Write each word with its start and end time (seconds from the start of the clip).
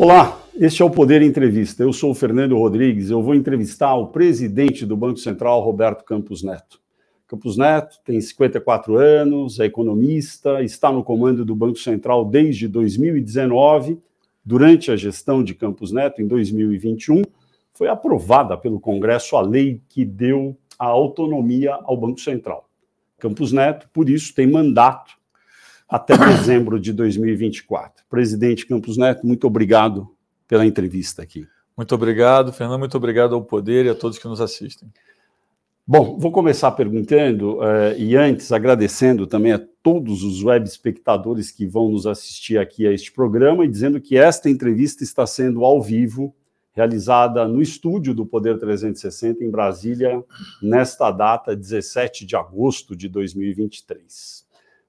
Olá, 0.00 0.40
este 0.54 0.80
é 0.80 0.84
o 0.84 0.90
Poder 0.90 1.22
Entrevista. 1.22 1.82
Eu 1.82 1.92
sou 1.92 2.12
o 2.12 2.14
Fernando 2.14 2.56
Rodrigues. 2.56 3.10
Eu 3.10 3.20
vou 3.20 3.34
entrevistar 3.34 3.96
o 3.96 4.06
presidente 4.06 4.86
do 4.86 4.96
Banco 4.96 5.18
Central, 5.18 5.60
Roberto 5.60 6.04
Campos 6.04 6.40
Neto. 6.40 6.80
Campos 7.26 7.56
Neto 7.56 7.98
tem 8.04 8.20
54 8.20 8.96
anos, 8.96 9.58
é 9.58 9.64
economista, 9.64 10.62
está 10.62 10.92
no 10.92 11.02
comando 11.02 11.44
do 11.44 11.52
Banco 11.52 11.80
Central 11.80 12.24
desde 12.24 12.68
2019. 12.68 13.98
Durante 14.44 14.92
a 14.92 14.96
gestão 14.96 15.42
de 15.42 15.52
Campos 15.52 15.90
Neto, 15.90 16.22
em 16.22 16.28
2021, 16.28 17.22
foi 17.72 17.88
aprovada 17.88 18.56
pelo 18.56 18.78
Congresso 18.78 19.34
a 19.34 19.40
lei 19.40 19.82
que 19.88 20.04
deu 20.04 20.56
a 20.78 20.86
autonomia 20.86 21.74
ao 21.74 21.96
Banco 21.96 22.20
Central. 22.20 22.68
Campos 23.18 23.50
Neto, 23.50 23.88
por 23.92 24.08
isso, 24.08 24.32
tem 24.32 24.46
mandato 24.46 25.17
até 25.88 26.16
dezembro 26.16 26.78
de 26.78 26.92
2024. 26.92 28.04
Presidente 28.10 28.66
Campos 28.66 28.96
Neto, 28.96 29.26
muito 29.26 29.46
obrigado 29.46 30.08
pela 30.46 30.66
entrevista 30.66 31.22
aqui. 31.22 31.46
Muito 31.76 31.94
obrigado, 31.94 32.52
Fernando. 32.52 32.80
Muito 32.80 32.96
obrigado 32.96 33.34
ao 33.34 33.42
Poder 33.42 33.86
e 33.86 33.88
a 33.88 33.94
todos 33.94 34.18
que 34.18 34.26
nos 34.26 34.40
assistem. 34.40 34.88
Bom, 35.86 36.18
vou 36.18 36.30
começar 36.30 36.72
perguntando 36.72 37.60
uh, 37.60 37.96
e 37.96 38.14
antes 38.14 38.52
agradecendo 38.52 39.26
também 39.26 39.52
a 39.52 39.60
todos 39.82 40.22
os 40.22 40.44
web 40.44 40.66
espectadores 40.68 41.50
que 41.50 41.66
vão 41.66 41.88
nos 41.88 42.06
assistir 42.06 42.58
aqui 42.58 42.86
a 42.86 42.92
este 42.92 43.10
programa 43.10 43.64
e 43.64 43.68
dizendo 43.68 43.98
que 43.98 44.18
esta 44.18 44.50
entrevista 44.50 45.02
está 45.02 45.26
sendo 45.26 45.64
ao 45.64 45.80
vivo, 45.80 46.34
realizada 46.72 47.48
no 47.48 47.62
estúdio 47.62 48.12
do 48.12 48.26
Poder 48.26 48.58
360 48.58 49.42
em 49.42 49.50
Brasília, 49.50 50.22
nesta 50.60 51.10
data, 51.10 51.56
17 51.56 52.26
de 52.26 52.36
agosto 52.36 52.94
de 52.94 53.08
2023. 53.08 54.47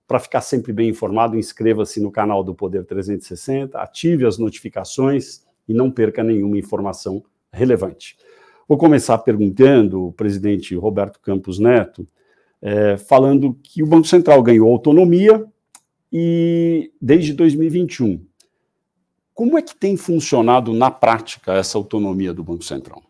Para 0.10 0.20
ficar 0.20 0.42
sempre 0.42 0.74
bem 0.74 0.90
informado, 0.90 1.38
inscreva-se 1.38 2.02
no 2.02 2.10
canal 2.10 2.44
do 2.44 2.56
Poder 2.56 2.84
360, 2.84 3.78
ative 3.78 4.26
as 4.26 4.40
notificações 4.40 5.46
e 5.68 5.74
não 5.74 5.92
perca 5.92 6.24
nenhuma 6.24 6.58
informação 6.58 7.24
relevante. 7.54 8.18
Vou 8.68 8.76
começar 8.76 9.20
perguntando 9.20 10.08
o 10.08 10.12
presidente 10.12 10.74
Roberto 10.74 11.20
Campos 11.20 11.60
Neto, 11.60 12.08
é, 12.60 12.98
falando 12.98 13.56
que 13.62 13.84
o 13.84 13.86
Banco 13.86 14.08
Central 14.08 14.42
ganhou 14.42 14.72
autonomia 14.72 15.46
e 16.12 16.92
desde 17.00 17.32
2021. 17.34 18.26
Como 19.36 19.60
é 19.60 19.62
que 19.62 19.76
tem 19.76 19.96
funcionado 19.96 20.74
na 20.74 20.90
prática 20.90 21.54
essa 21.54 21.78
autonomia 21.78 22.34
do 22.34 22.44
Banco 22.44 22.64
Central? 22.64 23.04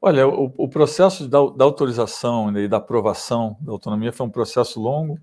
Olha, 0.00 0.28
o, 0.28 0.54
o 0.56 0.68
processo 0.68 1.26
da, 1.26 1.44
da 1.44 1.64
autorização 1.64 2.56
e 2.56 2.68
da 2.68 2.76
aprovação 2.76 3.56
da 3.60 3.72
autonomia 3.72 4.12
foi 4.12 4.24
um 4.24 4.30
processo 4.30 4.80
longo 4.80 5.18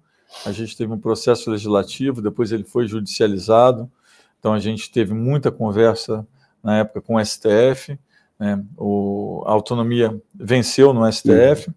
a 0.45 0.51
gente 0.51 0.75
teve 0.75 0.91
um 0.91 0.99
processo 0.99 1.49
legislativo, 1.51 2.21
depois 2.21 2.51
ele 2.51 2.63
foi 2.63 2.87
judicializado, 2.87 3.89
então 4.39 4.53
a 4.53 4.59
gente 4.59 4.91
teve 4.91 5.13
muita 5.13 5.51
conversa 5.51 6.25
na 6.63 6.77
época 6.77 7.01
com 7.01 7.15
o 7.15 7.25
STF, 7.25 7.97
né? 8.39 8.63
o, 8.77 9.43
a 9.45 9.51
autonomia 9.51 10.19
venceu 10.33 10.93
no 10.93 11.11
STF, 11.11 11.67
uhum. 11.67 11.73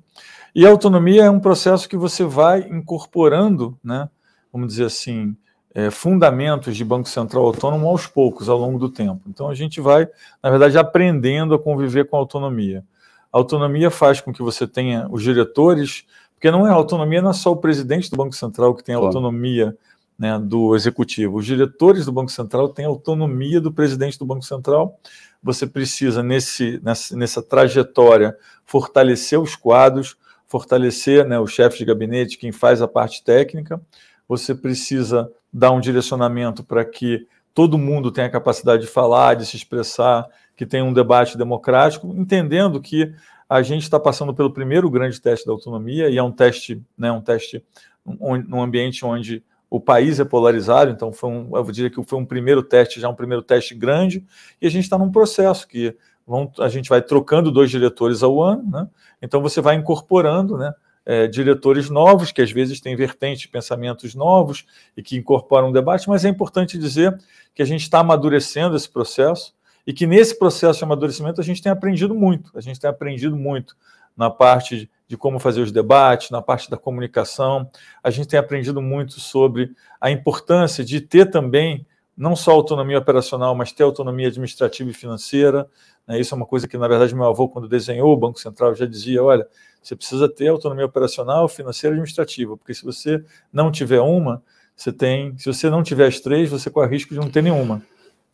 e 0.55 0.67
a 0.67 0.71
autonomia 0.71 1.25
é 1.25 1.31
um 1.31 1.41
processo 1.41 1.89
que 1.89 1.97
você 1.97 2.25
vai 2.25 2.61
incorporando, 2.61 3.79
né? 3.83 4.09
vamos 4.53 4.69
dizer 4.69 4.85
assim, 4.85 5.37
é, 5.75 5.91
fundamentos 5.91 6.77
de 6.77 6.85
Banco 6.85 7.09
Central 7.09 7.45
Autônomo 7.45 7.89
aos 7.89 8.07
poucos, 8.07 8.49
ao 8.49 8.57
longo 8.57 8.79
do 8.79 8.89
tempo. 8.89 9.23
Então 9.27 9.49
a 9.49 9.55
gente 9.55 9.81
vai, 9.81 10.09
na 10.41 10.49
verdade, 10.49 10.79
aprendendo 10.79 11.55
a 11.55 11.59
conviver 11.59 12.09
com 12.09 12.17
a 12.17 12.21
autonomia. 12.21 12.85
A 13.33 13.39
autonomia 13.39 13.91
faz 13.91 14.21
com 14.21 14.33
que 14.33 14.43
você 14.43 14.65
tenha 14.65 15.09
os 15.11 15.21
diretores 15.21 16.07
porque 16.45 16.51
não 16.51 16.67
é 16.67 16.71
autonomia, 16.71 17.23
não 17.23 17.31
é 17.31 17.33
só 17.33 17.53
o 17.53 17.57
presidente 17.57 18.11
do 18.11 18.19
Banco 18.19 18.35
Central 18.35 18.75
que 18.75 18.85
tem 18.85 18.95
autonomia 18.95 19.75
né, 20.19 20.39
do 20.39 20.77
executivo. 20.77 21.39
Os 21.39 21.47
diretores 21.47 22.05
do 22.05 22.13
Banco 22.13 22.31
Central 22.31 22.69
têm 22.69 22.85
autonomia 22.85 23.63
do 23.63 23.73
presidente 23.73 24.19
do 24.19 24.27
Banco 24.27 24.45
Central. 24.45 24.99
Você 25.43 25.67
precisa, 25.67 26.23
nesse, 26.23 26.79
nessa, 26.85 27.17
nessa 27.17 27.43
trajetória, 27.43 28.37
fortalecer 28.67 29.41
os 29.41 29.57
quadros, 29.57 30.19
fortalecer 30.47 31.27
né, 31.27 31.41
o 31.41 31.47
chefe 31.47 31.79
de 31.79 31.87
gabinete, 31.87 32.37
quem 32.37 32.53
faz 32.53 32.83
a 32.83 32.87
parte 32.87 33.25
técnica. 33.25 33.81
Você 34.29 34.55
precisa 34.55 35.33
dar 35.51 35.71
um 35.71 35.81
direcionamento 35.81 36.63
para 36.63 36.85
que 36.85 37.27
todo 37.55 37.79
mundo 37.79 38.11
tenha 38.11 38.27
a 38.27 38.31
capacidade 38.31 38.83
de 38.83 38.89
falar, 38.89 39.33
de 39.33 39.47
se 39.47 39.57
expressar, 39.57 40.27
que 40.55 40.67
tenha 40.67 40.85
um 40.85 40.93
debate 40.93 41.39
democrático, 41.39 42.15
entendendo 42.15 42.83
que 42.83 43.15
a 43.49 43.63
gente 43.63 43.83
está 43.83 43.99
passando 44.01 44.35
pelo 44.35 44.51
primeiro 44.51 44.91
grande 44.91 45.21
teste 45.21 45.47
da 45.47 45.53
autonomia, 45.53 46.09
e 46.09 46.19
é 46.19 46.23
um 46.23 46.33
teste, 46.33 46.83
né, 46.97 47.11
um 47.11 47.21
teste 47.21 47.65
num 48.05 48.63
ambiente 48.63 49.05
onde 49.05 49.43
o 49.71 49.81
país 49.81 50.21
é 50.21 50.25
polarizado, 50.25 50.91
então 50.91 51.13
foi 51.13 51.31
um, 51.31 51.57
eu 51.57 51.65
diria 51.65 51.91
que 51.91 52.03
foi 52.05 52.19
um 52.19 52.25
primeiro 52.25 52.63
teste, 52.63 53.01
já 53.01 53.09
um 53.09 53.15
primeiro 53.15 53.43
teste 53.43 53.75
grande, 53.75 54.25
e 54.61 54.67
a 54.67 54.71
gente 54.71 54.85
está 54.85 54.97
num 54.97 55.11
processo 55.11 55.67
que 55.67 55.97
vão, 56.27 56.51
a 56.59 56.69
gente 56.69 56.89
vai 56.89 57.03
trocando 57.03 57.51
dois 57.51 57.71
diretores 57.71 58.23
ao 58.23 58.41
ano, 58.41 58.71
né? 58.71 58.89
então 59.21 59.43
você 59.43 59.61
vai 59.61 59.75
incorporando 59.75 60.57
né, 60.57 60.73
é, 61.05 61.27
diretores 61.27 61.91
novos, 61.91 62.33
que 62.33 62.41
às 62.41 62.51
vezes 62.51 62.81
têm 62.81 62.97
vertentes, 62.97 63.47
pensamentos 63.47 64.15
novos 64.15 64.65
e 64.97 65.03
que 65.03 65.17
incorporam 65.17 65.69
um 65.69 65.73
debate, 65.73 66.09
mas 66.09 66.25
é 66.25 66.29
importante 66.29 66.79
dizer 66.79 67.19
que 67.55 67.63
a 67.63 67.67
gente 67.67 67.83
está 67.83 68.01
amadurecendo 68.01 68.77
esse 68.77 68.89
processo, 68.89 69.55
e 69.87 69.93
que 69.93 70.07
nesse 70.07 70.39
processo 70.39 70.79
de 70.79 70.85
amadurecimento 70.85 71.41
a 71.41 71.45
gente 71.45 71.63
tem 71.63 71.71
aprendido 71.71 72.15
muito. 72.15 72.51
A 72.57 72.61
gente 72.61 72.81
tem 72.81 72.89
aprendido 72.89 73.37
muito 73.37 73.77
na 74.17 74.31
parte 74.31 74.91
de 75.07 75.17
como 75.17 75.39
fazer 75.39 75.61
os 75.61 75.71
debates, 75.71 76.31
na 76.31 76.41
parte 76.41 76.71
da 76.71 76.77
comunicação. 76.77 77.69
A 78.03 78.11
gente 78.11 78.29
tem 78.29 78.39
aprendido 78.39 78.81
muito 78.81 79.21
sobre 79.21 79.73
a 80.01 80.11
importância 80.11 80.85
de 80.85 81.01
ter 81.01 81.31
também 81.31 81.87
não 82.17 82.37
só 82.37 82.53
autonomia 82.53 82.99
operacional, 82.99 83.55
mas 83.55 83.73
ter 83.73 83.83
autonomia 83.83 84.29
administrativa 84.29 84.89
e 84.89 84.95
financeira. 84.95 85.69
Né? 86.07 86.21
Isso 86.21 86.35
é 86.35 86.37
uma 86.37 86.47
coisa 86.47 86.69
que, 86.69 86.79
na 86.79 86.87
verdade, 86.87 87.15
meu 87.15 87.25
avô, 87.25 87.49
quando 87.49 87.69
desenhou 87.69 88.13
o 88.13 88.17
Banco 88.17 88.39
Central, 88.39 88.75
já 88.75 88.87
dizia: 88.87 89.23
olha, 89.23 89.47
você 89.83 89.95
precisa 89.97 90.29
ter 90.29 90.49
autonomia 90.49 90.87
operacional, 90.87 91.49
financeira 91.49 91.95
e 91.95 91.97
administrativa, 91.97 92.57
porque 92.57 92.73
se 92.73 92.85
você 92.85 93.23
não 93.53 93.71
tiver 93.71 94.01
uma, 94.01 94.43
você 94.77 94.93
tem. 94.93 95.37
Se 95.37 95.47
você 95.47 95.69
não 95.69 95.83
tiver 95.83 96.07
as 96.07 96.21
três, 96.21 96.51
você 96.51 96.71
corre 96.71 96.89
risco 96.89 97.13
de 97.13 97.21
não 97.21 97.29
ter 97.29 97.43
nenhuma. 97.43 97.83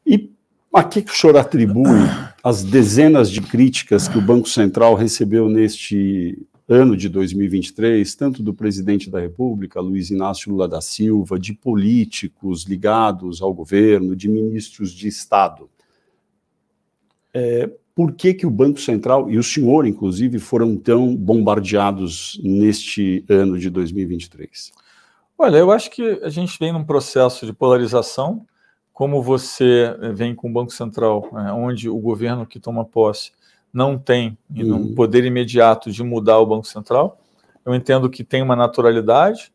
E 0.06 0.30
a 0.72 0.84
que, 0.84 1.02
que 1.02 1.12
o 1.12 1.14
senhor 1.14 1.36
atribui 1.36 2.00
as 2.42 2.62
dezenas 2.62 3.30
de 3.30 3.40
críticas 3.40 4.06
que 4.06 4.16
o 4.16 4.22
Banco 4.22 4.48
Central 4.48 4.94
recebeu 4.94 5.48
neste 5.48 6.46
ano 6.68 6.96
de 6.96 7.08
2023, 7.08 8.14
tanto 8.14 8.42
do 8.42 8.54
presidente 8.54 9.10
da 9.10 9.18
República, 9.18 9.80
Luiz 9.80 10.10
Inácio 10.10 10.52
Lula 10.52 10.68
da 10.68 10.80
Silva, 10.80 11.38
de 11.38 11.52
políticos 11.52 12.64
ligados 12.64 13.42
ao 13.42 13.52
governo, 13.52 14.14
de 14.14 14.28
ministros 14.28 14.92
de 14.92 15.08
Estado? 15.08 15.68
É, 17.34 17.68
por 17.92 18.12
que, 18.12 18.32
que 18.32 18.46
o 18.46 18.50
Banco 18.50 18.80
Central, 18.80 19.28
e 19.28 19.36
o 19.36 19.42
senhor, 19.42 19.84
inclusive, 19.84 20.38
foram 20.38 20.76
tão 20.76 21.14
bombardeados 21.16 22.40
neste 22.44 23.24
ano 23.28 23.58
de 23.58 23.68
2023? 23.68 24.72
Olha, 25.36 25.56
eu 25.56 25.72
acho 25.72 25.90
que 25.90 26.20
a 26.22 26.28
gente 26.28 26.56
vem 26.58 26.72
num 26.72 26.84
processo 26.84 27.44
de 27.44 27.52
polarização 27.52 28.46
como 29.00 29.22
você 29.22 29.96
eh, 29.98 30.12
vem 30.12 30.34
com 30.34 30.50
o 30.50 30.52
Banco 30.52 30.70
Central, 30.74 31.26
é, 31.32 31.50
onde 31.54 31.88
o 31.88 31.96
governo 31.96 32.44
que 32.44 32.60
toma 32.60 32.84
posse 32.84 33.32
não 33.72 33.96
tem 33.96 34.36
uhum. 34.54 34.74
um 34.74 34.94
poder 34.94 35.24
imediato 35.24 35.90
de 35.90 36.02
mudar 36.02 36.38
o 36.38 36.44
Banco 36.44 36.66
Central, 36.66 37.18
eu 37.64 37.74
entendo 37.74 38.10
que 38.10 38.22
tem 38.22 38.42
uma 38.42 38.54
naturalidade. 38.54 39.50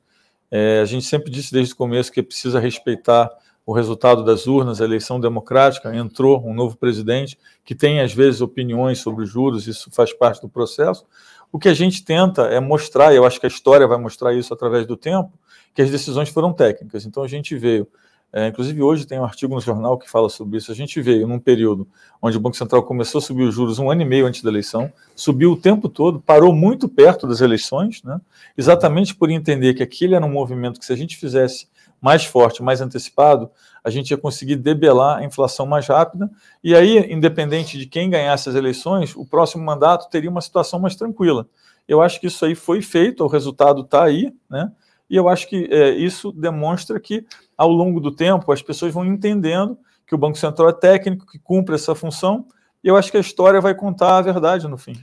É, 0.50 0.79
a 0.81 0.85
gente 0.85 1.05
sempre 1.05 1.29
disse 1.29 1.53
desde 1.53 1.75
o 1.75 1.78
começo 1.78 2.11
que 2.11 2.23
precisa 2.23 2.59
respeitar 2.59 3.29
o 3.63 3.72
resultado 3.72 4.25
das 4.25 4.47
urnas, 4.47 4.81
a 4.81 4.84
eleição 4.84 5.19
democrática. 5.19 5.95
Entrou 5.95 6.44
um 6.44 6.51
novo 6.51 6.75
presidente 6.75 7.38
que 7.63 7.75
tem, 7.75 8.01
às 8.01 8.11
vezes, 8.11 8.41
opiniões 8.41 8.97
sobre 8.97 9.28
juros, 9.28 9.67
isso 9.67 9.91
faz 9.91 10.11
parte 10.11 10.41
do 10.41 10.50
processo. 10.50 11.05
O 11.51 11.59
que 11.59 11.69
a 11.69 11.73
gente 11.75 12.03
tenta 12.03 12.47
é 12.47 12.59
mostrar, 12.59 13.13
e 13.13 13.17
eu 13.17 13.25
acho 13.28 13.39
que 13.39 13.45
a 13.45 13.50
história 13.50 13.85
vai 13.85 14.00
mostrar 14.00 14.34
isso 14.34 14.51
através 14.51 14.88
do 14.88 14.97
tempo, 14.97 15.31
que 15.75 15.84
as 15.84 15.91
decisões 15.91 16.29
foram 16.29 16.51
técnicas. 16.51 17.05
Então, 17.05 17.22
a 17.22 17.28
gente 17.28 17.55
veio 17.55 17.87
é, 18.31 18.47
inclusive, 18.47 18.81
hoje 18.81 19.07
tem 19.07 19.17
um 19.19 19.23
artigo 19.23 19.55
no 19.55 19.61
jornal 19.61 19.97
que 19.97 20.09
fala 20.09 20.27
sobre 20.29 20.57
isso. 20.57 20.72
A 20.72 20.75
gente 20.75 21.01
veio 21.01 21.25
num 21.25 21.39
período 21.39 21.87
onde 22.22 22.35
o 22.35 22.39
Banco 22.39 22.57
Central 22.57 22.83
começou 22.83 23.19
a 23.19 23.22
subir 23.22 23.43
os 23.43 23.55
juros 23.55 23.79
um 23.79 23.89
ano 23.89 24.01
e 24.01 24.05
meio 24.05 24.25
antes 24.25 24.41
da 24.41 24.49
eleição, 24.49 24.91
subiu 25.16 25.53
o 25.53 25.57
tempo 25.57 25.87
todo, 25.87 26.19
parou 26.19 26.53
muito 26.53 26.89
perto 26.89 27.25
das 27.25 27.39
eleições, 27.39 28.03
né? 28.03 28.19
exatamente 28.57 29.16
por 29.16 29.29
entender 29.29 29.73
que 29.73 29.81
aquele 29.81 30.16
era 30.16 30.25
um 30.25 30.31
movimento 30.31 30.79
que, 30.79 30.85
se 30.85 30.91
a 30.91 30.97
gente 30.97 31.16
fizesse 31.16 31.69
mais 32.01 32.25
forte, 32.25 32.61
mais 32.61 32.81
antecipado, 32.81 33.49
a 33.83 33.89
gente 33.89 34.11
ia 34.11 34.17
conseguir 34.17 34.57
debelar 34.57 35.19
a 35.19 35.23
inflação 35.23 35.66
mais 35.66 35.87
rápida. 35.87 36.29
E 36.63 36.75
aí, 36.75 37.11
independente 37.11 37.78
de 37.78 37.85
quem 37.85 38.09
ganhasse 38.09 38.49
as 38.49 38.55
eleições, 38.55 39.16
o 39.16 39.25
próximo 39.25 39.63
mandato 39.63 40.09
teria 40.09 40.29
uma 40.29 40.41
situação 40.41 40.79
mais 40.79 40.95
tranquila. 40.95 41.47
Eu 41.87 42.01
acho 42.01 42.19
que 42.19 42.28
isso 42.28 42.43
aí 42.43 42.53
foi 42.53 42.81
feito, 42.81 43.23
o 43.23 43.28
resultado 43.28 43.81
está 43.81 44.03
aí, 44.03 44.33
né? 44.49 44.71
E 45.09 45.16
eu 45.16 45.29
acho 45.29 45.47
que 45.47 45.67
é, 45.71 45.91
isso 45.91 46.31
demonstra 46.31 46.99
que, 46.99 47.25
ao 47.57 47.69
longo 47.69 47.99
do 47.99 48.11
tempo, 48.11 48.52
as 48.52 48.61
pessoas 48.61 48.93
vão 48.93 49.05
entendendo 49.05 49.78
que 50.05 50.13
o 50.13 50.17
Banco 50.17 50.37
Central 50.37 50.69
é 50.69 50.73
técnico, 50.73 51.25
que 51.25 51.40
cumpre 51.40 51.75
essa 51.75 51.96
função, 51.96 52.46
e 52.84 52.87
eu 52.87 52.96
acho 52.96 53.09
que 53.09 53.17
a 53.17 53.22
história 53.22 53.59
vai 53.59 53.73
contar 53.73 54.17
a 54.17 54.22
verdade 54.22 54.67
no 54.67 54.78
fim. 54.78 54.96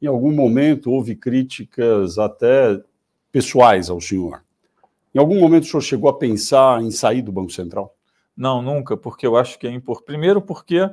Em 0.00 0.06
algum 0.06 0.32
momento 0.32 0.90
houve 0.90 1.16
críticas 1.16 2.18
até 2.18 2.80
pessoais 3.32 3.90
ao 3.90 4.00
senhor. 4.00 4.42
Em 5.14 5.18
algum 5.18 5.40
momento 5.40 5.64
o 5.64 5.66
senhor 5.66 5.80
chegou 5.80 6.08
a 6.08 6.18
pensar 6.18 6.80
em 6.82 6.90
sair 6.90 7.22
do 7.22 7.32
Banco 7.32 7.50
Central? 7.50 7.94
Não, 8.36 8.60
nunca, 8.60 8.96
porque 8.96 9.26
eu 9.26 9.36
acho 9.36 9.58
que 9.58 9.66
é 9.66 9.70
importante. 9.70 10.06
Primeiro, 10.06 10.42
porque 10.42 10.88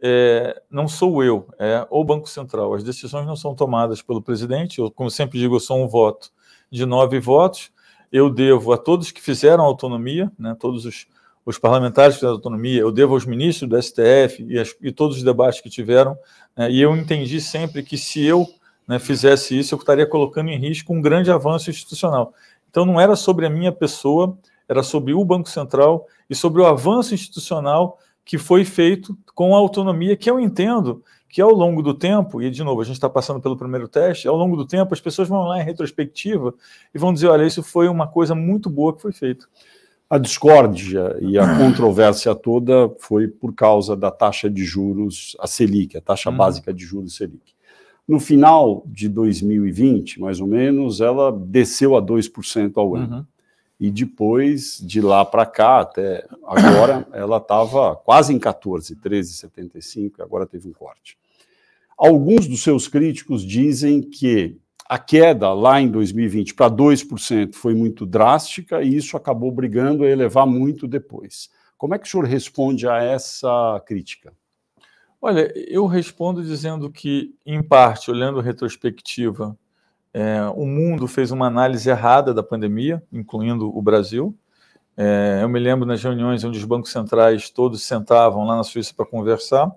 é, 0.00 0.60
não 0.68 0.88
sou 0.88 1.22
eu, 1.22 1.48
é 1.58 1.86
o 1.88 2.04
Banco 2.04 2.28
Central. 2.28 2.74
As 2.74 2.82
decisões 2.82 3.26
não 3.26 3.36
são 3.36 3.54
tomadas 3.54 4.02
pelo 4.02 4.20
presidente. 4.20 4.80
Eu, 4.80 4.90
como 4.90 5.10
sempre 5.10 5.38
digo, 5.38 5.54
eu 5.54 5.60
sou 5.60 5.82
um 5.82 5.86
voto 5.86 6.32
de 6.70 6.84
nove 6.84 7.20
votos. 7.20 7.70
Eu 8.12 8.28
devo 8.28 8.72
a 8.72 8.78
todos 8.78 9.10
que 9.10 9.22
fizeram 9.22 9.64
autonomia, 9.64 10.30
né, 10.38 10.54
todos 10.58 10.84
os, 10.84 11.06
os 11.46 11.58
parlamentares 11.58 12.14
que 12.14 12.20
fizeram 12.20 12.34
autonomia, 12.34 12.80
eu 12.80 12.92
devo 12.92 13.14
aos 13.14 13.24
ministros 13.24 13.68
do 13.68 13.82
STF 13.82 14.44
e, 14.46 14.58
as, 14.58 14.74
e 14.80 14.92
todos 14.92 15.16
os 15.16 15.22
debates 15.22 15.60
que 15.60 15.70
tiveram. 15.70 16.16
Né, 16.56 16.70
e 16.70 16.80
eu 16.80 16.94
entendi 16.96 17.40
sempre 17.40 17.82
que 17.82 17.96
se 17.96 18.22
eu 18.22 18.46
né, 18.86 18.98
fizesse 18.98 19.58
isso, 19.58 19.74
eu 19.74 19.78
estaria 19.78 20.06
colocando 20.06 20.50
em 20.50 20.58
risco 20.58 20.92
um 20.92 21.00
grande 21.00 21.30
avanço 21.30 21.70
institucional. 21.70 22.34
Então, 22.70 22.84
não 22.84 23.00
era 23.00 23.16
sobre 23.16 23.46
a 23.46 23.50
minha 23.50 23.72
pessoa, 23.72 24.36
era 24.68 24.82
sobre 24.82 25.12
o 25.12 25.24
Banco 25.24 25.48
Central 25.48 26.06
e 26.28 26.34
sobre 26.34 26.60
o 26.60 26.66
avanço 26.66 27.14
institucional 27.14 27.98
que 28.24 28.38
foi 28.38 28.64
feito 28.64 29.16
com 29.34 29.54
a 29.54 29.58
autonomia 29.58 30.16
que 30.16 30.30
eu 30.30 30.38
entendo 30.38 31.02
que 31.32 31.40
ao 31.40 31.50
longo 31.50 31.82
do 31.82 31.94
tempo, 31.94 32.42
e 32.42 32.50
de 32.50 32.62
novo, 32.62 32.82
a 32.82 32.84
gente 32.84 32.96
está 32.96 33.08
passando 33.08 33.40
pelo 33.40 33.56
primeiro 33.56 33.88
teste, 33.88 34.28
ao 34.28 34.36
longo 34.36 34.54
do 34.54 34.66
tempo 34.66 34.92
as 34.92 35.00
pessoas 35.00 35.26
vão 35.26 35.44
lá 35.44 35.58
em 35.58 35.64
retrospectiva 35.64 36.52
e 36.94 36.98
vão 36.98 37.10
dizer, 37.10 37.28
olha, 37.28 37.46
isso 37.46 37.62
foi 37.62 37.88
uma 37.88 38.06
coisa 38.06 38.34
muito 38.34 38.68
boa 38.68 38.94
que 38.94 39.00
foi 39.00 39.12
feita. 39.12 39.46
A 40.10 40.18
discórdia 40.18 41.16
e 41.22 41.38
a 41.38 41.56
controvérsia 41.56 42.34
toda 42.34 42.94
foi 42.98 43.28
por 43.28 43.54
causa 43.54 43.96
da 43.96 44.10
taxa 44.10 44.50
de 44.50 44.62
juros, 44.62 45.34
a 45.40 45.46
Selic, 45.46 45.96
a 45.96 46.02
taxa 46.02 46.28
hum. 46.28 46.36
básica 46.36 46.70
de 46.70 46.84
juros 46.84 47.16
Selic. 47.16 47.54
No 48.06 48.20
final 48.20 48.82
de 48.84 49.08
2020, 49.08 50.20
mais 50.20 50.38
ou 50.38 50.46
menos, 50.46 51.00
ela 51.00 51.32
desceu 51.32 51.96
a 51.96 52.02
2% 52.02 52.72
ao 52.76 52.94
ano. 52.94 53.16
Uhum 53.16 53.24
e 53.80 53.90
depois 53.90 54.78
de 54.80 55.00
lá 55.00 55.24
para 55.24 55.44
cá 55.44 55.80
até 55.80 56.24
agora 56.44 57.04
ela 57.10 57.38
estava 57.38 57.96
quase 57.96 58.32
em 58.32 58.38
14, 58.38 58.94
13,75, 58.94 60.20
agora 60.20 60.46
teve 60.46 60.68
um 60.68 60.72
corte. 60.72 61.18
Alguns 61.96 62.46
dos 62.46 62.62
seus 62.62 62.88
críticos 62.88 63.44
dizem 63.44 64.02
que 64.02 64.58
a 64.88 64.98
queda 64.98 65.52
lá 65.52 65.80
em 65.80 65.88
2020 65.88 66.54
para 66.54 66.70
2% 66.70 67.54
foi 67.54 67.74
muito 67.74 68.04
drástica 68.04 68.82
e 68.82 68.96
isso 68.96 69.16
acabou 69.16 69.50
brigando 69.50 70.04
a 70.04 70.08
elevar 70.08 70.46
muito 70.46 70.86
depois. 70.86 71.48
Como 71.78 71.94
é 71.94 71.98
que 71.98 72.06
o 72.06 72.10
senhor 72.10 72.26
responde 72.26 72.86
a 72.86 73.02
essa 73.02 73.82
crítica? 73.86 74.32
Olha, 75.20 75.52
eu 75.54 75.86
respondo 75.86 76.42
dizendo 76.42 76.90
que, 76.90 77.34
em 77.46 77.62
parte, 77.62 78.10
olhando 78.10 78.40
a 78.40 78.42
retrospectiva, 78.42 79.56
é, 80.12 80.42
o 80.54 80.66
mundo 80.66 81.06
fez 81.06 81.30
uma 81.30 81.46
análise 81.46 81.88
errada 81.88 82.34
da 82.34 82.42
pandemia, 82.42 83.02
incluindo 83.12 83.74
o 83.74 83.80
Brasil. 83.80 84.36
É, 84.96 85.40
eu 85.42 85.48
me 85.48 85.58
lembro 85.58 85.86
nas 85.86 86.02
reuniões 86.02 86.44
onde 86.44 86.58
os 86.58 86.64
bancos 86.64 86.92
centrais 86.92 87.48
todos 87.48 87.82
sentavam 87.82 88.44
lá 88.44 88.56
na 88.56 88.64
Suíça 88.64 88.92
para 88.94 89.06
conversar, 89.06 89.70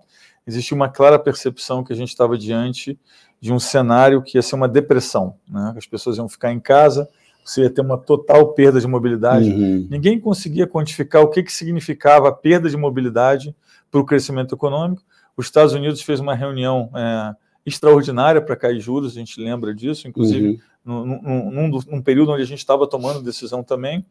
existia 0.46 0.76
uma 0.76 0.90
clara 0.90 1.18
percepção 1.18 1.84
que 1.84 1.92
a 1.92 1.96
gente 1.96 2.10
estava 2.10 2.38
diante 2.38 3.00
de 3.40 3.52
um 3.54 3.60
cenário 3.60 4.22
que 4.22 4.38
ia 4.38 4.42
ser 4.42 4.56
uma 4.56 4.68
depressão. 4.68 5.36
Né? 5.48 5.74
As 5.78 5.86
pessoas 5.86 6.18
iam 6.18 6.30
ficar 6.30 6.52
em 6.52 6.60
casa, 6.60 7.08
você 7.44 7.62
ia 7.62 7.70
ter 7.70 7.82
uma 7.82 7.98
total 7.98 8.54
perda 8.54 8.80
de 8.80 8.88
mobilidade. 8.88 9.50
Uhum. 9.50 9.88
Ninguém 9.90 10.20
conseguia 10.20 10.66
quantificar 10.66 11.22
o 11.22 11.28
que, 11.28 11.44
que 11.44 11.54
significava 11.54 12.30
a 12.30 12.32
perda 12.32 12.70
de 12.70 12.78
mobilidade 12.78 13.56
para 13.92 14.00
o 14.00 14.06
crescimento 14.06 14.56
econômico. 14.56 15.04
Os 15.38 15.46
Estados 15.46 15.74
Unidos 15.74 16.02
fez 16.02 16.20
uma 16.20 16.34
reunião 16.34 16.90
é, 16.96 17.36
extraordinária 17.66 18.42
para 18.42 18.56
cair 18.56 18.80
juros, 18.80 19.12
a 19.12 19.20
gente 19.20 19.40
lembra 19.40 19.74
disso, 19.74 20.08
inclusive 20.08 20.48
uhum. 20.50 20.58
Num, 20.86 21.06
num, 21.06 21.82
num, 21.88 22.02
período 22.02 22.32
onde 22.32 22.44
a 22.44 22.46
gente 22.46 22.60
estava 22.60 22.88
tomando 22.88 23.24
decisão 23.24 23.64
também. 23.64 24.06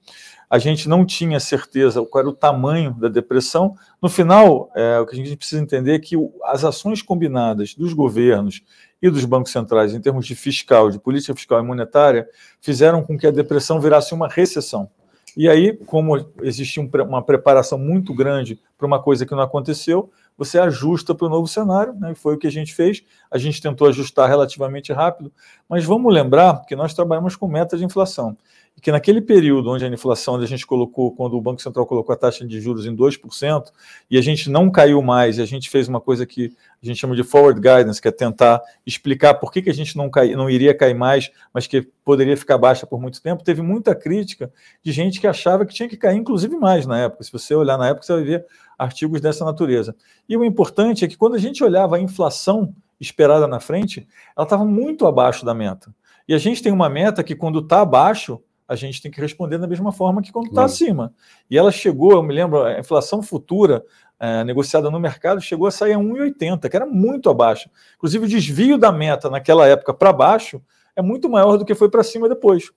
A 0.50 0.58
gente 0.58 0.88
não 0.88 1.06
tinha 1.06 1.38
certeza 1.38 2.04
qual 2.04 2.20
era 2.20 2.28
o 2.28 2.34
tamanho 2.34 2.92
da 2.94 3.08
depressão. 3.08 3.76
No 4.02 4.08
final, 4.08 4.70
é, 4.74 4.98
o 4.98 5.06
que 5.06 5.14
a 5.14 5.16
gente 5.16 5.36
precisa 5.36 5.62
entender 5.62 5.94
é 5.94 5.98
que 5.98 6.16
as 6.44 6.64
ações 6.64 7.00
combinadas 7.00 7.74
dos 7.74 7.92
governos 7.92 8.62
e 9.00 9.08
dos 9.08 9.24
bancos 9.24 9.52
centrais, 9.52 9.94
em 9.94 10.00
termos 10.00 10.26
de 10.26 10.34
fiscal, 10.34 10.90
de 10.90 10.98
política 10.98 11.34
fiscal 11.34 11.60
e 11.60 11.62
monetária, 11.62 12.28
fizeram 12.60 13.02
com 13.04 13.16
que 13.16 13.26
a 13.26 13.30
depressão 13.30 13.80
virasse 13.80 14.12
uma 14.12 14.28
recessão. 14.28 14.90
E 15.36 15.48
aí, 15.48 15.76
como 15.86 16.16
existia 16.42 16.82
uma 16.82 17.22
preparação 17.22 17.76
muito 17.76 18.14
grande 18.14 18.60
para 18.78 18.86
uma 18.86 19.02
coisa 19.02 19.26
que 19.26 19.34
não 19.34 19.42
aconteceu, 19.42 20.10
você 20.36 20.58
ajusta 20.58 21.14
para 21.14 21.26
o 21.26 21.30
novo 21.30 21.46
cenário, 21.46 21.94
né? 21.94 22.14
foi 22.14 22.34
o 22.34 22.38
que 22.38 22.46
a 22.46 22.50
gente 22.50 22.74
fez. 22.74 23.02
A 23.30 23.38
gente 23.38 23.60
tentou 23.62 23.88
ajustar 23.88 24.28
relativamente 24.28 24.92
rápido, 24.92 25.32
mas 25.68 25.84
vamos 25.84 26.12
lembrar 26.12 26.64
que 26.66 26.74
nós 26.74 26.92
trabalhamos 26.94 27.36
com 27.36 27.46
meta 27.46 27.76
de 27.76 27.84
inflação. 27.84 28.36
Que 28.82 28.92
naquele 28.92 29.22
período 29.22 29.70
onde 29.70 29.84
a 29.84 29.88
inflação 29.88 30.36
a 30.36 30.46
gente 30.46 30.66
colocou, 30.66 31.10
quando 31.14 31.34
o 31.34 31.40
Banco 31.40 31.62
Central 31.62 31.86
colocou 31.86 32.12
a 32.12 32.16
taxa 32.16 32.46
de 32.46 32.60
juros 32.60 32.84
em 32.84 32.94
2%, 32.94 33.72
e 34.10 34.18
a 34.18 34.20
gente 34.20 34.50
não 34.50 34.70
caiu 34.70 35.00
mais, 35.00 35.38
e 35.38 35.42
a 35.42 35.46
gente 35.46 35.70
fez 35.70 35.88
uma 35.88 36.00
coisa 36.00 36.26
que 36.26 36.52
a 36.82 36.86
gente 36.86 36.98
chama 36.98 37.16
de 37.16 37.22
forward 37.22 37.58
guidance, 37.60 38.02
que 38.02 38.08
é 38.08 38.10
tentar 38.10 38.60
explicar 38.84 39.34
por 39.34 39.50
que, 39.50 39.62
que 39.62 39.70
a 39.70 39.74
gente 39.74 39.96
não, 39.96 40.10
cai, 40.10 40.34
não 40.34 40.50
iria 40.50 40.76
cair 40.76 40.94
mais, 40.94 41.30
mas 41.52 41.66
que 41.66 41.82
poderia 42.04 42.36
ficar 42.36 42.58
baixa 42.58 42.86
por 42.86 43.00
muito 43.00 43.22
tempo, 43.22 43.42
teve 43.42 43.62
muita 43.62 43.94
crítica 43.94 44.52
de 44.82 44.92
gente 44.92 45.18
que 45.18 45.26
achava 45.26 45.64
que 45.64 45.72
tinha 45.72 45.88
que 45.88 45.96
cair, 45.96 46.18
inclusive 46.18 46.54
mais 46.56 46.84
na 46.84 46.98
época. 46.98 47.24
Se 47.24 47.32
você 47.32 47.54
olhar 47.54 47.78
na 47.78 47.88
época, 47.88 48.04
você 48.04 48.12
vai 48.12 48.24
ver 48.24 48.46
artigos 48.78 49.20
dessa 49.20 49.44
natureza. 49.44 49.96
E 50.28 50.36
o 50.36 50.44
importante 50.44 51.04
é 51.04 51.08
que 51.08 51.16
quando 51.16 51.36
a 51.36 51.38
gente 51.38 51.64
olhava 51.64 51.96
a 51.96 52.00
inflação 52.00 52.74
esperada 53.00 53.46
na 53.46 53.60
frente, 53.60 54.06
ela 54.36 54.44
estava 54.44 54.64
muito 54.64 55.06
abaixo 55.06 55.44
da 55.44 55.54
meta. 55.54 55.94
E 56.26 56.34
a 56.34 56.38
gente 56.38 56.62
tem 56.62 56.72
uma 56.72 56.88
meta 56.88 57.22
que, 57.22 57.34
quando 57.34 57.58
está 57.58 57.80
abaixo, 57.80 58.40
a 58.66 58.74
gente 58.74 59.02
tem 59.02 59.10
que 59.10 59.20
responder 59.20 59.58
da 59.58 59.66
mesma 59.66 59.92
forma 59.92 60.22
que 60.22 60.32
quando 60.32 60.46
está 60.46 60.62
uhum. 60.62 60.66
acima. 60.66 61.14
E 61.50 61.58
ela 61.58 61.70
chegou, 61.70 62.12
eu 62.12 62.22
me 62.22 62.34
lembro, 62.34 62.62
a 62.62 62.78
inflação 62.78 63.22
futura 63.22 63.84
é, 64.18 64.42
negociada 64.44 64.90
no 64.90 64.98
mercado 64.98 65.40
chegou 65.40 65.66
a 65.66 65.70
sair 65.70 65.92
a 65.92 65.98
1,80, 65.98 66.68
que 66.68 66.76
era 66.76 66.86
muito 66.86 67.28
abaixo. 67.28 67.68
Inclusive, 67.96 68.24
o 68.24 68.28
desvio 68.28 68.78
da 68.78 68.90
meta 68.90 69.28
naquela 69.28 69.66
época 69.66 69.92
para 69.92 70.12
baixo 70.12 70.62
é 70.96 71.02
muito 71.02 71.28
maior 71.28 71.56
do 71.56 71.64
que 71.64 71.74
foi 71.74 71.90
para 71.90 72.02
cima 72.02 72.28
depois. 72.28 72.70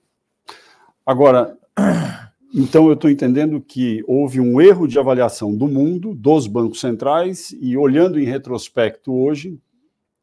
Agora, 1.06 1.56
então 2.54 2.86
eu 2.88 2.92
estou 2.92 3.08
entendendo 3.08 3.60
que 3.60 4.04
houve 4.06 4.40
um 4.40 4.60
erro 4.60 4.86
de 4.86 4.98
avaliação 4.98 5.56
do 5.56 5.66
mundo, 5.66 6.14
dos 6.14 6.46
bancos 6.46 6.80
centrais, 6.80 7.56
e 7.58 7.76
olhando 7.76 8.20
em 8.20 8.24
retrospecto 8.24 9.14
hoje, 9.14 9.58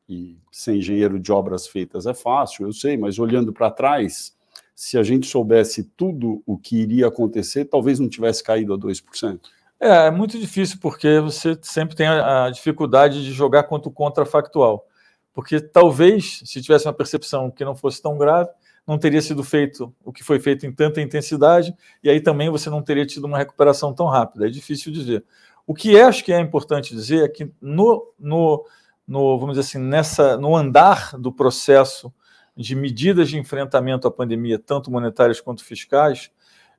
e 0.07 0.37
ser 0.51 0.75
engenheiro 0.75 1.19
de 1.19 1.31
obras 1.31 1.65
feitas 1.65 2.05
é 2.05 2.13
fácil, 2.13 2.67
eu 2.67 2.73
sei, 2.73 2.95
mas 2.95 3.17
olhando 3.17 3.51
para 3.51 3.71
trás, 3.71 4.34
se 4.75 4.97
a 4.97 5.03
gente 5.03 5.25
soubesse 5.25 5.83
tudo 5.95 6.43
o 6.45 6.57
que 6.57 6.75
iria 6.75 7.07
acontecer, 7.07 7.63
talvez 7.63 7.97
não 7.97 8.09
tivesse 8.09 8.43
caído 8.43 8.73
a 8.73 8.77
2%. 8.77 9.39
É, 9.79 10.07
é 10.07 10.11
muito 10.11 10.37
difícil, 10.37 10.77
porque 10.81 11.19
você 11.21 11.57
sempre 11.61 11.95
tem 11.95 12.07
a, 12.07 12.45
a 12.45 12.49
dificuldade 12.49 13.23
de 13.23 13.31
jogar 13.31 13.63
contra 13.63 13.87
o 13.87 13.91
contrafactual. 13.91 14.85
Porque 15.33 15.61
talvez, 15.61 16.41
se 16.45 16.61
tivesse 16.61 16.85
uma 16.85 16.93
percepção 16.93 17.49
que 17.49 17.63
não 17.63 17.75
fosse 17.75 18.01
tão 18.01 18.17
grave, 18.17 18.49
não 18.85 18.97
teria 18.97 19.21
sido 19.21 19.43
feito 19.43 19.93
o 20.03 20.11
que 20.11 20.23
foi 20.23 20.39
feito 20.39 20.65
em 20.65 20.71
tanta 20.71 21.01
intensidade, 21.01 21.73
e 22.03 22.09
aí 22.09 22.21
também 22.21 22.49
você 22.49 22.69
não 22.69 22.81
teria 22.81 23.05
tido 23.05 23.25
uma 23.25 23.37
recuperação 23.37 23.93
tão 23.93 24.05
rápida. 24.07 24.47
É 24.47 24.49
difícil 24.49 24.91
dizer. 24.91 25.23
O 25.65 25.73
que 25.73 25.99
acho 25.99 26.23
que 26.23 26.31
é 26.31 26.39
importante 26.39 26.93
dizer 26.93 27.23
é 27.23 27.27
que 27.27 27.49
no, 27.61 28.13
no, 28.19 28.65
no 29.07 29.39
vamos 29.39 29.57
dizer 29.57 29.67
assim, 29.67 29.79
nessa, 29.79 30.37
no 30.37 30.55
andar 30.55 31.17
do 31.17 31.31
processo 31.31 32.13
de 32.55 32.75
medidas 32.75 33.29
de 33.29 33.37
enfrentamento 33.37 34.07
à 34.07 34.11
pandemia, 34.11 34.57
tanto 34.57 34.91
monetárias 34.91 35.41
quanto 35.41 35.63
fiscais, 35.63 36.31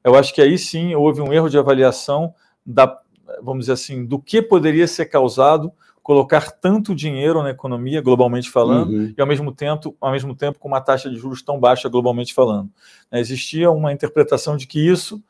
eu 0.02 0.14
acho 0.14 0.32
que 0.32 0.40
aí 0.40 0.56
sim 0.56 0.94
houve 0.94 1.20
um 1.20 1.32
erro 1.32 1.48
de 1.48 1.58
avaliação 1.58 2.34
da, 2.64 2.98
vamos 3.42 3.64
dizer 3.64 3.72
assim, 3.72 4.04
do 4.04 4.18
que 4.18 4.40
poderia 4.40 4.86
ser 4.86 5.06
causado 5.06 5.72
colocar 6.06 6.52
tanto 6.52 6.94
dinheiro 6.94 7.42
na 7.42 7.50
economia, 7.50 8.00
globalmente 8.00 8.48
falando, 8.48 8.92
uhum. 8.92 9.14
e 9.18 9.20
ao 9.20 9.26
mesmo 9.26 9.50
tempo, 9.50 9.96
ao 10.00 10.12
mesmo 10.12 10.36
tempo 10.36 10.56
com 10.56 10.68
uma 10.68 10.80
taxa 10.80 11.10
de 11.10 11.16
juros 11.16 11.42
tão 11.42 11.58
baixa, 11.58 11.88
globalmente 11.88 12.32
falando. 12.32 12.70
Existia 13.10 13.72
uma 13.72 13.92
interpretação 13.92 14.56
de 14.56 14.68
que 14.68 14.78
isso 14.78 15.20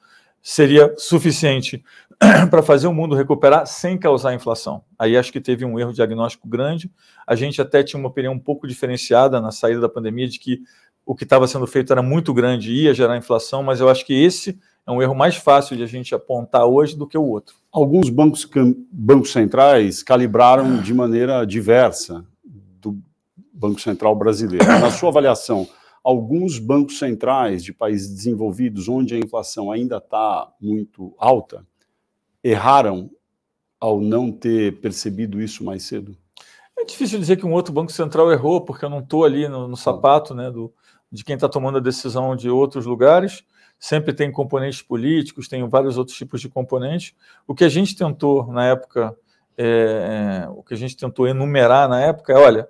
seria 0.49 0.95
suficiente 0.97 1.83
para 2.51 2.63
fazer 2.63 2.87
o 2.87 2.95
mundo 2.95 3.17
recuperar 3.17 3.67
sem 3.67 3.99
causar 3.99 4.33
inflação. 4.33 4.81
Aí 4.97 5.17
acho 5.17 5.33
que 5.33 5.41
teve 5.41 5.65
um 5.65 5.77
erro 5.77 5.93
diagnóstico 5.93 6.47
grande. 6.47 6.89
A 7.27 7.35
gente 7.35 7.61
até 7.61 7.83
tinha 7.83 7.99
uma 7.99 8.09
opinião 8.09 8.33
um 8.33 8.39
pouco 8.39 8.69
diferenciada 8.69 9.41
na 9.41 9.51
saída 9.51 9.81
da 9.81 9.89
pandemia 9.89 10.29
de 10.29 10.39
que 10.39 10.61
o 11.05 11.17
que 11.17 11.25
estava 11.25 11.49
sendo 11.49 11.67
feito 11.67 11.93
era 11.93 12.01
muito 12.01 12.33
grande 12.33 12.71
e 12.71 12.85
ia 12.85 12.95
gerar 12.95 13.17
inflação, 13.17 13.61
mas 13.61 13.81
eu 13.81 13.89
acho 13.89 14.07
que 14.07 14.15
esse 14.15 14.57
é 14.87 14.93
um 14.93 15.03
erro 15.03 15.17
mais 15.17 15.35
fácil 15.35 15.77
de 15.77 15.83
a 15.83 15.87
gente 15.87 16.15
apontar 16.15 16.65
hoje 16.65 16.97
do 16.97 17.09
que 17.09 17.19
o 17.19 17.25
outro. 17.25 17.57
Alguns 17.73 18.09
bancos, 18.09 18.49
bancos 18.93 19.33
centrais 19.33 20.01
calibraram 20.01 20.77
de 20.77 20.95
maneira 20.95 21.45
diversa 21.45 22.25
do 22.81 22.97
Banco 23.53 23.81
Central 23.81 24.15
brasileiro. 24.15 24.65
Na 24.65 24.93
sua 24.93 25.09
avaliação, 25.09 25.69
alguns 26.07 26.61
bancos 26.61 27.01
centrais 27.01 27.65
de 27.65 27.73
países 27.73 28.15
desenvolvidos, 28.15 28.89
onde 28.89 29.17
a 29.17 29.19
inflação 29.19 29.73
ainda 29.73 29.97
está 29.97 30.49
muito 30.61 31.13
alta, 31.19 31.67
erraram 32.45 33.11
ao 33.81 34.01
não 34.01 34.31
ter 34.31 34.81
percebido 34.81 35.43
isso 35.43 35.65
mais 35.65 35.83
cedo? 35.83 36.17
É 36.79 36.85
difícil 36.85 37.19
dizer 37.19 37.37
que 37.37 37.45
um 37.45 37.53
outro 37.53 37.73
banco 37.73 37.91
central 37.91 38.31
errou, 38.31 38.61
porque 38.61 38.85
eu 38.85 38.89
não 38.89 39.01
estou 39.01 39.25
ali 39.25 39.49
no, 39.49 39.67
no, 39.67 39.77
sapato 39.77 40.33
né, 40.33 40.49
do, 40.49 40.73
de 41.11 41.25
quem 41.25 41.35
está 41.35 41.49
tomando 41.49 41.79
a 41.79 41.81
decisão 41.81 42.37
de 42.37 42.49
outros 42.49 42.87
lugares. 42.87 43.43
sempre 43.77 44.13
tem 44.13 44.31
componentes 44.31 44.83
políticos, 44.83 45.49
tem 45.49 45.69
vários 45.69 45.99
outros 45.99 46.17
tipos 46.17 46.41
de 46.41 46.49
componentes. 46.49 47.17
O 47.49 47.55
que 47.55 47.65
a 47.65 47.69
gente 47.69 47.97
tentou 47.97 48.47
na 48.53 48.65
época, 48.65 49.13
é, 49.59 50.45
é 50.45 50.49
o 50.51 50.63
que 50.63 50.73
a 50.73 50.77
gente 50.77 50.97
tentou 50.97 51.27
enumerar 51.27 51.89
na 51.89 52.01
época 52.01 52.33
é, 52.33 52.37
olha, 52.37 52.69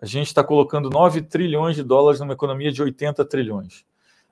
a 0.00 0.06
gente 0.06 0.28
está 0.28 0.42
colocando 0.42 0.88
9 0.90 1.22
trilhões 1.22 1.76
de 1.76 1.82
dólares 1.82 2.20
numa 2.20 2.32
economia 2.32 2.72
de 2.72 2.82
80 2.82 3.24
trilhões. 3.24 3.84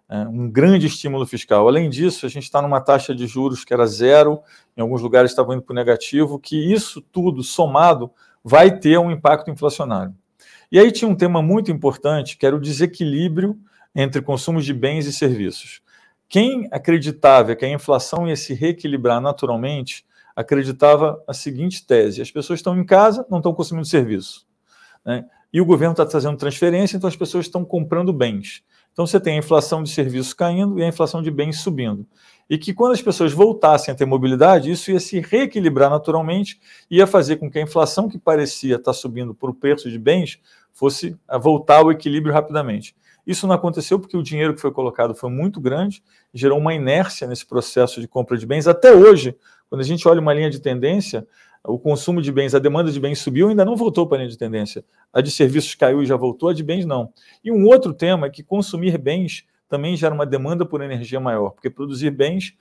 É 0.08 0.26
um 0.26 0.50
grande 0.50 0.86
estímulo 0.86 1.24
fiscal. 1.24 1.68
Além 1.68 1.88
disso, 1.88 2.26
a 2.26 2.28
gente 2.28 2.42
está 2.42 2.60
numa 2.60 2.80
taxa 2.80 3.14
de 3.14 3.26
juros 3.26 3.64
que 3.64 3.72
era 3.72 3.86
zero, 3.86 4.40
em 4.76 4.80
alguns 4.80 5.02
lugares 5.02 5.30
estava 5.30 5.54
indo 5.54 5.62
para 5.62 5.72
o 5.72 5.76
negativo, 5.76 6.38
que 6.38 6.72
isso 6.72 7.00
tudo 7.00 7.44
somado 7.44 8.10
vai 8.42 8.76
ter 8.76 8.98
um 8.98 9.10
impacto 9.10 9.50
inflacionário. 9.50 10.14
E 10.72 10.78
aí 10.78 10.90
tinha 10.90 11.08
um 11.08 11.14
tema 11.14 11.40
muito 11.40 11.70
importante, 11.70 12.36
que 12.36 12.44
era 12.44 12.56
o 12.56 12.60
desequilíbrio 12.60 13.56
entre 13.94 14.22
consumo 14.22 14.60
de 14.60 14.72
bens 14.72 15.06
e 15.06 15.12
serviços. 15.12 15.80
Quem 16.28 16.68
acreditava 16.70 17.54
que 17.54 17.64
a 17.64 17.68
inflação 17.68 18.26
ia 18.26 18.36
se 18.36 18.54
reequilibrar 18.54 19.20
naturalmente, 19.20 20.04
acreditava 20.34 21.22
a 21.26 21.34
seguinte 21.34 21.86
tese: 21.86 22.22
as 22.22 22.30
pessoas 22.30 22.60
estão 22.60 22.78
em 22.78 22.84
casa, 22.84 23.26
não 23.28 23.38
estão 23.38 23.54
consumindo 23.54 23.86
serviço. 23.86 24.46
Né? 25.04 25.24
E 25.52 25.60
o 25.60 25.64
governo 25.64 25.92
está 25.92 26.06
trazendo 26.06 26.36
transferência, 26.36 26.96
então 26.96 27.08
as 27.08 27.16
pessoas 27.16 27.46
estão 27.46 27.64
comprando 27.64 28.12
bens. 28.12 28.62
Então 28.92 29.06
você 29.06 29.20
tem 29.20 29.34
a 29.34 29.38
inflação 29.38 29.82
de 29.82 29.90
serviços 29.90 30.32
caindo 30.32 30.78
e 30.78 30.82
a 30.82 30.88
inflação 30.88 31.22
de 31.22 31.30
bens 31.30 31.60
subindo. 31.60 32.06
E 32.48 32.58
que 32.58 32.74
quando 32.74 32.92
as 32.92 33.02
pessoas 33.02 33.32
voltassem 33.32 33.92
a 33.92 33.96
ter 33.96 34.04
mobilidade, 34.04 34.70
isso 34.70 34.90
ia 34.90 34.98
se 34.98 35.20
reequilibrar 35.20 35.88
naturalmente, 35.88 36.60
ia 36.90 37.06
fazer 37.06 37.36
com 37.36 37.50
que 37.50 37.58
a 37.58 37.62
inflação 37.62 38.08
que 38.08 38.18
parecia 38.18 38.76
estar 38.76 38.92
subindo 38.92 39.34
por 39.34 39.54
preço 39.54 39.88
de 39.88 39.98
bens 39.98 40.40
fosse 40.72 41.16
voltar 41.40 41.78
ao 41.78 41.92
equilíbrio 41.92 42.34
rapidamente. 42.34 42.94
Isso 43.26 43.46
não 43.46 43.54
aconteceu 43.54 44.00
porque 44.00 44.16
o 44.16 44.22
dinheiro 44.22 44.54
que 44.54 44.60
foi 44.60 44.72
colocado 44.72 45.14
foi 45.14 45.30
muito 45.30 45.60
grande, 45.60 46.02
gerou 46.34 46.58
uma 46.58 46.74
inércia 46.74 47.26
nesse 47.28 47.46
processo 47.46 48.00
de 48.00 48.08
compra 48.08 48.36
de 48.36 48.46
bens. 48.46 48.66
Até 48.66 48.92
hoje, 48.92 49.36
quando 49.68 49.82
a 49.82 49.84
gente 49.84 50.06
olha 50.08 50.20
uma 50.20 50.34
linha 50.34 50.50
de 50.50 50.58
tendência, 50.60 51.26
o 51.64 51.78
consumo 51.78 52.22
de 52.22 52.32
bens, 52.32 52.54
a 52.54 52.58
demanda 52.58 52.90
de 52.90 52.98
bens 52.98 53.18
subiu, 53.18 53.48
ainda 53.48 53.64
não 53.64 53.76
voltou 53.76 54.06
para 54.06 54.16
a 54.16 54.18
linha 54.20 54.30
de 54.30 54.38
tendência. 54.38 54.84
A 55.12 55.20
de 55.20 55.30
serviços 55.30 55.74
caiu 55.74 56.02
e 56.02 56.06
já 56.06 56.16
voltou, 56.16 56.48
a 56.48 56.54
de 56.54 56.62
bens 56.62 56.86
não. 56.86 57.12
E 57.44 57.52
um 57.52 57.66
outro 57.66 57.92
tema 57.92 58.26
é 58.26 58.30
que 58.30 58.42
consumir 58.42 58.96
bens 58.98 59.44
também 59.68 59.96
gera 59.96 60.14
uma 60.14 60.26
demanda 60.26 60.66
por 60.66 60.82
energia 60.82 61.20
maior, 61.20 61.50
porque 61.50 61.70
produzir 61.70 62.10
bens 62.10 62.54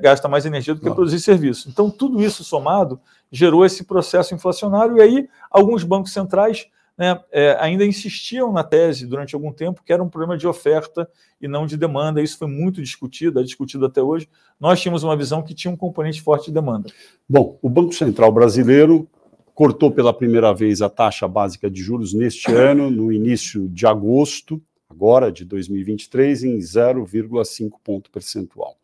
gasta 0.00 0.26
mais 0.26 0.44
energia 0.44 0.74
do 0.74 0.80
que 0.80 0.90
produzir 0.90 1.20
serviços. 1.20 1.66
Então, 1.68 1.88
tudo 1.88 2.20
isso 2.20 2.42
somado 2.42 3.00
gerou 3.30 3.64
esse 3.64 3.84
processo 3.84 4.34
inflacionário, 4.34 4.96
e 4.98 5.00
aí 5.00 5.28
alguns 5.50 5.84
bancos 5.84 6.12
centrais 6.12 6.66
né, 6.98 7.20
é, 7.30 7.56
ainda 7.60 7.86
insistiam 7.86 8.52
na 8.52 8.64
tese 8.64 9.06
durante 9.06 9.36
algum 9.36 9.52
tempo 9.52 9.82
que 9.84 9.92
era 9.92 10.02
um 10.02 10.08
problema 10.08 10.36
de 10.36 10.48
oferta 10.48 11.08
e 11.40 11.46
não 11.46 11.64
de 11.64 11.76
demanda. 11.76 12.20
Isso 12.20 12.36
foi 12.36 12.48
muito 12.48 12.82
discutido, 12.82 13.38
é 13.38 13.42
discutido 13.44 13.86
até 13.86 14.02
hoje. 14.02 14.28
Nós 14.58 14.80
tínhamos 14.80 15.04
uma 15.04 15.16
visão 15.16 15.40
que 15.40 15.54
tinha 15.54 15.72
um 15.72 15.76
componente 15.76 16.20
forte 16.20 16.46
de 16.46 16.52
demanda. 16.54 16.90
Bom, 17.28 17.56
o 17.62 17.70
Banco 17.70 17.94
Central 17.94 18.32
brasileiro 18.32 19.08
cortou 19.54 19.92
pela 19.92 20.12
primeira 20.12 20.52
vez 20.52 20.82
a 20.82 20.88
taxa 20.88 21.28
básica 21.28 21.70
de 21.70 21.80
juros 21.80 22.12
neste 22.12 22.52
ano, 22.52 22.90
no 22.90 23.12
início 23.12 23.68
de 23.68 23.86
agosto, 23.86 24.60
agora 24.88 25.30
de 25.30 25.44
2023, 25.44 26.44
em 26.44 26.58
0,5 26.58 27.72
ponto 27.82 28.10
percentual. 28.10 28.76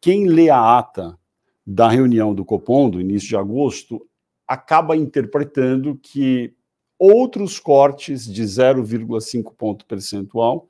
Quem 0.00 0.26
lê 0.26 0.50
a 0.50 0.78
ata 0.78 1.18
da 1.66 1.88
reunião 1.88 2.32
do 2.32 2.44
Copom, 2.44 2.88
do 2.88 3.00
início 3.00 3.28
de 3.28 3.36
agosto, 3.36 4.06
acaba 4.46 4.96
interpretando 4.96 5.98
que 6.00 6.55
outros 6.98 7.58
cortes 7.58 8.24
de 8.24 8.42
0,5 8.42 9.52
ponto 9.56 9.84
percentual 9.86 10.68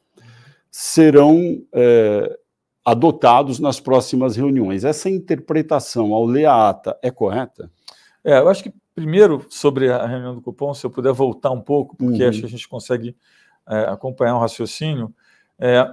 serão 0.71 1.63
é, 1.73 2.39
adotados 2.85 3.59
nas 3.59 3.81
próximas 3.81 4.37
reuniões. 4.37 4.85
Essa 4.85 5.09
interpretação, 5.09 6.13
ao 6.13 6.25
ler 6.25 6.47
a 6.47 6.69
ata, 6.69 6.99
é 7.03 7.11
correta? 7.11 7.71
É, 8.23 8.39
eu 8.39 8.49
acho 8.49 8.63
que, 8.63 8.73
primeiro, 8.95 9.47
sobre 9.49 9.91
a 9.91 10.07
reunião 10.07 10.35
do 10.35 10.43
cupom, 10.43 10.75
se 10.75 10.85
eu 10.85 10.91
puder 10.91 11.13
voltar 11.13 11.51
um 11.51 11.61
pouco, 11.61 11.97
porque 11.97 12.23
uhum. 12.23 12.29
acho 12.29 12.41
que 12.41 12.47
a 12.47 12.51
gente 12.51 12.69
consegue 12.69 13.17
é, 13.69 13.81
acompanhar 13.89 14.37
um 14.37 14.41
raciocínio, 14.41 15.15
é, 15.59 15.87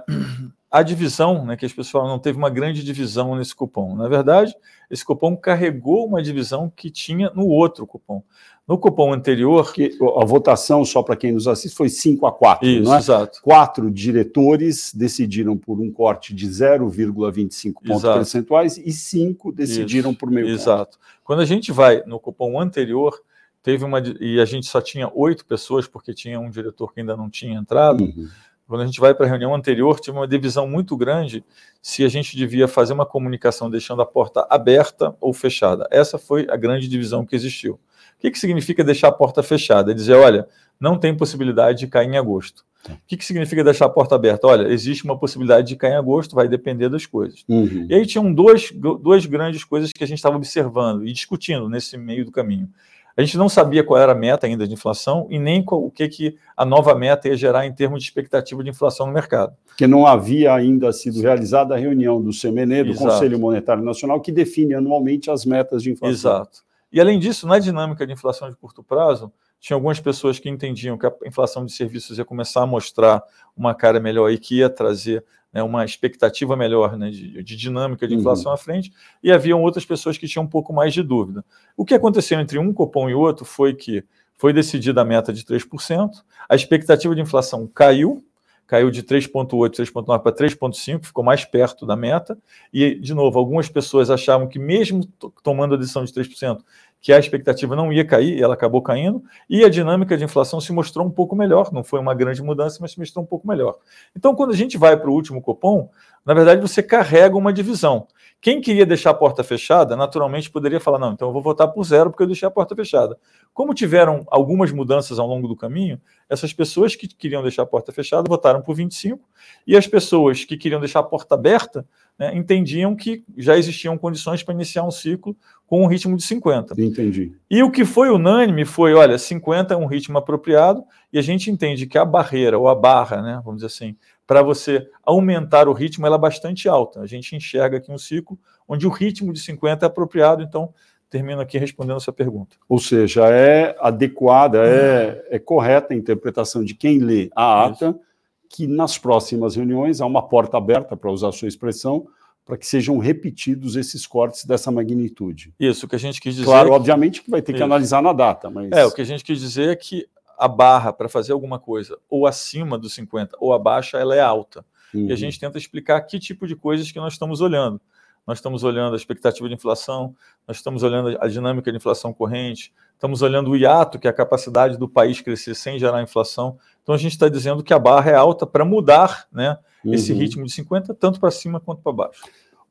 a 0.74 0.82
divisão, 0.82 1.44
né, 1.44 1.56
que 1.56 1.64
as 1.64 1.72
pessoas 1.72 1.90
falam, 1.90 2.08
não 2.08 2.18
teve 2.18 2.36
uma 2.36 2.50
grande 2.50 2.82
divisão 2.82 3.36
nesse 3.36 3.54
cupom. 3.54 3.94
Na 3.94 4.08
verdade, 4.08 4.52
esse 4.90 5.04
cupom 5.04 5.36
carregou 5.36 6.04
uma 6.04 6.20
divisão 6.20 6.68
que 6.74 6.90
tinha 6.90 7.30
no 7.30 7.46
outro 7.46 7.86
cupom. 7.86 8.24
No 8.66 8.76
cupom 8.76 9.12
anterior. 9.12 9.72
Que 9.72 9.96
a 10.20 10.24
votação, 10.24 10.84
só 10.84 11.00
para 11.00 11.14
quem 11.14 11.30
nos 11.30 11.46
assiste, 11.46 11.76
foi 11.76 11.88
5 11.88 12.26
a 12.26 12.32
4. 12.32 12.66
Isso, 12.66 12.92
é? 12.92 12.98
exato. 12.98 13.40
Quatro 13.40 13.88
diretores 13.88 14.92
decidiram 14.92 15.56
por 15.56 15.78
um 15.78 15.92
corte 15.92 16.34
de 16.34 16.48
0,25 16.48 17.74
pontos 17.74 18.02
percentuais 18.02 18.76
e 18.76 18.90
cinco 18.90 19.52
decidiram 19.52 20.10
Isso, 20.10 20.18
por 20.18 20.28
meio 20.28 20.48
Exato. 20.48 20.98
Ponto. 20.98 21.08
Quando 21.22 21.38
a 21.42 21.46
gente 21.46 21.70
vai 21.70 22.02
no 22.04 22.18
cupom 22.18 22.60
anterior, 22.60 23.16
teve 23.62 23.84
uma. 23.84 24.02
E 24.20 24.40
a 24.40 24.44
gente 24.44 24.66
só 24.66 24.80
tinha 24.80 25.08
oito 25.14 25.46
pessoas, 25.46 25.86
porque 25.86 26.12
tinha 26.12 26.40
um 26.40 26.50
diretor 26.50 26.92
que 26.92 26.98
ainda 26.98 27.16
não 27.16 27.30
tinha 27.30 27.56
entrado. 27.56 28.02
Uhum 28.02 28.28
quando 28.66 28.80
a 28.80 28.86
gente 28.86 29.00
vai 29.00 29.14
para 29.14 29.26
a 29.26 29.28
reunião 29.28 29.54
anterior, 29.54 30.00
tive 30.00 30.16
uma 30.16 30.26
divisão 30.26 30.66
muito 30.66 30.96
grande 30.96 31.44
se 31.82 32.04
a 32.04 32.08
gente 32.08 32.36
devia 32.36 32.66
fazer 32.66 32.92
uma 32.92 33.04
comunicação 33.04 33.68
deixando 33.68 34.00
a 34.00 34.06
porta 34.06 34.46
aberta 34.48 35.14
ou 35.20 35.32
fechada. 35.32 35.86
Essa 35.90 36.18
foi 36.18 36.46
a 36.48 36.56
grande 36.56 36.88
divisão 36.88 37.26
que 37.26 37.36
existiu. 37.36 37.74
O 37.74 37.78
que, 38.20 38.30
que 38.30 38.38
significa 38.38 38.82
deixar 38.82 39.08
a 39.08 39.12
porta 39.12 39.42
fechada? 39.42 39.90
É 39.90 39.94
dizer, 39.94 40.14
olha, 40.14 40.48
não 40.80 40.98
tem 40.98 41.14
possibilidade 41.14 41.80
de 41.80 41.86
cair 41.86 42.08
em 42.08 42.16
agosto. 42.16 42.64
Tá. 42.82 42.94
O 42.94 42.98
que, 43.06 43.16
que 43.16 43.24
significa 43.24 43.62
deixar 43.62 43.86
a 43.86 43.90
porta 43.90 44.14
aberta? 44.14 44.46
Olha, 44.46 44.68
existe 44.68 45.04
uma 45.04 45.18
possibilidade 45.18 45.68
de 45.68 45.76
cair 45.76 45.92
em 45.92 45.96
agosto, 45.96 46.34
vai 46.34 46.48
depender 46.48 46.88
das 46.88 47.04
coisas. 47.04 47.44
Uhum. 47.48 47.86
E 47.88 47.94
aí 47.94 48.06
tinham 48.06 48.32
duas, 48.32 48.70
duas 48.70 49.26
grandes 49.26 49.64
coisas 49.64 49.90
que 49.92 50.04
a 50.04 50.06
gente 50.06 50.18
estava 50.18 50.36
observando 50.36 51.06
e 51.06 51.12
discutindo 51.12 51.68
nesse 51.68 51.98
meio 51.98 52.24
do 52.24 52.30
caminho. 52.30 52.68
A 53.16 53.22
gente 53.22 53.38
não 53.38 53.48
sabia 53.48 53.84
qual 53.84 54.00
era 54.00 54.12
a 54.12 54.14
meta 54.14 54.46
ainda 54.46 54.66
de 54.66 54.74
inflação 54.74 55.26
e 55.30 55.38
nem 55.38 55.62
qual, 55.62 55.84
o 55.84 55.90
que, 55.90 56.08
que 56.08 56.36
a 56.56 56.64
nova 56.64 56.94
meta 56.96 57.28
ia 57.28 57.36
gerar 57.36 57.64
em 57.64 57.72
termos 57.72 58.02
de 58.02 58.08
expectativa 58.08 58.62
de 58.62 58.70
inflação 58.70 59.06
no 59.06 59.12
mercado. 59.12 59.54
Porque 59.66 59.86
não 59.86 60.04
havia 60.04 60.52
ainda 60.52 60.92
sido 60.92 61.20
realizada 61.20 61.74
a 61.74 61.78
reunião 61.78 62.20
do 62.20 62.30
CMN, 62.30 62.82
do 62.82 62.90
Exato. 62.90 63.10
Conselho 63.10 63.38
Monetário 63.38 63.84
Nacional, 63.84 64.20
que 64.20 64.32
define 64.32 64.74
anualmente 64.74 65.30
as 65.30 65.44
metas 65.44 65.82
de 65.82 65.92
inflação. 65.92 66.12
Exato. 66.12 66.64
E 66.92 67.00
além 67.00 67.18
disso, 67.18 67.46
na 67.46 67.58
dinâmica 67.58 68.06
de 68.06 68.12
inflação 68.12 68.50
de 68.50 68.56
curto 68.56 68.82
prazo, 68.82 69.32
tinha 69.60 69.76
algumas 69.76 69.98
pessoas 70.00 70.38
que 70.38 70.48
entendiam 70.48 70.98
que 70.98 71.06
a 71.06 71.12
inflação 71.24 71.64
de 71.64 71.72
serviços 71.72 72.18
ia 72.18 72.24
começar 72.24 72.62
a 72.62 72.66
mostrar 72.66 73.22
uma 73.56 73.74
cara 73.74 73.98
melhor 73.98 74.30
e 74.30 74.38
que 74.38 74.58
ia 74.58 74.68
trazer 74.68 75.24
né, 75.54 75.62
uma 75.62 75.84
expectativa 75.84 76.56
melhor 76.56 76.98
né, 76.98 77.10
de, 77.10 77.42
de, 77.42 77.56
dinâmica 77.56 78.08
de 78.08 78.14
inflação 78.14 78.50
uhum. 78.50 78.54
à 78.54 78.58
frente, 78.58 78.92
e 79.22 79.30
haviam 79.30 79.62
outras 79.62 79.84
pessoas 79.84 80.18
que 80.18 80.26
tinham 80.26 80.44
um 80.44 80.48
pouco 80.48 80.72
mais 80.72 80.92
de 80.92 81.02
dúvida. 81.02 81.44
O 81.76 81.84
que 81.84 81.94
aconteceu 81.94 82.40
entre 82.40 82.58
um 82.58 82.72
Copom 82.72 83.08
e 83.08 83.14
outro 83.14 83.44
foi 83.44 83.72
que 83.72 84.04
foi 84.36 84.52
decidida 84.52 85.00
a 85.00 85.04
meta 85.04 85.32
de 85.32 85.44
3%, 85.44 86.10
a 86.48 86.54
expectativa 86.56 87.14
de 87.14 87.20
inflação 87.20 87.70
caiu, 87.72 88.22
caiu 88.66 88.90
de 88.90 89.02
3,8, 89.02 89.70
3,9 89.70 90.20
para 90.20 90.32
3,5, 90.32 91.04
ficou 91.04 91.22
mais 91.22 91.44
perto 91.44 91.86
da 91.86 91.94
meta. 91.94 92.36
E, 92.72 92.94
de 92.96 93.14
novo, 93.14 93.38
algumas 93.38 93.68
pessoas 93.68 94.10
achavam 94.10 94.48
que, 94.48 94.58
mesmo 94.58 95.06
tomando 95.42 95.74
a 95.74 95.78
decisão 95.78 96.04
de 96.04 96.12
3%, 96.12 96.60
que 97.04 97.12
a 97.12 97.18
expectativa 97.18 97.76
não 97.76 97.92
ia 97.92 98.02
cair, 98.02 98.38
e 98.38 98.42
ela 98.42 98.54
acabou 98.54 98.80
caindo, 98.80 99.22
e 99.46 99.62
a 99.62 99.68
dinâmica 99.68 100.16
de 100.16 100.24
inflação 100.24 100.58
se 100.58 100.72
mostrou 100.72 101.06
um 101.06 101.10
pouco 101.10 101.36
melhor. 101.36 101.70
Não 101.70 101.84
foi 101.84 102.00
uma 102.00 102.14
grande 102.14 102.42
mudança, 102.42 102.78
mas 102.80 102.92
se 102.92 102.98
mostrou 102.98 103.22
um 103.22 103.26
pouco 103.26 103.46
melhor. 103.46 103.76
Então, 104.16 104.34
quando 104.34 104.52
a 104.52 104.56
gente 104.56 104.78
vai 104.78 104.96
para 104.96 105.10
o 105.10 105.12
último 105.12 105.42
cupom, 105.42 105.90
na 106.24 106.32
verdade, 106.32 106.62
você 106.62 106.82
carrega 106.82 107.36
uma 107.36 107.52
divisão. 107.52 108.06
Quem 108.40 108.58
queria 108.58 108.86
deixar 108.86 109.10
a 109.10 109.14
porta 109.14 109.44
fechada, 109.44 109.94
naturalmente 109.94 110.50
poderia 110.50 110.80
falar: 110.80 110.98
não, 110.98 111.12
então 111.12 111.28
eu 111.28 111.32
vou 111.32 111.42
votar 111.42 111.68
por 111.68 111.84
zero 111.84 112.10
porque 112.10 112.22
eu 112.22 112.26
deixei 112.26 112.48
a 112.48 112.50
porta 112.50 112.74
fechada. 112.74 113.18
Como 113.52 113.74
tiveram 113.74 114.24
algumas 114.28 114.72
mudanças 114.72 115.18
ao 115.18 115.26
longo 115.26 115.46
do 115.46 115.54
caminho, 115.54 116.00
essas 116.28 116.54
pessoas 116.54 116.96
que 116.96 117.06
queriam 117.06 117.42
deixar 117.42 117.62
a 117.62 117.66
porta 117.66 117.92
fechada 117.92 118.24
votaram 118.26 118.62
por 118.62 118.74
25, 118.74 119.20
e 119.66 119.76
as 119.76 119.86
pessoas 119.86 120.42
que 120.42 120.56
queriam 120.56 120.80
deixar 120.80 121.00
a 121.00 121.02
porta 121.02 121.34
aberta 121.34 121.86
né, 122.18 122.34
entendiam 122.34 122.94
que 122.94 123.24
já 123.36 123.56
existiam 123.56 123.98
condições 123.98 124.42
para 124.42 124.54
iniciar 124.54 124.84
um 124.84 124.90
ciclo 124.90 125.36
com 125.66 125.82
um 125.82 125.86
ritmo 125.86 126.16
de 126.16 126.22
50. 126.22 126.80
Entendi. 126.80 127.32
E 127.50 127.62
o 127.62 127.70
que 127.70 127.84
foi 127.84 128.10
unânime 128.10 128.64
foi: 128.64 128.94
olha, 128.94 129.18
50 129.18 129.74
é 129.74 129.76
um 129.76 129.86
ritmo 129.86 130.18
apropriado, 130.18 130.84
e 131.12 131.18
a 131.18 131.22
gente 131.22 131.50
entende 131.50 131.86
que 131.86 131.98
a 131.98 132.04
barreira 132.04 132.58
ou 132.58 132.68
a 132.68 132.74
barra, 132.74 133.22
né, 133.22 133.40
vamos 133.44 133.62
dizer 133.62 133.66
assim, 133.66 133.96
para 134.26 134.42
você 134.42 134.88
aumentar 135.02 135.68
o 135.68 135.72
ritmo, 135.72 136.06
ela 136.06 136.16
é 136.16 136.18
bastante 136.18 136.68
alta. 136.68 137.00
A 137.00 137.06
gente 137.06 137.36
enxerga 137.36 137.78
aqui 137.78 137.90
um 137.90 137.98
ciclo 137.98 138.38
onde 138.66 138.86
o 138.86 138.90
ritmo 138.90 139.32
de 139.32 139.40
50 139.40 139.84
é 139.84 139.86
apropriado, 139.86 140.42
então 140.42 140.72
termino 141.10 141.40
aqui 141.40 141.58
respondendo 141.58 141.96
a 141.96 142.00
sua 142.00 142.12
pergunta. 142.12 142.56
Ou 142.68 142.78
seja, 142.78 143.28
é 143.28 143.76
adequada, 143.78 144.66
é, 144.66 145.24
é 145.30 145.38
correta 145.38 145.94
a 145.94 145.96
interpretação 145.96 146.64
de 146.64 146.74
quem 146.74 146.98
lê 146.98 147.30
a 147.36 147.66
ata, 147.66 147.90
Isso. 147.90 148.00
que 148.48 148.66
nas 148.66 148.98
próximas 148.98 149.54
reuniões 149.54 150.00
há 150.00 150.06
uma 150.06 150.26
porta 150.26 150.56
aberta, 150.56 150.96
para 150.96 151.12
usar 151.12 151.28
a 151.28 151.32
sua 151.32 151.46
expressão, 151.46 152.06
para 152.44 152.58
que 152.58 152.66
sejam 152.66 152.98
repetidos 152.98 153.74
esses 153.74 154.06
cortes 154.06 154.44
dessa 154.44 154.70
magnitude. 154.70 155.54
Isso, 155.58 155.86
o 155.86 155.88
que 155.88 155.96
a 155.96 155.98
gente 155.98 156.20
quis 156.20 156.34
dizer. 156.34 156.44
Claro, 156.44 156.68
é 156.68 156.70
que... 156.70 156.76
obviamente 156.76 157.22
que 157.22 157.30
vai 157.30 157.40
ter 157.40 157.52
que 157.52 157.56
Isso. 157.56 157.64
analisar 157.64 158.02
na 158.02 158.12
data, 158.12 158.50
mas. 158.50 158.70
É, 158.72 158.84
o 158.84 158.92
que 158.92 159.00
a 159.00 159.04
gente 159.04 159.24
quis 159.24 159.40
dizer 159.40 159.70
é 159.70 159.76
que 159.76 160.06
a 160.38 160.48
barra 160.48 160.92
para 160.92 161.08
fazer 161.08 161.32
alguma 161.32 161.58
coisa 161.58 161.96
ou 162.08 162.26
acima 162.26 162.76
dos 162.76 162.94
50 162.94 163.36
ou 163.40 163.52
abaixo, 163.52 163.96
ela 163.96 164.14
é 164.14 164.20
alta. 164.20 164.64
uhum. 164.92 165.02
e 165.02 165.06
a 165.06 165.10
uhum. 165.10 165.16
gente 165.16 165.40
tenta 165.40 165.56
explicar 165.56 166.00
que 166.02 166.18
tipo 166.18 166.46
de 166.46 166.54
coisas 166.54 166.90
que 166.90 166.98
nós 166.98 167.14
estamos 167.14 167.40
olhando. 167.40 167.80
Nós 168.26 168.38
estamos 168.38 168.64
olhando 168.64 168.94
a 168.94 168.96
expectativa 168.96 169.46
de 169.48 169.54
inflação, 169.54 170.14
nós 170.48 170.56
estamos 170.56 170.82
olhando 170.82 171.16
a 171.20 171.28
dinâmica 171.28 171.70
de 171.70 171.76
inflação 171.76 172.12
corrente, 172.12 172.72
estamos 172.94 173.20
olhando 173.20 173.50
o 173.50 173.56
hiato, 173.56 173.98
que 173.98 174.06
é 174.06 174.10
a 174.10 174.14
capacidade 174.14 174.78
do 174.78 174.88
país 174.88 175.20
crescer 175.20 175.54
sem 175.54 175.78
gerar 175.78 176.02
inflação. 176.02 176.58
Então 176.82 176.94
a 176.94 176.98
gente 176.98 177.12
está 177.12 177.28
dizendo 177.28 177.62
que 177.62 177.74
a 177.74 177.78
barra 177.78 178.10
é 178.10 178.14
alta 178.14 178.46
para 178.46 178.64
mudar 178.64 179.26
né, 179.30 179.58
uhum. 179.84 179.94
esse 179.94 180.12
ritmo 180.12 180.44
de 180.44 180.52
50, 180.52 180.94
tanto 180.94 181.20
para 181.20 181.30
cima 181.30 181.60
quanto 181.60 181.82
para 181.82 181.92
baixo. 181.92 182.22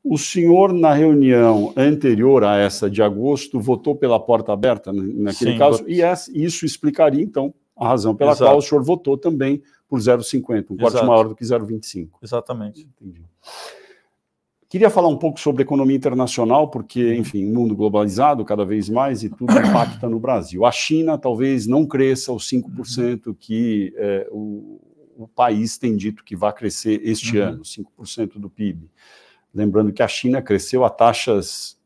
O 0.03 0.17
senhor, 0.17 0.74
na 0.74 0.93
reunião 0.93 1.74
anterior 1.77 2.43
a 2.43 2.58
essa 2.58 2.89
de 2.89 3.01
agosto, 3.01 3.60
votou 3.60 3.96
pela 3.96 4.20
porta 4.20 4.51
aberta 4.51 4.91
né, 4.91 5.01
naquele 5.15 5.53
Sim, 5.53 5.58
caso, 5.58 5.86
e 5.88 6.01
isso 6.34 6.65
explicaria, 6.65 7.24
então, 7.24 7.53
a 7.75 7.88
razão 7.88 8.13
pela 8.13 8.32
Exato. 8.32 8.50
qual 8.50 8.58
o 8.58 8.62
senhor 8.62 8.84
votou 8.84 9.17
também 9.17 9.62
por 9.88 10.00
0,50, 10.00 10.72
um 10.72 10.77
corte 10.77 11.05
maior 11.05 11.27
do 11.27 11.36
que 11.36 11.43
0,25. 11.43 12.10
Exatamente. 12.22 12.82
Entendi. 12.82 13.24
Queria 14.74 14.89
falar 14.89 15.08
um 15.08 15.17
pouco 15.17 15.39
sobre 15.39 15.62
economia 15.62 15.96
internacional, 15.96 16.67
porque, 16.67 17.12
uhum. 17.12 17.13
enfim, 17.13 17.46
mundo 17.46 17.75
globalizado 17.75 18.43
cada 18.43 18.65
vez 18.65 18.89
mais 18.89 19.24
e 19.24 19.29
tudo 19.29 19.51
impacta 19.53 20.10
no 20.10 20.20
Brasil. 20.20 20.65
A 20.65 20.72
China 20.72 21.15
talvez 21.15 21.67
não 21.67 21.86
cresça 21.86 22.34
os 22.34 22.50
5% 22.50 23.27
uhum. 23.27 23.34
que 23.36 23.93
é, 23.96 24.27
o, 24.32 24.82
o, 25.17 25.27
país 25.27 25.77
tem 25.77 25.96
dito 25.96 26.24
que 26.24 26.36
vai 26.36 26.53
crescer 26.53 27.01
este 27.03 27.38
uhum. 27.38 27.48
ano, 27.48 27.62
5% 27.62 28.39
do 28.39 28.50
PIB. 28.50 28.89
Lembrando 29.53 29.91
que 29.91 30.01
a 30.01 30.08
China 30.08 30.41
cresceu 30.41 30.84
a 30.84 30.89
taxas, 30.89 31.77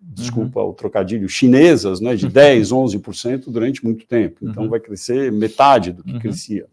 desculpa 0.00 0.62
uhum. 0.62 0.70
o 0.70 0.74
trocadilho, 0.74 1.28
chinesas, 1.28 2.00
né, 2.00 2.14
de 2.14 2.28
10, 2.30 2.70
11% 2.70 3.50
durante 3.50 3.84
muito 3.84 4.06
tempo. 4.06 4.38
Então 4.42 4.64
uhum. 4.64 4.70
vai 4.70 4.80
crescer 4.80 5.30
metade 5.32 5.92
do 5.92 6.04
que 6.04 6.12
uhum. 6.12 6.20
crescia, 6.20 6.66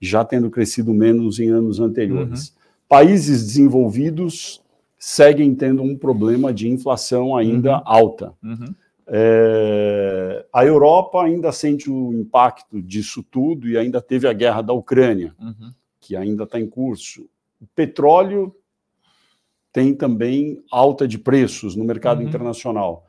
já 0.00 0.24
tendo 0.24 0.50
crescido 0.50 0.92
menos 0.92 1.38
em 1.38 1.48
anos 1.48 1.80
anteriores. 1.80 2.54
Países 2.88 3.46
desenvolvidos 3.46 4.62
seguem 4.98 5.54
tendo 5.54 5.82
um 5.82 5.96
problema 5.96 6.52
de 6.52 6.68
inflação 6.68 7.36
ainda 7.36 7.76
uhum. 7.76 7.82
alta. 7.84 8.32
Uhum. 8.42 8.74
É, 9.06 10.46
a 10.52 10.64
Europa 10.64 11.22
ainda 11.22 11.52
sente 11.52 11.90
o 11.90 12.12
impacto 12.12 12.80
disso 12.80 13.22
tudo 13.22 13.68
e 13.68 13.76
ainda 13.76 14.00
teve 14.00 14.26
a 14.26 14.32
guerra 14.32 14.62
da 14.62 14.72
Ucrânia, 14.72 15.34
uhum. 15.38 15.72
que 16.00 16.16
ainda 16.16 16.44
está 16.44 16.58
em 16.58 16.66
curso. 16.66 17.28
O 17.60 17.66
petróleo 17.74 18.54
tem 19.72 19.94
também 19.94 20.62
alta 20.70 21.06
de 21.06 21.18
preços 21.18 21.76
no 21.76 21.84
mercado 21.84 22.20
uhum. 22.20 22.28
internacional 22.28 23.06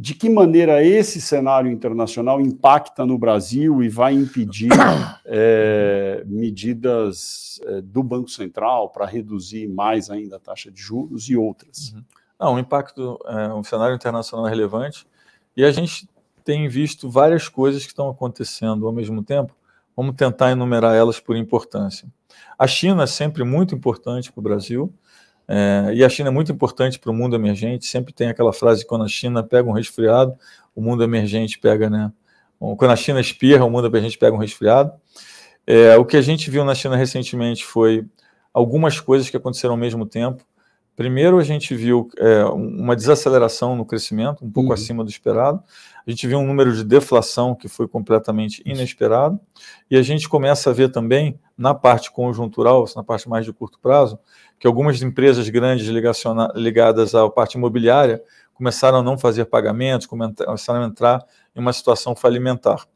de 0.00 0.14
que 0.14 0.30
maneira 0.30 0.80
esse 0.84 1.20
cenário 1.20 1.68
internacional 1.68 2.40
impacta 2.40 3.04
no 3.04 3.18
Brasil 3.18 3.82
e 3.82 3.88
vai 3.88 4.14
impedir 4.14 4.70
é, 5.26 6.22
medidas 6.24 7.60
é, 7.64 7.80
do 7.80 8.00
Banco 8.04 8.30
Central 8.30 8.90
para 8.90 9.04
reduzir 9.04 9.66
mais 9.66 10.08
ainda 10.08 10.36
a 10.36 10.38
taxa 10.38 10.70
de 10.70 10.80
juros 10.80 11.28
e 11.28 11.36
outras? 11.36 11.92
Uhum. 11.92 12.04
Não, 12.38 12.54
o 12.54 12.58
impacto, 12.60 13.18
é, 13.26 13.52
um 13.52 13.64
cenário 13.64 13.96
internacional 13.96 14.46
é 14.46 14.50
relevante 14.50 15.04
e 15.58 15.64
a 15.64 15.72
gente 15.72 16.08
tem 16.44 16.68
visto 16.68 17.10
várias 17.10 17.48
coisas 17.48 17.82
que 17.82 17.88
estão 17.88 18.08
acontecendo 18.08 18.86
ao 18.86 18.92
mesmo 18.92 19.24
tempo. 19.24 19.56
Vamos 19.96 20.14
tentar 20.14 20.52
enumerar 20.52 20.94
elas 20.94 21.18
por 21.18 21.36
importância. 21.36 22.06
A 22.56 22.68
China 22.68 23.02
é 23.02 23.06
sempre 23.08 23.42
muito 23.42 23.74
importante 23.74 24.30
para 24.30 24.38
o 24.38 24.42
Brasil. 24.42 24.94
É, 25.48 25.90
e 25.94 26.04
a 26.04 26.08
China 26.08 26.28
é 26.28 26.30
muito 26.30 26.52
importante 26.52 26.96
para 27.00 27.10
o 27.10 27.14
mundo 27.14 27.34
emergente. 27.34 27.86
Sempre 27.86 28.12
tem 28.12 28.28
aquela 28.28 28.52
frase: 28.52 28.86
quando 28.86 29.04
a 29.04 29.08
China 29.08 29.42
pega 29.42 29.68
um 29.68 29.72
resfriado, 29.72 30.32
o 30.76 30.80
mundo 30.80 31.02
emergente 31.02 31.58
pega, 31.58 31.90
né? 31.90 32.12
Quando 32.60 32.92
a 32.92 32.96
China 32.96 33.20
espirra, 33.20 33.64
o 33.64 33.70
mundo 33.70 33.88
emergente 33.88 34.16
pega 34.16 34.36
um 34.36 34.38
resfriado. 34.38 34.92
É, 35.66 35.96
o 35.96 36.04
que 36.04 36.16
a 36.16 36.22
gente 36.22 36.48
viu 36.52 36.64
na 36.64 36.74
China 36.76 36.94
recentemente 36.94 37.64
foi 37.64 38.06
algumas 38.54 39.00
coisas 39.00 39.28
que 39.28 39.36
aconteceram 39.36 39.74
ao 39.74 39.78
mesmo 39.78 40.06
tempo. 40.06 40.44
Primeiro, 40.98 41.38
a 41.38 41.44
gente 41.44 41.76
viu 41.76 42.10
é, 42.18 42.42
uma 42.46 42.96
desaceleração 42.96 43.76
no 43.76 43.86
crescimento, 43.86 44.44
um 44.44 44.50
pouco 44.50 44.70
uhum. 44.70 44.74
acima 44.74 45.04
do 45.04 45.08
esperado. 45.08 45.62
A 46.04 46.10
gente 46.10 46.26
viu 46.26 46.40
um 46.40 46.44
número 46.44 46.74
de 46.74 46.82
deflação 46.82 47.54
que 47.54 47.68
foi 47.68 47.86
completamente 47.86 48.60
inesperado. 48.66 49.38
E 49.88 49.96
a 49.96 50.02
gente 50.02 50.28
começa 50.28 50.70
a 50.70 50.72
ver 50.72 50.90
também, 50.90 51.38
na 51.56 51.72
parte 51.72 52.10
conjuntural, 52.10 52.84
na 52.96 53.04
parte 53.04 53.28
mais 53.28 53.44
de 53.44 53.52
curto 53.52 53.78
prazo, 53.78 54.18
que 54.58 54.66
algumas 54.66 55.00
empresas 55.00 55.48
grandes 55.48 55.86
ligadas 55.86 57.14
à 57.14 57.30
parte 57.30 57.54
imobiliária 57.54 58.20
começaram 58.52 58.98
a 58.98 59.02
não 59.02 59.16
fazer 59.16 59.44
pagamentos, 59.44 60.04
começaram 60.04 60.82
a 60.82 60.86
entrar 60.86 61.24
em 61.58 61.62
uma 61.62 61.72
situação 61.72 62.14
falimentar. 62.14 62.86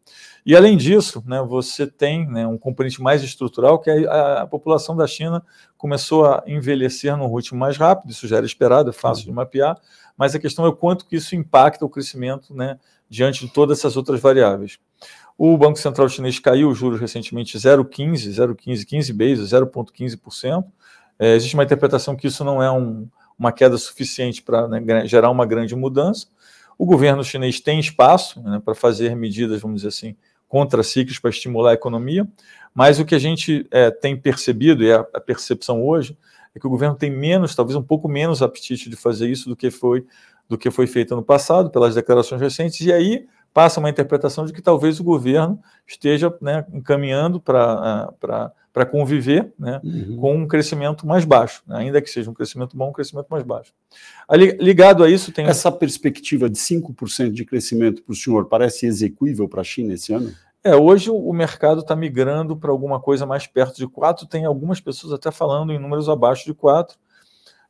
E, 0.44 0.57
além 0.57 0.77
disso, 0.77 1.22
né, 1.27 1.40
você 1.40 1.87
tem 1.87 2.27
né, 2.29 2.46
um 2.46 2.59
componente 2.59 3.01
mais 3.01 3.22
estrutural, 3.22 3.79
que 3.79 3.90
é 3.90 4.07
a, 4.07 4.42
a, 4.42 4.46
população 4.46 4.96
da 4.96 5.07
China 5.07 5.42
começou 5.77 6.25
a 6.27 6.42
envelhecer 6.46 7.16
num 7.16 7.33
ritmo 7.35 7.59
mais 7.59 7.77
rápido, 7.77 8.11
isso 8.11 8.27
já 8.27 8.38
era 8.38 8.46
esperado, 8.46 8.90
é 8.90 8.92
fácil 8.92 9.25
de 9.25 9.33
mapear, 9.33 9.79
mas 10.16 10.35
a 10.35 10.38
questão 10.40 10.64
é 10.64 10.68
o 10.68 10.72
quanto 10.72 11.07
que 11.07 11.16
isso 11.16 11.37
impacta 11.37 11.85
o 11.85 11.88
crescimento 11.88 12.55
né, 12.55 12.79
diante 13.09 13.46
de 13.46 13.53
todas 13.53 13.79
essas 13.79 13.96
outras 13.96 14.20
variáveis. 14.20 14.79
O 15.38 15.57
Banco 15.57 15.79
Central 15.79 16.09
Chinês 16.09 16.38
caiu 16.38 16.68
os 16.70 16.79
juros 16.79 17.01
recentemente 17.01 17.57
0,15, 17.57 18.29
0,15, 18.29 18.85
15 18.85 19.12
bases, 19.12 19.51
0,15%, 19.51 20.64
é, 21.18 21.37
existe 21.37 21.55
uma 21.55 21.62
interpretação 21.62 22.16
que 22.16 22.27
isso 22.27 22.42
não 22.42 22.61
é 22.61 22.70
um, 22.70 23.09
uma 23.38 23.53
queda 23.53 23.79
suficiente 23.79 24.42
para 24.42 24.66
né, 24.66 25.07
gerar 25.07 25.31
uma 25.31 25.46
grande 25.46 25.75
mudança. 25.77 26.27
O 26.79 26.87
governo 26.87 27.23
chinês 27.25 27.61
tem 27.61 27.79
espaço 27.79 28.43
né, 28.43 28.61
para 28.65 28.75
fazer 28.75 29.15
medidas, 29.15 29.61
vamos 29.61 29.83
dizer 29.83 29.89
assim, 29.89 30.17
contracíclicas 30.49 31.19
para 31.19 31.31
estimular 31.31 31.71
a 31.71 31.75
economia, 31.75 32.29
mas 32.75 32.99
o 32.99 33.05
que 33.05 33.15
a 33.15 33.19
gente 33.19 33.67
é, 33.71 33.91
tem 33.91 34.17
percebido, 34.17 34.83
e 34.83 34.93
a, 34.93 35.01
a 35.15 35.21
percepção 35.21 35.83
hoje, 35.83 36.17
é 36.55 36.61
que 36.61 36.67
o 36.67 36.71
governo 36.71 36.95
tem 36.95 37.11
menos, 37.11 37.55
talvez 37.55 37.77
um 37.77 37.83
pouco 37.83 38.09
menos 38.09 38.43
apetite 38.43 38.91
de 38.91 38.97
fazer 38.97 39.29
isso 39.29 39.49
do 39.49 39.57
que 39.57 39.71
foi 39.71 40.07
do 40.49 40.59
que 40.59 40.71
foi 40.71 40.87
feito 40.87 41.17
no 41.17 41.23
passado, 41.23 41.71
pelas 41.71 41.95
declarações 41.95 42.39
recentes, 42.41 42.81
e 42.83 42.93
aí 42.93 43.27
passa 43.55 43.81
uma 43.81 43.89
interpretação 43.89 44.45
de 44.45 44.53
que 44.53 44.61
talvez 44.61 45.01
o 45.01 45.05
governo 45.05 45.59
esteja 45.87 46.35
né, 46.43 46.67
encaminhando 46.73 47.41
para 47.41 48.53
para 48.73 48.87
conviver 48.87 49.53
né, 49.59 49.81
uhum. 49.85 50.17
com 50.17 50.37
um 50.37 50.49
crescimento 50.49 51.07
mais 51.07 51.25
baixo, 51.25 51.63
né, 51.67 51.77
ainda 51.77 52.01
que 52.01 52.09
seja 52.09 52.31
um 52.31 52.35
crescimento 52.35 52.77
bom, 52.77 52.89
um 52.89 52.93
crescimento 52.93 53.27
mais 53.29 53.43
baixo. 53.43 53.73
Ali, 54.27 54.53
ligado 54.53 55.05
a 55.05 55.11
isso, 55.11 55.31
tem. 55.31 55.47
Essa 55.47 55.71
perspectiva 55.71 56.49
de 56.49 56.59
5% 56.59 57.31
de 57.31 57.45
crescimento 57.45 58.03
para 58.03 58.13
o 58.13 58.17
senhor 58.17 58.47
parece 58.47 58.87
execuível 58.87 59.49
para 59.49 59.61
a 59.61 59.65
China 59.65 59.93
esse 59.93 60.13
ano? 60.13 60.33
É, 60.65 60.77
hoje 60.77 61.11
o 61.11 61.33
mercado 61.33 61.81
está 61.81 61.97
migrando 61.97 62.57
para 62.57 62.71
alguma 62.71 63.01
coisa 63.01 63.27
mais 63.27 63.47
perto 63.47 63.77
de 63.77 63.87
4, 63.87 64.27
tem 64.27 64.45
algumas 64.45 64.81
pessoas 64.81 65.13
até 65.13 65.31
falando 65.31 65.73
em 65.73 65.79
números 65.79 66.09
abaixo 66.09 66.45
de 66.45 66.55
4. 66.55 66.97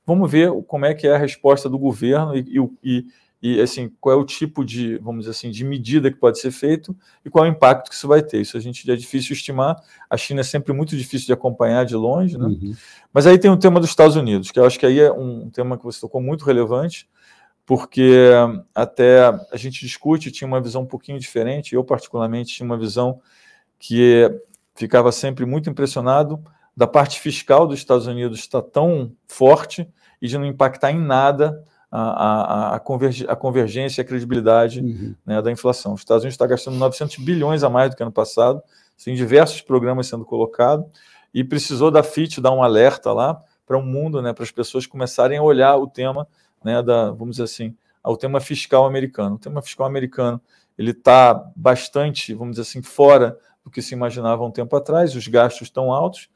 Vamos 0.07 0.31
ver 0.31 0.53
como 0.67 0.85
é 0.85 0.95
que 0.95 1.07
é 1.07 1.15
a 1.15 1.19
resposta 1.19 1.69
do 1.69 1.79
governo 1.79 2.37
e, 2.37 2.59
e, 2.83 3.07
e 3.43 3.61
assim 3.61 3.91
qual 4.01 4.15
é 4.15 4.19
o 4.19 4.25
tipo 4.25 4.65
de 4.65 4.97
vamos 4.99 5.23
dizer 5.23 5.33
assim 5.33 5.51
de 5.51 5.65
medida 5.65 6.11
que 6.13 6.17
pode 6.17 6.39
ser 6.39 6.53
feito 6.53 6.97
e 7.25 7.29
qual 7.29 7.45
é 7.45 7.49
o 7.49 7.51
impacto 7.51 7.89
que 7.91 7.97
isso 7.97 8.07
vai 8.07 8.23
ter 8.23 8.41
isso 8.41 8.57
a 8.57 8.61
gente 8.61 8.89
é 8.89 8.95
difícil 8.95 9.33
estimar 9.33 9.83
a 10.09 10.17
China 10.17 10.41
é 10.41 10.45
sempre 10.45 10.73
muito 10.73 10.97
difícil 10.97 11.27
de 11.27 11.33
acompanhar 11.33 11.85
de 11.85 11.97
longe 11.97 12.39
né? 12.39 12.47
Uhum. 12.47 12.75
mas 13.13 13.27
aí 13.27 13.37
tem 13.37 13.51
o 13.51 13.57
tema 13.57 13.81
dos 13.81 13.91
Estados 13.91 14.15
Unidos 14.15 14.53
que 14.53 14.61
eu 14.61 14.65
acho 14.65 14.79
que 14.79 14.87
aí 14.87 15.01
é 15.01 15.11
um 15.11 15.51
tema 15.51 15.77
que 15.77 15.85
você 15.85 16.01
tocou 16.01 16.21
muito 16.21 16.45
relevante 16.45 17.09
porque 17.67 18.31
até 18.73 19.25
a 19.27 19.57
gente 19.57 19.81
discute 19.81 20.31
tinha 20.31 20.47
uma 20.47 20.61
visão 20.61 20.83
um 20.83 20.87
pouquinho 20.87 21.19
diferente 21.19 21.75
eu 21.75 21.83
particularmente 21.83 22.55
tinha 22.55 22.65
uma 22.67 22.79
visão 22.79 23.21
que 23.77 24.31
ficava 24.77 25.11
sempre 25.11 25.45
muito 25.45 25.69
impressionado 25.69 26.41
da 26.77 26.87
parte 26.87 27.19
fiscal 27.19 27.67
dos 27.67 27.81
Estados 27.81 28.07
Unidos 28.07 28.39
estar 28.39 28.63
tão 28.63 29.13
forte 29.27 29.87
e 30.21 30.29
de 30.29 30.39
não 30.39 30.47
impactar 30.47 30.93
em 30.93 31.01
nada 31.01 31.63
a, 31.93 32.01
a, 32.01 32.77
a, 32.77 32.81
converg, 32.81 33.27
a 33.29 33.37
convergência 33.37 34.01
e 34.01 34.03
a 34.03 34.05
credibilidade 34.07 34.81
uhum. 34.81 35.15
né, 35.27 35.43
da 35.43 35.53
inflação. 35.53 35.93
Os 35.93 36.01
Estados 36.01 36.25
Unidos 36.25 36.35
está 36.35 36.47
gastando 36.47 36.79
900 36.79 37.19
bilhões 37.19 37.63
a 37.63 37.69
mais 37.69 37.91
do 37.91 37.97
que 37.97 38.03
ano 38.03 38.11
passado, 38.11 38.63
tem 39.05 39.15
diversos 39.15 39.61
programas 39.61 40.07
sendo 40.07 40.25
colocados, 40.25 40.87
e 41.35 41.45
precisou 41.45 41.91
da 41.91 42.03
FIT 42.03 42.41
dar 42.41 42.53
um 42.53 42.63
alerta 42.63 43.13
lá 43.13 43.39
para 43.67 43.77
o 43.77 43.83
mundo, 43.83 44.23
né, 44.23 44.33
para 44.33 44.45
as 44.45 44.51
pessoas 44.51 44.87
começarem 44.87 45.37
a 45.37 45.43
olhar 45.43 45.77
o 45.77 45.87
tema, 45.87 46.27
né, 46.65 46.83
da, 46.83 47.11
vamos 47.11 47.33
dizer 47.33 47.45
assim, 47.45 47.77
ao 48.03 48.17
tema 48.17 48.41
fiscal 48.41 48.87
americano. 48.87 49.37
O 49.37 49.39
tema 49.39 49.61
fiscal 49.61 49.87
americano 49.87 50.41
ele 50.79 50.93
está 50.93 51.35
bastante, 51.55 52.33
vamos 52.33 52.57
dizer 52.57 52.63
assim, 52.63 52.81
fora 52.81 53.39
do 53.63 53.71
que 53.71 53.83
se 53.83 53.95
imaginava 53.95 54.43
um 54.45 54.51
tempo 54.51 54.75
atrás, 54.75 55.15
os 55.15 55.29
gastos 55.29 55.69
estão 55.69 55.93
altos, 55.93 56.29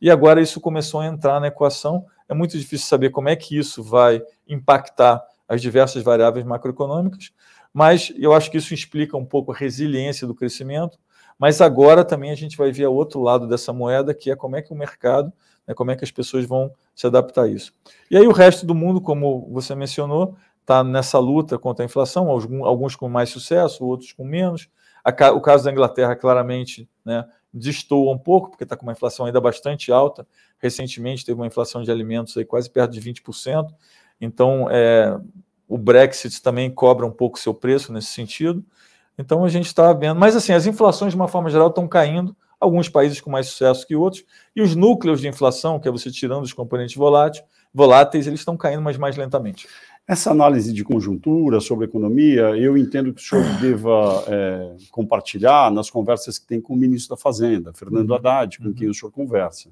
e 0.00 0.10
agora 0.10 0.40
isso 0.40 0.60
começou 0.60 1.00
a 1.00 1.06
entrar 1.06 1.40
na 1.40 1.46
equação 1.46 2.04
é 2.28 2.34
muito 2.34 2.58
difícil 2.58 2.86
saber 2.86 3.10
como 3.10 3.28
é 3.28 3.36
que 3.36 3.58
isso 3.58 3.82
vai 3.82 4.22
impactar 4.48 5.22
as 5.48 5.60
diversas 5.60 6.02
variáveis 6.02 6.44
macroeconômicas, 6.44 7.32
mas 7.72 8.12
eu 8.16 8.32
acho 8.32 8.50
que 8.50 8.58
isso 8.58 8.72
explica 8.72 9.16
um 9.16 9.24
pouco 9.24 9.52
a 9.52 9.56
resiliência 9.56 10.26
do 10.26 10.34
crescimento. 10.34 10.98
Mas 11.38 11.60
agora 11.60 12.04
também 12.04 12.30
a 12.30 12.36
gente 12.36 12.56
vai 12.56 12.70
ver 12.70 12.86
o 12.86 12.92
outro 12.92 13.20
lado 13.20 13.48
dessa 13.48 13.72
moeda, 13.72 14.14
que 14.14 14.30
é 14.30 14.36
como 14.36 14.56
é 14.56 14.62
que 14.62 14.72
o 14.72 14.76
mercado, 14.76 15.32
né, 15.66 15.74
como 15.74 15.90
é 15.90 15.96
que 15.96 16.04
as 16.04 16.10
pessoas 16.10 16.44
vão 16.44 16.70
se 16.94 17.06
adaptar 17.06 17.42
a 17.42 17.48
isso. 17.48 17.72
E 18.10 18.16
aí 18.16 18.26
o 18.26 18.32
resto 18.32 18.64
do 18.64 18.74
mundo, 18.74 19.00
como 19.00 19.48
você 19.50 19.74
mencionou, 19.74 20.36
está 20.60 20.82
nessa 20.84 21.18
luta 21.18 21.58
contra 21.58 21.84
a 21.84 21.86
inflação, 21.86 22.30
alguns 22.30 22.96
com 22.96 23.08
mais 23.08 23.30
sucesso, 23.30 23.84
outros 23.84 24.12
com 24.12 24.24
menos. 24.24 24.68
o 25.34 25.40
caso 25.40 25.64
da 25.64 25.72
Inglaterra, 25.72 26.14
claramente, 26.14 26.88
né, 27.04 27.24
destoa 27.54 28.12
um 28.12 28.18
pouco, 28.18 28.50
porque 28.50 28.64
está 28.64 28.76
com 28.76 28.84
uma 28.84 28.92
inflação 28.92 29.26
ainda 29.26 29.40
bastante 29.40 29.92
alta. 29.92 30.26
Recentemente 30.58 31.24
teve 31.24 31.40
uma 31.40 31.46
inflação 31.46 31.82
de 31.82 31.90
alimentos 31.90 32.36
aí 32.36 32.44
quase 32.44 32.68
perto 32.68 32.90
de 32.90 33.00
20%. 33.00 33.68
Então, 34.20 34.68
é, 34.70 35.16
o 35.68 35.78
Brexit 35.78 36.42
também 36.42 36.70
cobra 36.70 37.06
um 37.06 37.10
pouco 37.10 37.38
seu 37.38 37.54
preço 37.54 37.92
nesse 37.92 38.08
sentido. 38.08 38.64
Então, 39.16 39.44
a 39.44 39.48
gente 39.48 39.66
está 39.66 39.92
vendo. 39.92 40.18
Mas, 40.18 40.34
assim, 40.34 40.52
as 40.52 40.66
inflações, 40.66 41.12
de 41.12 41.16
uma 41.16 41.28
forma 41.28 41.48
geral, 41.48 41.68
estão 41.68 41.86
caindo. 41.86 42.36
Alguns 42.58 42.88
países 42.88 43.20
com 43.20 43.30
mais 43.30 43.46
sucesso 43.46 43.86
que 43.86 43.94
outros. 43.94 44.24
E 44.56 44.60
os 44.60 44.74
núcleos 44.74 45.20
de 45.20 45.28
inflação, 45.28 45.78
que 45.78 45.86
é 45.86 45.90
você 45.90 46.10
tirando 46.10 46.42
os 46.42 46.52
componentes 46.52 46.96
voláteis, 46.96 47.44
voláteis 47.72 48.26
eles 48.26 48.40
estão 48.40 48.56
caindo, 48.56 48.82
mas 48.82 48.96
mais 48.96 49.16
lentamente. 49.16 49.68
Essa 50.06 50.30
análise 50.30 50.70
de 50.72 50.84
conjuntura 50.84 51.60
sobre 51.60 51.86
economia, 51.86 52.50
eu 52.56 52.76
entendo 52.76 53.12
que 53.12 53.22
o 53.22 53.24
senhor 53.24 53.44
deva 53.58 54.24
é, 54.28 54.76
compartilhar 54.90 55.70
nas 55.70 55.88
conversas 55.88 56.38
que 56.38 56.46
tem 56.46 56.60
com 56.60 56.74
o 56.74 56.76
ministro 56.76 57.16
da 57.16 57.20
Fazenda, 57.20 57.72
Fernando 57.72 58.10
uhum. 58.10 58.16
Haddad, 58.16 58.58
com 58.58 58.66
uhum. 58.66 58.74
quem 58.74 58.88
o 58.88 58.94
senhor 58.94 59.10
conversa. 59.10 59.70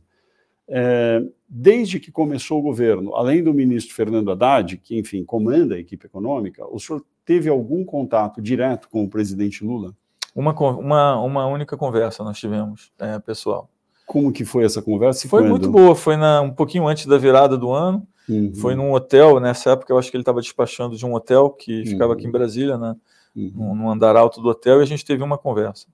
É, 0.66 1.22
desde 1.46 2.00
que 2.00 2.10
começou 2.10 2.60
o 2.60 2.62
governo, 2.62 3.14
além 3.14 3.42
do 3.42 3.52
ministro 3.52 3.94
Fernando 3.94 4.30
Haddad, 4.30 4.78
que, 4.78 4.98
enfim, 4.98 5.22
comanda 5.22 5.74
a 5.74 5.78
equipe 5.78 6.06
econômica, 6.06 6.64
o 6.66 6.80
senhor 6.80 7.04
teve 7.26 7.50
algum 7.50 7.84
contato 7.84 8.40
direto 8.40 8.88
com 8.88 9.04
o 9.04 9.10
presidente 9.10 9.62
Lula? 9.62 9.94
Uma, 10.34 10.58
uma, 10.58 11.20
uma 11.20 11.46
única 11.46 11.76
conversa 11.76 12.24
nós 12.24 12.38
tivemos, 12.38 12.90
é, 12.98 13.18
pessoal. 13.18 13.68
Como 14.06 14.32
que 14.32 14.46
foi 14.46 14.64
essa 14.64 14.80
conversa? 14.80 15.28
Foi 15.28 15.42
quando? 15.42 15.50
muito 15.50 15.70
boa, 15.70 15.94
foi 15.94 16.16
na, 16.16 16.40
um 16.40 16.50
pouquinho 16.50 16.86
antes 16.86 17.04
da 17.04 17.18
virada 17.18 17.58
do 17.58 17.70
ano. 17.70 18.06
Uhum. 18.28 18.54
Foi 18.54 18.74
num 18.74 18.92
hotel, 18.92 19.40
nessa 19.40 19.70
época 19.72 19.92
eu 19.92 19.98
acho 19.98 20.10
que 20.10 20.16
ele 20.16 20.22
estava 20.22 20.40
despachando 20.40 20.96
de 20.96 21.04
um 21.04 21.14
hotel 21.14 21.50
que 21.50 21.80
uhum. 21.80 21.86
ficava 21.86 22.12
aqui 22.12 22.26
em 22.26 22.30
Brasília, 22.30 22.78
né? 22.78 22.96
Uhum. 23.34 23.74
No 23.74 23.90
andar 23.90 24.16
alto 24.16 24.40
do 24.40 24.48
hotel, 24.48 24.80
e 24.80 24.82
a 24.82 24.86
gente 24.86 25.04
teve 25.04 25.22
uma 25.22 25.38
conversa. 25.38 25.86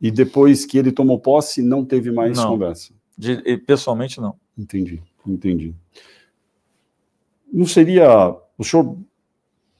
E 0.00 0.10
depois 0.10 0.64
que 0.64 0.78
ele 0.78 0.92
tomou 0.92 1.18
posse, 1.18 1.62
não 1.62 1.84
teve 1.84 2.10
mais 2.10 2.36
não. 2.36 2.50
conversa? 2.50 2.92
De, 3.16 3.56
pessoalmente, 3.58 4.20
não. 4.20 4.36
Entendi, 4.56 5.02
entendi. 5.26 5.74
Não 7.52 7.66
seria. 7.66 8.36
O 8.58 8.64
senhor 8.64 8.96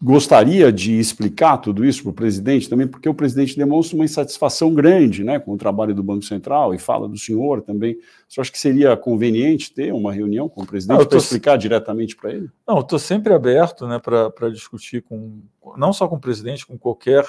gostaria 0.04 0.70
de 0.70 0.98
explicar 0.98 1.56
tudo 1.56 1.82
isso 1.82 2.02
para 2.02 2.10
o 2.10 2.12
presidente 2.12 2.68
também, 2.68 2.86
porque 2.86 3.08
o 3.08 3.14
presidente 3.14 3.56
demonstra 3.56 3.96
uma 3.96 4.04
insatisfação 4.04 4.74
grande 4.74 5.24
né, 5.24 5.38
com 5.38 5.54
o 5.54 5.56
trabalho 5.56 5.94
do 5.94 6.02
Banco 6.02 6.26
Central 6.26 6.74
e 6.74 6.78
fala 6.78 7.08
do 7.08 7.16
senhor 7.16 7.62
também. 7.62 7.96
Você 8.28 8.38
acha 8.38 8.52
que 8.52 8.58
seria 8.58 8.94
conveniente 8.98 9.72
ter 9.72 9.94
uma 9.94 10.12
reunião 10.12 10.46
com 10.46 10.62
o 10.62 10.66
presidente 10.66 10.98
para 10.98 11.06
tô... 11.06 11.16
explicar 11.16 11.56
diretamente 11.56 12.14
para 12.16 12.32
ele? 12.32 12.50
Não, 12.68 12.80
estou 12.80 12.98
sempre 12.98 13.32
aberto 13.32 13.86
né, 13.86 13.98
para 13.98 14.50
discutir 14.50 15.00
com, 15.00 15.40
não 15.74 15.90
só 15.90 16.06
com 16.06 16.16
o 16.16 16.20
presidente, 16.20 16.66
com 16.66 16.76
qualquer 16.76 17.24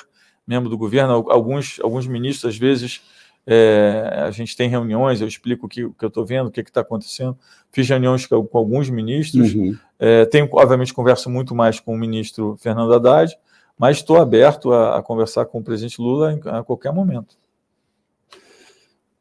membro 0.46 0.70
do 0.70 0.78
governo. 0.78 1.14
Alguns, 1.30 1.80
alguns 1.82 2.06
ministros, 2.06 2.54
às 2.54 2.60
vezes, 2.60 3.02
é, 3.48 4.24
a 4.26 4.32
gente 4.32 4.58
tem 4.58 4.68
reuniões, 4.68 5.22
eu 5.22 5.28
explico 5.28 5.68
o 5.68 5.70
que, 5.70 5.86
o 5.86 5.94
que 5.94 6.04
eu 6.04 6.08
estou 6.08 6.26
vendo, 6.26 6.48
o 6.48 6.52
que 6.52 6.62
está 6.62 6.82
acontecendo. 6.82 7.38
Fiz 7.72 7.88
reuniões 7.88 8.26
com, 8.26 8.46
com 8.46 8.58
alguns 8.58 8.90
ministros. 8.90 9.54
Uhum. 9.54 9.78
É, 10.00 10.26
tenho, 10.26 10.50
obviamente, 10.52 10.94
converso 10.94 11.30
muito 11.30 11.54
mais 11.54 11.80
com 11.80 11.94
o 11.94 11.98
ministro 11.98 12.58
Fernando 12.60 12.94
Haddad, 12.94 13.38
mas 13.78 13.98
estou 13.98 14.18
aberto 14.18 14.74
a, 14.74 14.98
a, 14.98 15.04
conversar 15.04 15.46
com 15.46 15.60
o 15.60 15.64
presidente 15.64 16.02
Lula 16.02 16.40
a 16.46 16.64
qualquer 16.64 16.92
momento. 16.92 17.38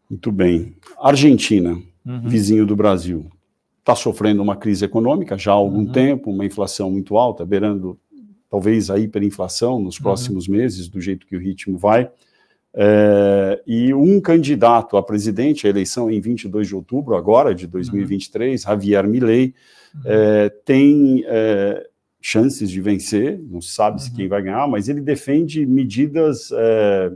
Muito 0.08 0.32
bem. 0.32 0.74
Argentina, 0.98 1.78
uhum. 2.06 2.28
vizinho 2.28 2.64
do 2.64 2.76
Brasil, 2.76 3.30
está 3.80 3.94
sofrendo 3.94 4.42
uma 4.42 4.56
crise 4.56 4.84
econômica 4.84 5.37
já 5.37 5.52
há 5.52 5.54
algum 5.54 5.80
uhum. 5.80 5.92
tempo, 5.92 6.30
uma 6.30 6.46
inflação 6.46 6.90
muito 6.90 7.18
alta, 7.18 7.44
beirando 7.44 7.98
talvez 8.48 8.88
a 8.90 8.98
hiperinflação 8.98 9.80
nos 9.80 9.96
uhum. 9.96 10.02
próximos 10.02 10.48
meses, 10.48 10.88
do 10.88 11.00
jeito 11.00 11.26
que 11.26 11.37
o 11.37 11.40
ritmo 11.40 11.76
vai. 11.76 12.10
É, 12.76 13.62
e 13.64 13.94
um 13.94 14.20
candidato 14.20 14.96
a 14.96 15.02
presidente, 15.02 15.66
a 15.66 15.70
eleição 15.70 16.10
em 16.10 16.20
22 16.20 16.66
de 16.66 16.74
outubro, 16.74 17.14
agora 17.14 17.54
de 17.54 17.68
2023, 17.68 18.60
uhum. 18.64 18.70
Javier 18.70 19.06
Milei, 19.06 19.54
uhum. 19.94 20.00
é, 20.04 20.48
tem 20.48 21.24
é, 21.26 21.87
chances 22.20 22.68
de 22.68 22.80
vencer, 22.80 23.38
não 23.38 23.60
se 23.60 23.68
sabe 23.68 23.98
uhum. 23.98 23.98
se 24.00 24.12
quem 24.12 24.26
vai 24.26 24.42
ganhar, 24.42 24.66
mas 24.66 24.88
ele 24.88 25.00
defende 25.00 25.64
medidas 25.64 26.50
é, 26.52 27.12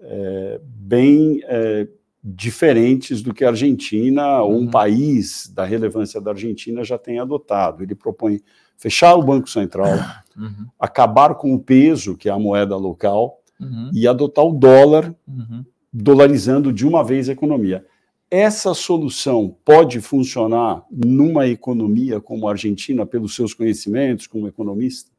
é, 0.00 0.60
bem 0.64 1.40
é, 1.44 1.86
diferentes 2.22 3.22
do 3.22 3.32
que 3.32 3.44
a 3.44 3.48
Argentina, 3.48 4.42
ou 4.42 4.54
um 4.54 4.60
uhum. 4.60 4.70
país 4.70 5.50
da 5.54 5.64
relevância 5.64 6.20
da 6.20 6.32
Argentina, 6.32 6.82
já 6.82 6.98
tem 6.98 7.18
adotado. 7.18 7.82
Ele 7.82 7.94
propõe 7.94 8.40
fechar 8.76 9.14
o 9.14 9.22
Banco 9.22 9.48
Central, 9.48 9.92
uhum. 10.36 10.66
acabar 10.78 11.34
com 11.36 11.54
o 11.54 11.60
peso, 11.60 12.16
que 12.16 12.28
é 12.28 12.32
a 12.32 12.38
moeda 12.38 12.76
local, 12.76 13.39
uhum. 13.60 13.90
e 13.92 14.06
adotar 14.08 14.44
o 14.44 14.52
dólar, 14.52 15.14
uhum. 15.26 15.64
dolarizando 15.92 16.72
de 16.72 16.86
uma 16.86 17.04
vez 17.04 17.28
a 17.28 17.32
economia. 17.32 17.84
Essa 18.30 18.74
solução 18.74 19.56
pode 19.64 20.00
funcionar 20.00 20.84
numa 20.90 21.48
economia 21.48 22.20
como 22.20 22.46
a 22.46 22.52
Argentina, 22.52 23.04
pelos 23.04 23.34
seus 23.34 23.52
conhecimentos 23.52 24.26
como 24.26 24.46
economista? 24.46 25.10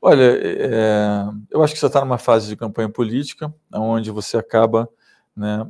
Olha, 0.00 0.22
é, 0.22 1.24
eu 1.50 1.62
acho 1.62 1.72
que 1.72 1.80
você 1.80 1.86
está 1.86 2.00
numa 2.00 2.18
fase 2.18 2.48
de 2.48 2.56
campanha 2.56 2.88
política, 2.88 3.54
onde 3.72 4.10
você 4.10 4.36
acaba 4.36 4.88
né, 5.34 5.66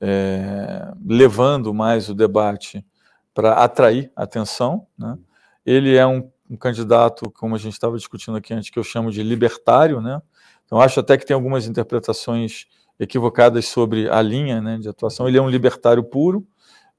é, 0.00 0.92
levando 1.06 1.72
mais 1.72 2.08
o 2.08 2.14
debate 2.14 2.84
para 3.32 3.52
atrair 3.54 4.10
atenção. 4.16 4.86
Né? 4.98 5.16
Ele 5.64 5.96
é 5.96 6.06
um, 6.06 6.28
um 6.50 6.56
candidato, 6.56 7.30
como 7.30 7.54
a 7.54 7.58
gente 7.58 7.72
estava 7.72 7.96
discutindo 7.96 8.36
aqui 8.36 8.52
antes, 8.52 8.68
que 8.68 8.78
eu 8.78 8.84
chamo 8.84 9.10
de 9.10 9.22
libertário, 9.22 10.00
né? 10.00 10.20
Então, 10.66 10.80
acho 10.80 11.00
até 11.00 11.16
que 11.16 11.24
tem 11.24 11.34
algumas 11.34 11.66
interpretações 11.66 12.66
equivocadas 12.98 13.66
sobre 13.66 14.08
a 14.10 14.20
linha 14.20 14.60
né, 14.60 14.78
de 14.78 14.88
atuação. 14.88 15.28
Ele 15.28 15.38
é 15.38 15.42
um 15.42 15.48
libertário 15.48 16.02
puro 16.02 16.46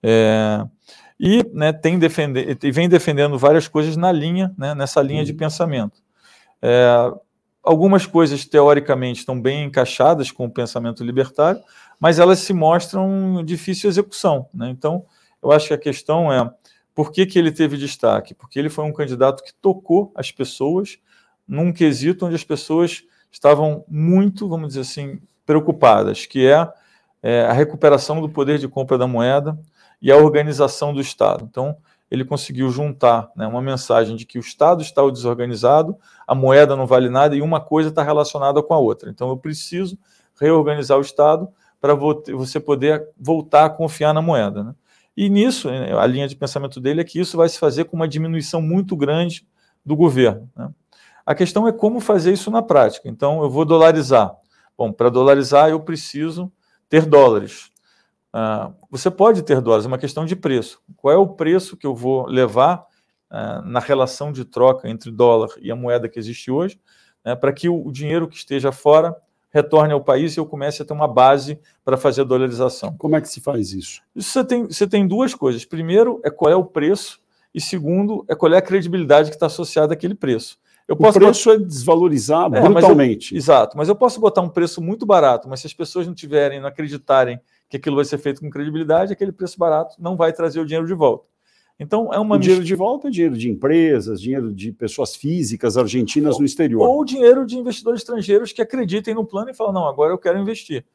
é, 0.01 0.63
e 1.19 1.43
né, 1.53 1.73
tem 1.73 1.99
defender, 1.99 2.57
vem 2.71 2.87
defendendo 2.87 3.37
várias 3.37 3.67
coisas 3.67 3.97
na 3.97 4.11
linha, 4.11 4.53
né, 4.57 4.73
nessa 4.73 5.01
linha 5.01 5.25
de 5.25 5.31
uhum. 5.31 5.37
pensamento. 5.37 6.01
É, 6.61 7.11
algumas 7.63 8.05
coisas, 8.05 8.45
teoricamente, 8.45 9.19
estão 9.19 9.39
bem 9.39 9.65
encaixadas 9.65 10.31
com 10.31 10.45
o 10.45 10.51
pensamento 10.51 11.03
libertário, 11.03 11.61
mas 11.99 12.19
elas 12.19 12.39
se 12.39 12.53
mostram 12.53 13.43
difícil 13.43 13.89
execução. 13.89 14.47
Né? 14.53 14.69
Então, 14.69 15.05
eu 15.41 15.51
acho 15.51 15.67
que 15.67 15.73
a 15.73 15.77
questão 15.77 16.31
é 16.31 16.49
por 16.93 17.11
que, 17.11 17.25
que 17.25 17.37
ele 17.37 17.51
teve 17.51 17.77
destaque? 17.77 18.33
Porque 18.33 18.57
ele 18.57 18.69
foi 18.69 18.83
um 18.83 18.93
candidato 18.93 19.43
que 19.43 19.53
tocou 19.53 20.11
as 20.15 20.31
pessoas 20.31 20.97
num 21.47 21.71
quesito 21.71 22.25
onde 22.25 22.35
as 22.35 22.43
pessoas 22.43 23.03
estavam 23.31 23.83
muito, 23.87 24.47
vamos 24.47 24.69
dizer 24.69 24.81
assim, 24.81 25.19
preocupadas, 25.45 26.25
que 26.25 26.47
é, 26.47 26.67
é, 27.21 27.45
a 27.45 27.53
recuperação 27.53 28.21
do 28.21 28.29
poder 28.29 28.57
de 28.57 28.67
compra 28.67 28.97
da 28.97 29.07
moeda 29.07 29.57
e 30.01 30.11
a 30.11 30.17
organização 30.17 30.93
do 30.93 31.01
Estado. 31.01 31.47
Então, 31.49 31.77
ele 32.09 32.23
conseguiu 32.23 32.69
juntar 32.69 33.29
né, 33.35 33.45
uma 33.47 33.61
mensagem 33.61 34.15
de 34.15 34.25
que 34.25 34.37
o 34.37 34.41
Estado 34.41 34.81
está 34.81 35.07
desorganizado, 35.09 35.97
a 36.25 36.33
moeda 36.33 36.75
não 36.75 36.87
vale 36.87 37.09
nada 37.09 37.35
e 37.35 37.41
uma 37.41 37.59
coisa 37.59 37.89
está 37.89 38.03
relacionada 38.03 38.61
com 38.63 38.73
a 38.73 38.77
outra. 38.77 39.09
Então, 39.09 39.29
eu 39.29 39.37
preciso 39.37 39.97
reorganizar 40.39 40.97
o 40.97 41.01
Estado 41.01 41.49
para 41.79 41.93
você 41.93 42.59
poder 42.59 43.07
voltar 43.19 43.65
a 43.65 43.69
confiar 43.69 44.13
na 44.13 44.21
moeda. 44.21 44.63
Né? 44.63 44.75
E 45.15 45.29
nisso, 45.29 45.69
a 45.69 46.05
linha 46.05 46.27
de 46.27 46.35
pensamento 46.35 46.79
dele 46.79 47.01
é 47.01 47.03
que 47.03 47.19
isso 47.19 47.37
vai 47.37 47.49
se 47.49 47.59
fazer 47.59 47.85
com 47.85 47.95
uma 47.95 48.07
diminuição 48.07 48.61
muito 48.61 48.95
grande 48.95 49.45
do 49.85 49.95
governo. 49.95 50.49
Né? 50.55 50.69
A 51.27 51.35
questão 51.35 51.67
é 51.67 51.73
como 51.73 51.99
fazer 51.99 52.31
isso 52.31 52.49
na 52.49 52.61
prática. 52.61 53.09
Então, 53.09 53.43
eu 53.43 53.49
vou 53.49 53.65
dolarizar. 53.65 54.33
Bom, 54.77 54.93
para 54.93 55.09
dolarizar, 55.09 55.69
eu 55.69 55.81
preciso 55.81 56.49
ter 56.87 57.05
dólares. 57.05 57.69
Uh, 58.33 58.73
você 58.89 59.11
pode 59.11 59.41
ter 59.41 59.59
dólares, 59.59 59.83
é 59.83 59.89
uma 59.89 59.97
questão 59.97 60.23
de 60.23 60.37
preço. 60.37 60.79
Qual 60.95 61.13
é 61.13 61.17
o 61.17 61.27
preço 61.27 61.75
que 61.75 61.85
eu 61.85 61.93
vou 61.93 62.25
levar 62.27 62.85
uh, 63.29 63.61
na 63.65 63.81
relação 63.81 64.31
de 64.31 64.45
troca 64.45 64.87
entre 64.87 65.11
dólar 65.11 65.49
e 65.59 65.69
a 65.69 65.75
moeda 65.75 66.07
que 66.07 66.17
existe 66.17 66.49
hoje, 66.49 66.79
né, 67.25 67.35
para 67.35 67.51
que 67.51 67.67
o, 67.67 67.91
dinheiro 67.91 68.29
que 68.29 68.37
esteja 68.37 68.71
fora 68.71 69.13
retorne 69.49 69.91
ao 69.91 70.01
país 70.01 70.37
e 70.37 70.39
eu 70.39 70.45
comece 70.45 70.81
a 70.81 70.85
ter 70.85 70.93
uma 70.93 71.09
base 71.09 71.59
para 71.83 71.97
fazer 71.97 72.21
a 72.21 72.23
dolarização. 72.23 72.95
Como 72.97 73.17
é 73.17 73.21
que 73.21 73.27
se 73.27 73.41
faz 73.41 73.73
isso? 73.73 74.01
isso 74.15 74.31
você, 74.31 74.45
tem, 74.45 74.63
você 74.65 74.87
tem 74.87 75.05
duas 75.05 75.35
coisas. 75.35 75.65
Primeiro, 75.65 76.21
é 76.23 76.29
qual 76.29 76.49
é 76.49 76.55
o 76.55 76.63
preço, 76.63 77.19
e 77.53 77.59
segundo, 77.59 78.23
é 78.29 78.35
qual 78.35 78.53
é 78.53 78.57
a 78.57 78.61
credibilidade 78.61 79.29
que 79.29 79.35
está 79.35 79.47
associada 79.47 79.93
àquele 79.93 80.15
preço. 80.15 80.57
Eu 80.87 80.95
posso 80.95 81.17
o 81.17 81.21
preço 81.21 81.49
botar... 81.49 81.61
é 81.61 81.65
desvalorizar 81.65 82.45
é, 82.53 82.61
brutalmente. 82.61 83.33
Mas 83.33 83.47
eu... 83.47 83.53
Exato, 83.53 83.77
mas 83.77 83.89
eu 83.89 83.95
posso 83.95 84.19
botar 84.19 84.41
um 84.41 84.49
preço 84.49 84.81
muito 84.81 85.05
barato, 85.05 85.49
mas 85.49 85.59
se 85.59 85.67
as 85.67 85.73
pessoas 85.73 86.07
não 86.07 86.13
tiverem, 86.13 86.61
não 86.61 86.67
acreditarem 86.67 87.39
que 87.69 87.77
aquilo 87.77 87.97
vai 87.97 88.05
ser 88.05 88.17
feito 88.17 88.39
com 88.39 88.49
credibilidade, 88.49 89.11
aquele 89.11 89.31
preço 89.31 89.59
barato 89.59 89.95
não 89.99 90.15
vai 90.15 90.31
trazer 90.31 90.59
o 90.59 90.65
dinheiro 90.65 90.87
de 90.87 90.93
volta. 90.93 91.27
Então 91.79 92.11
é 92.11 92.17
uma 92.17 92.37
o 92.37 92.39
dinheiro 92.39 92.63
de 92.63 92.73
volta 92.73 93.07
é 93.07 93.11
dinheiro 93.11 93.37
de 93.37 93.49
empresas, 93.49 94.19
dinheiro 94.19 94.51
de 94.51 94.71
pessoas 94.71 95.15
físicas 95.15 95.77
argentinas 95.77 96.35
ou, 96.35 96.39
no 96.39 96.45
exterior. 96.45 96.87
Ou 96.87 97.05
dinheiro 97.05 97.45
de 97.45 97.57
investidores 97.57 98.01
estrangeiros 98.01 98.51
que 98.51 98.61
acreditem 98.61 99.13
no 99.13 99.25
plano 99.25 99.51
e 99.51 99.53
falam, 99.53 99.73
não, 99.73 99.87
agora 99.87 100.11
eu 100.11 100.17
quero 100.17 100.39
investir. 100.39 100.85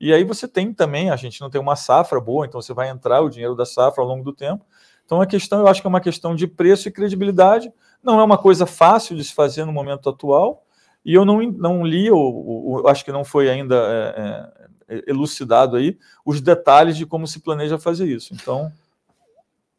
E 0.00 0.14
aí 0.14 0.24
você 0.24 0.48
tem 0.48 0.72
também, 0.72 1.10
a 1.10 1.16
gente 1.16 1.40
não 1.42 1.50
tem 1.50 1.60
uma 1.60 1.76
safra 1.76 2.18
boa, 2.18 2.46
então 2.46 2.62
você 2.62 2.72
vai 2.72 2.88
entrar 2.88 3.20
o 3.20 3.28
dinheiro 3.28 3.54
da 3.54 3.66
safra 3.66 4.02
ao 4.02 4.08
longo 4.08 4.24
do 4.24 4.32
tempo. 4.32 4.64
Então 5.04 5.20
a 5.20 5.26
questão, 5.26 5.60
eu 5.60 5.66
acho 5.66 5.82
que 5.82 5.86
é 5.86 5.90
uma 5.90 6.00
questão 6.00 6.34
de 6.34 6.46
preço 6.46 6.88
e 6.88 6.92
credibilidade. 6.92 7.70
Não 8.02 8.18
é 8.20 8.24
uma 8.24 8.38
coisa 8.38 8.66
fácil 8.66 9.16
de 9.16 9.24
se 9.24 9.34
fazer 9.34 9.64
no 9.64 9.72
momento 9.72 10.08
atual. 10.08 10.64
E 11.04 11.14
eu 11.14 11.24
não, 11.24 11.40
não 11.42 11.84
li, 11.84 12.10
ou, 12.10 12.86
acho 12.88 13.04
que 13.04 13.12
não 13.12 13.24
foi 13.24 13.48
ainda 13.48 13.74
é, 13.76 14.96
é, 14.96 15.04
elucidado 15.06 15.76
aí 15.76 15.96
os 16.24 16.40
detalhes 16.40 16.96
de 16.96 17.06
como 17.06 17.26
se 17.26 17.40
planeja 17.40 17.78
fazer 17.78 18.06
isso. 18.06 18.34
Então, 18.34 18.70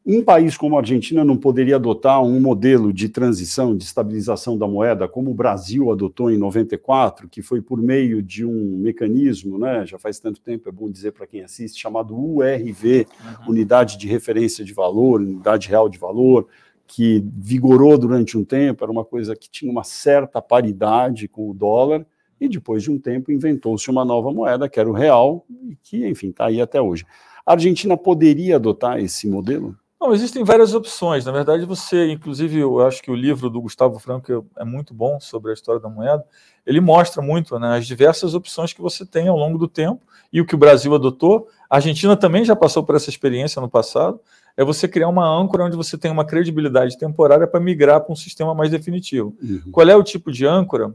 um 0.04 0.24
país 0.24 0.58
como 0.58 0.76
a 0.76 0.80
Argentina 0.80 1.24
não 1.24 1.38
poderia 1.38 1.76
adotar 1.76 2.24
um 2.24 2.40
modelo 2.40 2.92
de 2.92 3.08
transição, 3.08 3.78
de 3.78 3.84
estabilização 3.84 4.58
da 4.58 4.68
moeda, 4.68 5.08
como 5.08 5.30
o 5.30 5.34
Brasil 5.34 5.92
adotou 5.92 6.32
em 6.32 6.38
94, 6.38 7.30
que 7.30 7.44
foi 7.44 7.62
por 7.62 7.80
meio 7.80 8.22
de 8.22 8.44
um 8.44 8.78
mecanismo, 8.80 9.60
né, 9.60 9.86
já 9.86 10.00
faz 10.00 10.20
tanto 10.20 10.42
tempo, 10.42 10.68
é 10.68 10.72
bom 10.72 10.90
dizer 10.90 11.12
para 11.12 11.28
quem 11.28 11.44
assiste, 11.44 11.80
chamado 11.80 12.16
URV, 12.16 13.06
uhum. 13.46 13.52
Unidade 13.52 13.96
de 13.96 14.08
Referência 14.08 14.66
de 14.66 14.74
Valor, 14.74 15.22
Unidade 15.22 15.70
Real 15.70 15.88
de 15.88 16.00
Valor, 16.00 16.48
que 16.94 17.26
vigorou 17.38 17.98
durante 17.98 18.38
um 18.38 18.44
tempo, 18.44 18.84
era 18.84 18.92
uma 18.92 19.06
coisa 19.06 19.34
que 19.34 19.50
tinha 19.50 19.72
uma 19.72 19.84
certa 19.84 20.42
paridade 20.42 21.26
com 21.26 21.50
o 21.50 21.54
dólar, 21.54 22.06
e 22.40 22.50
depois 22.50 22.84
de 22.84 22.92
um 22.92 23.00
tempo 23.00 23.32
inventou-se 23.32 23.90
uma 23.90 24.04
nova 24.04 24.30
moeda, 24.34 24.68
que 24.68 24.78
era 24.78 24.90
o 24.90 24.94
real, 24.94 25.46
e 25.50 25.78
que, 25.82 26.06
enfim, 26.06 26.32
está 26.32 26.48
aí 26.48 26.60
até 26.60 26.82
hoje. 26.82 27.06
A 27.46 27.54
Argentina 27.54 27.96
poderia 27.96 28.58
adotar 28.58 29.00
esse 29.00 29.26
modelo? 29.26 29.74
Não, 30.02 30.14
existem 30.14 30.44
várias 30.44 30.74
opções. 30.74 31.24
Na 31.24 31.32
verdade, 31.32 31.64
você, 31.64 32.12
inclusive, 32.12 32.60
eu 32.60 32.86
acho 32.86 33.02
que 33.02 33.12
o 33.12 33.16
livro 33.16 33.50
do 33.50 33.62
Gustavo 33.62 33.98
Franco 33.98 34.46
é 34.58 34.66
muito 34.66 34.94
bom 34.94 35.18
sobre 35.20 35.52
a 35.52 35.54
história 35.54 35.80
da 35.80 35.88
moeda. 35.88 36.26
Ele 36.66 36.82
mostra 36.82 37.22
muito 37.22 37.58
né, 37.58 37.78
as 37.78 37.88
diversas 37.88 38.34
opções 38.34 38.74
que 38.74 38.82
você 38.82 39.06
tem 39.06 39.30
ao 39.30 39.38
longo 39.38 39.58
do 39.58 39.68
tempo 39.68 40.02
e 40.34 40.42
o 40.42 40.46
que 40.46 40.56
o 40.56 40.58
Brasil 40.58 40.94
adotou. 40.94 41.48
A 41.70 41.76
Argentina 41.76 42.18
também 42.18 42.44
já 42.44 42.56
passou 42.56 42.84
por 42.84 42.96
essa 42.96 43.10
experiência 43.10 43.62
no 43.62 43.70
passado. 43.70 44.20
É 44.56 44.64
você 44.64 44.88
criar 44.88 45.08
uma 45.08 45.28
âncora 45.28 45.66
onde 45.66 45.78
você 45.78 45.98
tem 45.98 46.12
uma 46.12 46.26
credibilidade 46.26 46.98
temporária 46.98 47.48
para 47.48 47.60
migrar 47.60 48.02
para 48.02 48.12
um 48.12 48.16
sistema 48.16 48.54
mais 48.54 48.70
definitivo. 48.70 49.36
Uhum. 49.42 49.72
Qual 49.72 49.88
é 49.88 49.96
o 49.96 50.04
tipo 50.04 50.32
de 50.32 50.46
âncora? 50.46 50.94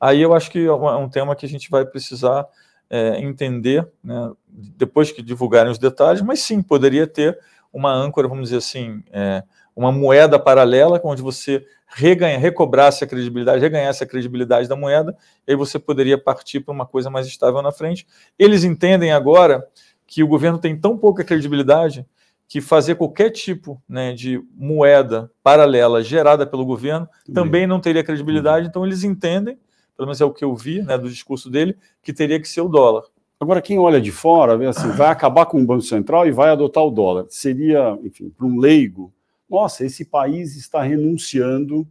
Aí 0.00 0.20
eu 0.20 0.34
acho 0.34 0.50
que 0.50 0.66
é 0.66 0.72
um 0.72 1.08
tema 1.08 1.34
que 1.34 1.46
a 1.46 1.48
gente 1.48 1.70
vai 1.70 1.84
precisar 1.84 2.46
é, 2.90 3.18
entender 3.20 3.88
né, 4.02 4.30
depois 4.46 5.10
que 5.10 5.22
divulgarem 5.22 5.72
os 5.72 5.78
detalhes, 5.78 6.22
mas 6.22 6.40
sim, 6.40 6.62
poderia 6.62 7.06
ter 7.06 7.38
uma 7.72 7.92
âncora, 7.92 8.28
vamos 8.28 8.44
dizer 8.44 8.58
assim, 8.58 9.02
é, 9.10 9.42
uma 9.74 9.90
moeda 9.90 10.38
paralela, 10.38 11.00
onde 11.02 11.22
você 11.22 11.64
reganha, 11.88 12.38
recobrasse 12.38 13.04
a 13.04 13.06
credibilidade, 13.06 13.60
reganhasse 13.60 14.02
a 14.02 14.06
credibilidade 14.06 14.68
da 14.68 14.76
moeda, 14.76 15.16
e 15.46 15.52
aí 15.52 15.56
você 15.56 15.78
poderia 15.78 16.18
partir 16.18 16.60
para 16.60 16.72
uma 16.72 16.86
coisa 16.86 17.10
mais 17.10 17.26
estável 17.26 17.60
na 17.62 17.72
frente. 17.72 18.06
Eles 18.38 18.64
entendem 18.64 19.12
agora 19.12 19.66
que 20.06 20.22
o 20.22 20.28
governo 20.28 20.58
tem 20.58 20.78
tão 20.78 20.96
pouca 20.96 21.24
credibilidade 21.24 22.06
que 22.48 22.60
fazer 22.60 22.94
qualquer 22.94 23.30
tipo 23.30 23.82
né, 23.88 24.12
de 24.12 24.42
moeda 24.54 25.30
paralela 25.42 26.02
gerada 26.02 26.46
pelo 26.46 26.64
governo 26.64 27.08
também 27.32 27.66
não 27.66 27.80
teria 27.80 28.04
credibilidade, 28.04 28.68
então 28.68 28.84
eles 28.84 29.02
entendem, 29.02 29.58
pelo 29.96 30.06
menos 30.06 30.20
é 30.20 30.24
o 30.24 30.32
que 30.32 30.44
eu 30.44 30.54
vi 30.54 30.82
né, 30.82 30.96
do 30.98 31.08
discurso 31.08 31.50
dele, 31.50 31.76
que 32.02 32.12
teria 32.12 32.40
que 32.40 32.48
ser 32.48 32.60
o 32.60 32.68
dólar. 32.68 33.02
Agora, 33.40 33.60
quem 33.60 33.78
olha 33.78 34.00
de 34.00 34.12
fora, 34.12 34.56
vê 34.56 34.66
assim, 34.66 34.88
vai 34.90 35.08
acabar 35.08 35.46
com 35.46 35.60
o 35.60 35.66
Banco 35.66 35.82
Central 35.82 36.26
e 36.26 36.30
vai 36.30 36.50
adotar 36.50 36.84
o 36.84 36.90
dólar. 36.90 37.26
Seria, 37.28 37.98
enfim, 38.02 38.30
para 38.30 38.46
um 38.46 38.58
leigo, 38.58 39.12
nossa, 39.50 39.84
esse 39.84 40.04
país 40.04 40.56
está 40.56 40.82
renunciando 40.82 41.86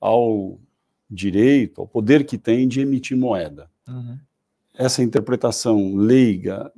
ao 0.00 0.58
direito, 1.10 1.80
ao 1.80 1.86
poder 1.86 2.24
que 2.24 2.38
tem 2.38 2.66
de 2.66 2.80
emitir 2.80 3.16
moeda. 3.16 3.70
Uhum. 3.86 4.18
Essa 4.74 5.02
interpretação 5.02 5.94
leiga 5.94 6.72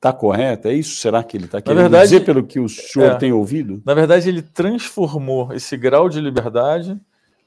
está 0.00 0.14
correta? 0.14 0.70
É 0.70 0.72
isso? 0.72 0.96
Será 0.96 1.22
que 1.22 1.36
ele 1.36 1.44
está 1.44 1.60
querendo 1.60 1.82
verdade, 1.82 2.04
dizer 2.04 2.24
pelo 2.24 2.42
que 2.42 2.58
o 2.58 2.68
senhor 2.68 3.12
é, 3.12 3.14
tem 3.16 3.32
ouvido? 3.32 3.82
Na 3.84 3.92
verdade, 3.92 4.28
ele 4.28 4.40
transformou 4.40 5.52
esse 5.52 5.76
grau 5.76 6.08
de 6.08 6.20
liberdade 6.20 6.98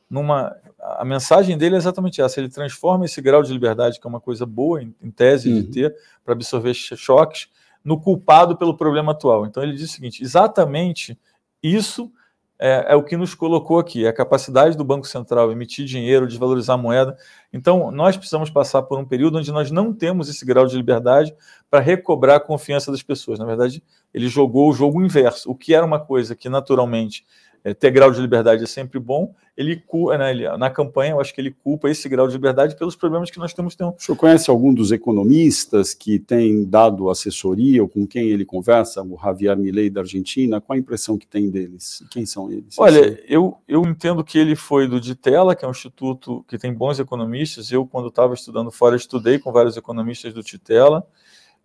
numa 0.07 0.55
a 0.83 1.05
mensagem 1.05 1.57
dele 1.57 1.75
é 1.75 1.77
exatamente 1.77 2.21
essa. 2.21 2.39
Ele 2.39 2.49
transforma 2.49 3.05
esse 3.05 3.21
grau 3.21 3.41
de 3.41 3.51
liberdade, 3.51 3.99
que 3.99 4.05
é 4.05 4.09
uma 4.09 4.19
coisa 4.19 4.45
boa, 4.45 4.83
em, 4.83 4.93
em 5.01 5.09
tese, 5.09 5.49
uhum. 5.49 5.61
de 5.61 5.63
ter, 5.63 5.95
para 6.23 6.33
absorver 6.33 6.73
choques, 6.73 7.47
no 7.83 7.99
culpado 7.99 8.57
pelo 8.57 8.75
problema 8.75 9.13
atual. 9.13 9.45
Então, 9.45 9.63
ele 9.63 9.73
diz 9.73 9.89
o 9.89 9.93
seguinte: 9.93 10.21
exatamente 10.21 11.17
isso 11.61 12.11
é, 12.59 12.85
é, 12.89 12.95
o 12.95 13.03
que 13.03 13.17
nos 13.17 13.33
colocou 13.35 13.79
aqui, 13.79 14.05
é 14.05 14.09
a 14.09 14.13
capacidade 14.13 14.77
do 14.77 14.83
Banco 14.83 15.07
Central 15.07 15.51
emitir 15.51 15.85
dinheiro, 15.85 16.27
desvalorizar 16.27 16.75
a 16.75 16.81
moeda. 16.81 17.17
Então, 17.51 17.91
nós 17.91 18.15
precisamos 18.15 18.49
passar 18.49 18.83
por 18.83 18.97
um 18.97 19.05
período 19.05 19.37
onde 19.37 19.51
nós 19.51 19.71
não 19.71 19.93
temos 19.93 20.29
esse 20.29 20.45
grau 20.45 20.65
de 20.65 20.75
liberdade 20.75 21.35
para 21.69 21.79
recobrar 21.79 22.37
a 22.37 22.39
confiança 22.39 22.91
das 22.91 23.01
pessoas. 23.01 23.39
Na 23.39 23.45
verdade, 23.45 23.83
ele 24.13 24.27
jogou 24.27 24.69
o 24.69 24.73
jogo 24.73 25.03
inverso, 25.03 25.49
o 25.49 25.55
que 25.55 25.73
era 25.73 25.85
uma 25.85 25.99
coisa 25.99 26.35
que 26.35 26.47
naturalmente 26.47 27.25
é, 27.63 27.73
ter 27.73 27.91
grau 27.91 28.11
de 28.11 28.21
liberdade 28.21 28.63
é 28.63 28.67
sempre 28.67 28.99
bom. 28.99 29.33
Ele, 29.55 29.83
né, 30.17 30.31
ele, 30.31 30.57
na 30.57 30.69
campanha, 30.69 31.11
eu 31.11 31.21
acho 31.21 31.33
que 31.33 31.39
ele 31.39 31.51
culpa 31.51 31.87
esse 31.87 32.09
grau 32.09 32.27
de 32.27 32.33
liberdade 32.33 32.75
pelos 32.75 32.95
problemas 32.95 33.29
que 33.29 33.37
nós 33.37 33.53
temos. 33.53 33.75
O 33.75 33.95
senhor 33.99 34.17
conhece 34.17 34.49
algum 34.49 34.73
dos 34.73 34.91
economistas 34.91 35.93
que 35.93 36.17
tem 36.17 36.65
dado 36.65 37.09
assessoria 37.09 37.83
ou 37.83 37.87
com 37.87 38.07
quem 38.07 38.29
ele 38.29 38.45
conversa? 38.45 39.03
O 39.03 39.17
Javier 39.21 39.55
Milei 39.55 39.91
da 39.91 40.01
Argentina, 40.01 40.59
qual 40.59 40.75
a 40.75 40.79
impressão 40.79 41.17
que 41.17 41.27
tem 41.27 41.51
deles? 41.51 42.03
Quem 42.09 42.25
são 42.25 42.51
eles? 42.51 42.79
Olha, 42.79 43.21
eu, 43.27 43.55
eu 43.67 43.83
entendo 43.83 44.23
que 44.23 44.39
ele 44.39 44.55
foi 44.55 44.87
do 44.87 44.99
Ditela, 44.99 45.55
que 45.55 45.63
é 45.63 45.67
um 45.67 45.71
instituto 45.71 46.43
que 46.47 46.57
tem 46.57 46.73
bons 46.73 46.99
economistas. 46.99 47.71
Eu, 47.71 47.85
quando 47.85 48.07
estava 48.07 48.33
estudando 48.33 48.71
fora, 48.71 48.95
estudei 48.95 49.37
com 49.37 49.51
vários 49.51 49.77
economistas 49.77 50.33
do 50.33 50.41
Titela. 50.41 51.05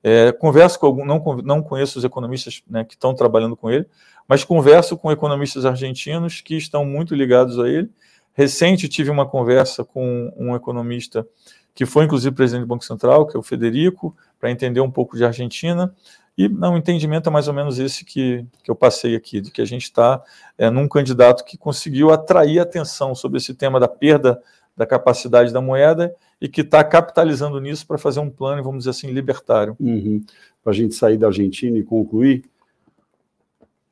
É, 0.03 0.31
converso 0.33 0.79
com 0.79 0.87
algum, 0.87 1.05
não, 1.05 1.19
não 1.45 1.63
conheço 1.63 1.99
os 1.99 2.05
economistas 2.05 2.63
né, 2.69 2.85
que 2.85 2.95
estão 2.95 3.15
trabalhando 3.15 3.57
com 3.57 3.71
ele, 3.71 3.87
mas 4.29 4.45
converso 4.45 4.97
com 4.97 5.11
economistas 5.11 5.65
argentinos 5.65 6.41
que 6.41 6.57
estão 6.57 6.85
muito 6.85 7.15
ligados 7.15 7.59
a 7.59 7.69
ele. 7.69 7.91
Recente 8.33 8.89
tive 8.89 9.11
uma 9.11 9.27
conversa 9.27 9.85
com 9.85 10.33
um 10.37 10.55
economista 10.55 11.27
que 11.75 11.87
foi 11.87 12.05
inclusive 12.05 12.35
presidente 12.35 12.63
do 12.65 12.69
Banco 12.69 12.85
Central, 12.85 13.27
que 13.27 13.37
é 13.37 13.41
o 13.41 13.43
Federico, 13.43 14.17
para 14.39 14.51
entender 14.51 14.81
um 14.81 14.91
pouco 14.91 15.17
de 15.17 15.25
Argentina. 15.25 15.95
E 16.37 16.49
não, 16.49 16.75
o 16.75 16.77
entendimento 16.77 17.29
é 17.29 17.33
mais 17.33 17.49
ou 17.49 17.55
menos 17.55 17.79
esse 17.81 18.05
que, 18.05 18.45
que 18.63 18.71
eu 18.71 18.77
passei 18.77 19.17
aqui, 19.17 19.41
de 19.41 19.51
que 19.51 19.61
a 19.61 19.65
gente 19.65 19.85
está 19.85 20.23
é, 20.57 20.71
num 20.71 20.87
candidato 20.87 21.45
que 21.45 21.57
conseguiu 21.57 22.13
atrair 22.13 22.61
atenção 22.61 23.15
sobre 23.15 23.39
esse 23.39 23.55
tema 23.55 23.81
da 23.81 23.89
perda 23.89 24.41
da 24.79 24.87
capacidade 24.87 25.53
da 25.53 25.61
moeda 25.61 26.15
e 26.41 26.49
que 26.49 26.61
está 26.61 26.85
capitalizando 26.85 27.61
nisso 27.61 27.85
para 27.85 27.99
fazer 27.99 28.21
um 28.21 28.31
plano, 28.31 28.63
vamos 28.63 28.79
dizer 28.79 28.91
assim, 28.91 29.09
libertário. 29.11 29.77
Uhum. 29.81 30.25
Para 30.63 30.73
a 30.73 30.75
gente 30.75 30.95
sair 30.95 31.19
da 31.19 31.27
Argentina 31.27 31.77
e 31.77 31.83
concluir, 31.83 32.45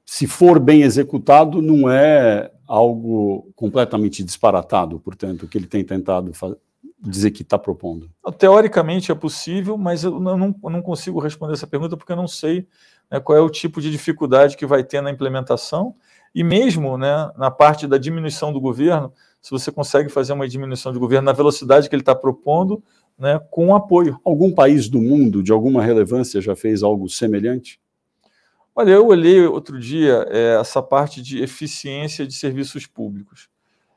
se 0.04 0.28
for 0.28 0.60
bem 0.60 0.82
executado, 0.82 1.60
não 1.60 1.90
é 1.90 2.52
algo 2.68 3.50
completamente 3.56 4.22
disparatado, 4.22 5.00
portanto, 5.00 5.42
o 5.42 5.48
que 5.48 5.58
ele 5.58 5.66
tem 5.66 5.82
tentado 5.82 6.32
dizer 7.00 7.32
que 7.32 7.42
está 7.42 7.58
propondo. 7.58 8.08
Teoricamente 8.38 9.10
é 9.10 9.14
possível, 9.14 9.76
mas 9.76 10.04
eu 10.04 10.20
não, 10.20 10.54
eu 10.62 10.70
não, 10.70 10.82
consigo 10.82 11.18
responder 11.18 11.54
essa 11.54 11.66
pergunta 11.66 11.96
porque 11.96 12.12
eu 12.12 12.16
não 12.16 12.28
sei 12.28 12.66
né, 13.10 13.18
qual 13.18 13.36
é 13.36 13.40
o 13.40 13.50
tipo 13.50 13.80
de 13.80 13.90
dificuldade 13.90 14.56
que 14.56 14.66
vai 14.66 14.84
ter 14.84 15.00
na 15.00 15.10
implementação 15.10 15.94
e 16.34 16.44
mesmo 16.44 16.96
né, 16.96 17.30
na 17.36 17.50
parte 17.50 17.86
da 17.86 17.98
diminuição 17.98 18.52
do 18.52 18.60
governo, 18.60 19.12
se 19.46 19.52
você 19.52 19.70
consegue 19.70 20.08
fazer 20.08 20.32
uma 20.32 20.48
diminuição 20.48 20.92
de 20.92 20.98
governo 20.98 21.26
na 21.26 21.32
velocidade 21.32 21.88
que 21.88 21.94
ele 21.94 22.02
está 22.02 22.16
propondo, 22.16 22.82
né, 23.16 23.40
com 23.48 23.76
apoio. 23.76 24.20
Algum 24.24 24.52
país 24.52 24.88
do 24.88 25.00
mundo 25.00 25.40
de 25.40 25.52
alguma 25.52 25.80
relevância 25.84 26.40
já 26.40 26.56
fez 26.56 26.82
algo 26.82 27.08
semelhante? 27.08 27.80
Olha, 28.74 28.90
eu 28.90 29.06
olhei 29.06 29.46
outro 29.46 29.78
dia 29.78 30.26
é, 30.30 30.58
essa 30.60 30.82
parte 30.82 31.22
de 31.22 31.40
eficiência 31.40 32.26
de 32.26 32.34
serviços 32.34 32.88
públicos. 32.88 33.48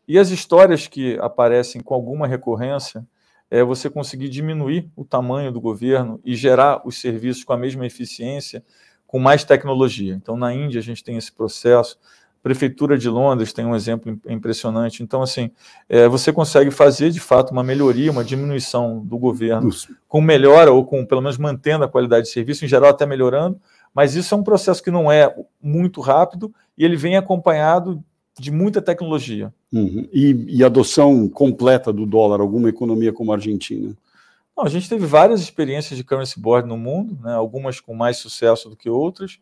E 0.08 0.20
as 0.20 0.30
histórias 0.30 0.86
que 0.86 1.18
aparecem 1.20 1.82
com 1.82 1.96
alguma 1.96 2.28
recorrência 2.28 3.04
é 3.50 3.64
você 3.64 3.90
conseguir 3.90 4.30
diminuir 4.30 4.88
o 4.96 5.04
tamanho 5.04 5.52
do 5.52 5.60
governo 5.60 6.22
e 6.24 6.36
gerar 6.36 6.84
os 6.86 7.02
serviços 7.02 7.44
com 7.44 7.54
a 7.54 7.58
mesma 7.58 7.88
eficiência, 7.88 8.64
com 9.08 9.18
mais 9.18 9.44
tecnologia. 9.44 10.14
Então, 10.14 10.38
na 10.38 10.54
Índia, 10.54 10.78
a 10.78 10.84
gente 10.84 11.04
tem 11.04 11.18
esse 11.18 11.32
processo. 11.32 11.98
Prefeitura 12.42 12.98
de 12.98 13.10
Londres 13.10 13.52
tem 13.52 13.66
um 13.66 13.76
exemplo 13.76 14.18
impressionante. 14.28 15.04
Então, 15.04 15.22
assim, 15.22 15.52
é, 15.90 16.08
você 16.08 16.32
consegue 16.32 16.72
fazer 16.72 17.10
de 17.12 17.20
fato 17.20 17.52
uma 17.52 17.64
melhoria, 17.64 18.12
uma 18.12 18.24
diminuição 18.24 19.00
do 19.06 19.18
governo, 19.18 19.70
com 20.08 20.22
melhora 20.22 20.72
ou 20.72 20.86
com 20.86 21.06
pelo 21.06 21.22
menos 21.22 21.38
mantendo 21.38 21.84
a 21.84 21.90
qualidade 21.90 22.28
de 22.28 22.32
serviço, 22.32 22.64
em 22.64 22.68
geral 22.68 22.90
até 22.90 23.06
melhorando, 23.06 23.60
mas 23.94 24.16
isso 24.16 24.34
é 24.34 24.38
um 24.38 24.44
processo 24.44 24.82
que 24.82 24.92
não 24.92 25.12
é 25.12 25.36
muito 25.62 26.00
rápido 26.00 26.54
e 26.78 26.86
ele 26.86 26.96
vem 26.96 27.18
acompanhado 27.18 28.02
de 28.40 28.52
muita 28.52 28.82
tecnologia. 28.82 29.54
Uhum. 29.72 30.08
E, 30.14 30.46
e 30.48 30.64
adoção 30.64 31.28
completa 31.28 31.92
do 31.92 32.06
dólar, 32.06 32.40
alguma 32.40 32.70
economia 32.70 33.12
como 33.12 33.32
a 33.32 33.36
Argentina? 33.36 33.94
Não, 34.56 34.66
a 34.66 34.70
gente 34.70 34.90
teve 34.90 35.06
várias 35.06 35.42
experiências 35.42 35.98
de 35.98 36.04
currency 36.04 36.40
board 36.40 36.68
no 36.68 36.78
mundo, 36.78 37.18
né, 37.22 37.34
algumas 37.34 37.80
com 37.80 37.94
mais 37.94 38.18
sucesso 38.18 38.70
do 38.70 38.76
que 38.76 38.90
outras. 38.90 39.40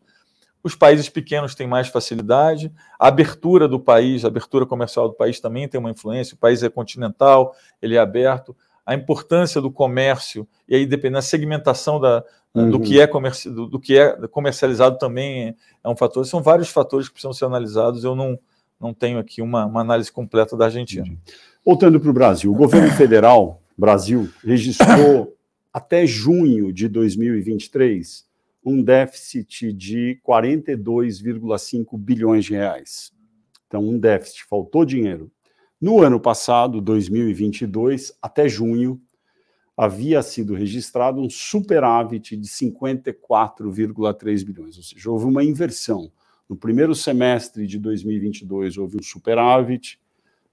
Os 0.62 0.74
países 0.74 1.08
pequenos 1.08 1.54
têm 1.54 1.66
mais 1.66 1.88
facilidade, 1.88 2.72
a 2.98 3.08
abertura 3.08 3.68
do 3.68 3.78
país, 3.78 4.24
a 4.24 4.28
abertura 4.28 4.66
comercial 4.66 5.08
do 5.08 5.14
país 5.14 5.40
também 5.40 5.68
tem 5.68 5.78
uma 5.78 5.90
influência. 5.90 6.34
O 6.34 6.38
país 6.38 6.62
é 6.62 6.68
continental, 6.68 7.54
ele 7.80 7.94
é 7.94 7.98
aberto. 7.98 8.56
A 8.84 8.94
importância 8.94 9.60
do 9.60 9.70
comércio, 9.70 10.48
e 10.68 10.74
aí 10.74 10.86
dependendo 10.86 11.18
da 11.18 11.22
segmentação 11.22 12.00
da, 12.00 12.24
uhum. 12.54 12.70
do, 12.70 12.80
que 12.80 13.00
é 13.00 13.06
comerci 13.06 13.50
do, 13.50 13.66
do, 13.66 13.78
que 13.78 13.98
é 13.98 14.16
comercializado 14.28 14.98
também 14.98 15.54
é 15.82 15.88
um 15.88 15.96
fator. 15.96 16.24
São 16.26 16.42
vários 16.42 16.70
fatores 16.70 17.06
que 17.06 17.14
precisam 17.14 17.32
ser 17.32 17.44
analisados. 17.44 18.02
Eu 18.02 18.16
não, 18.16 18.38
não 18.80 18.92
tenho 18.92 19.18
aqui 19.18 19.40
uma, 19.42 19.66
uma 19.66 19.80
análise 19.80 20.10
completa 20.10 20.56
da 20.56 20.66
Argentina. 20.66 21.06
Voltando 21.64 22.00
para 22.00 22.10
o 22.10 22.14
Brasil, 22.14 22.50
o 22.50 22.56
governo 22.56 22.90
federal, 22.96 23.62
Brasil, 23.76 24.28
registrou 24.44 25.36
até 25.72 26.06
junho 26.06 26.72
de 26.72 26.88
2023, 26.88 28.27
um 28.64 28.82
déficit 28.82 29.72
de 29.72 30.20
42,5 30.26 31.96
bilhões 31.98 32.44
de 32.44 32.54
reais. 32.54 33.12
Então, 33.66 33.82
um 33.82 33.98
déficit, 33.98 34.44
faltou 34.44 34.84
dinheiro. 34.84 35.30
No 35.80 36.02
ano 36.02 36.18
passado, 36.18 36.80
2022, 36.80 38.12
até 38.20 38.48
junho, 38.48 39.00
havia 39.76 40.20
sido 40.22 40.54
registrado 40.54 41.20
um 41.20 41.30
superávit 41.30 42.36
de 42.36 42.48
54,3 42.48 44.44
bilhões, 44.44 44.76
ou 44.76 44.82
seja, 44.82 45.08
houve 45.08 45.26
uma 45.26 45.44
inversão. 45.44 46.10
No 46.48 46.56
primeiro 46.56 46.96
semestre 46.96 47.64
de 47.64 47.78
2022 47.78 48.76
houve 48.76 48.96
um 48.96 49.02
superávit, 49.02 50.00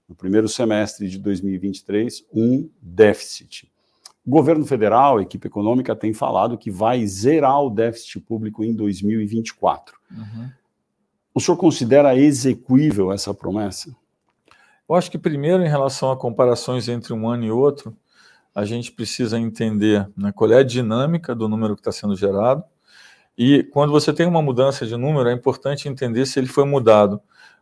no 0.08 0.14
primeiro 0.14 0.48
semestre 0.48 1.08
de 1.08 1.18
2023 1.18 2.24
um 2.32 2.70
déficit. 2.80 3.68
O 4.26 4.30
governo 4.30 4.66
federal, 4.66 5.18
a 5.18 5.22
equipe 5.22 5.46
econômica, 5.46 5.94
tem 5.94 6.12
falado 6.12 6.58
que 6.58 6.70
vai 6.70 7.06
zerar 7.06 7.62
o 7.62 7.70
déficit 7.70 8.18
público 8.20 8.64
em 8.64 8.74
2024. 8.74 9.96
Uhum. 10.10 10.50
O 11.32 11.40
senhor 11.40 11.56
considera 11.56 12.16
execuível 12.16 13.12
essa 13.12 13.32
promessa? 13.32 13.94
Eu 14.88 14.96
acho 14.96 15.10
que, 15.10 15.18
primeiro, 15.18 15.62
em 15.62 15.68
relação 15.68 16.10
a 16.10 16.16
comparações 16.16 16.88
entre 16.88 17.12
um 17.12 17.28
ano 17.28 17.44
e 17.44 17.50
outro, 17.52 17.96
a 18.52 18.64
gente 18.64 18.90
precisa 18.90 19.38
entender 19.38 20.08
né, 20.16 20.32
qual 20.32 20.50
é 20.50 20.58
a 20.58 20.62
dinâmica 20.64 21.34
do 21.34 21.48
número 21.48 21.74
que 21.74 21.80
está 21.80 21.92
sendo 21.92 22.16
gerado. 22.16 22.64
E 23.36 23.62
quando 23.64 23.92
você 23.92 24.12
tem 24.12 24.26
uma 24.26 24.40
mudança 24.40 24.86
de 24.86 24.96
número, 24.96 25.28
é 25.28 25.32
importante 25.32 25.88
entender 25.88 26.24
se 26.26 26.40
ele 26.40 26.46
foi 26.46 26.64
mudado, 26.64 27.20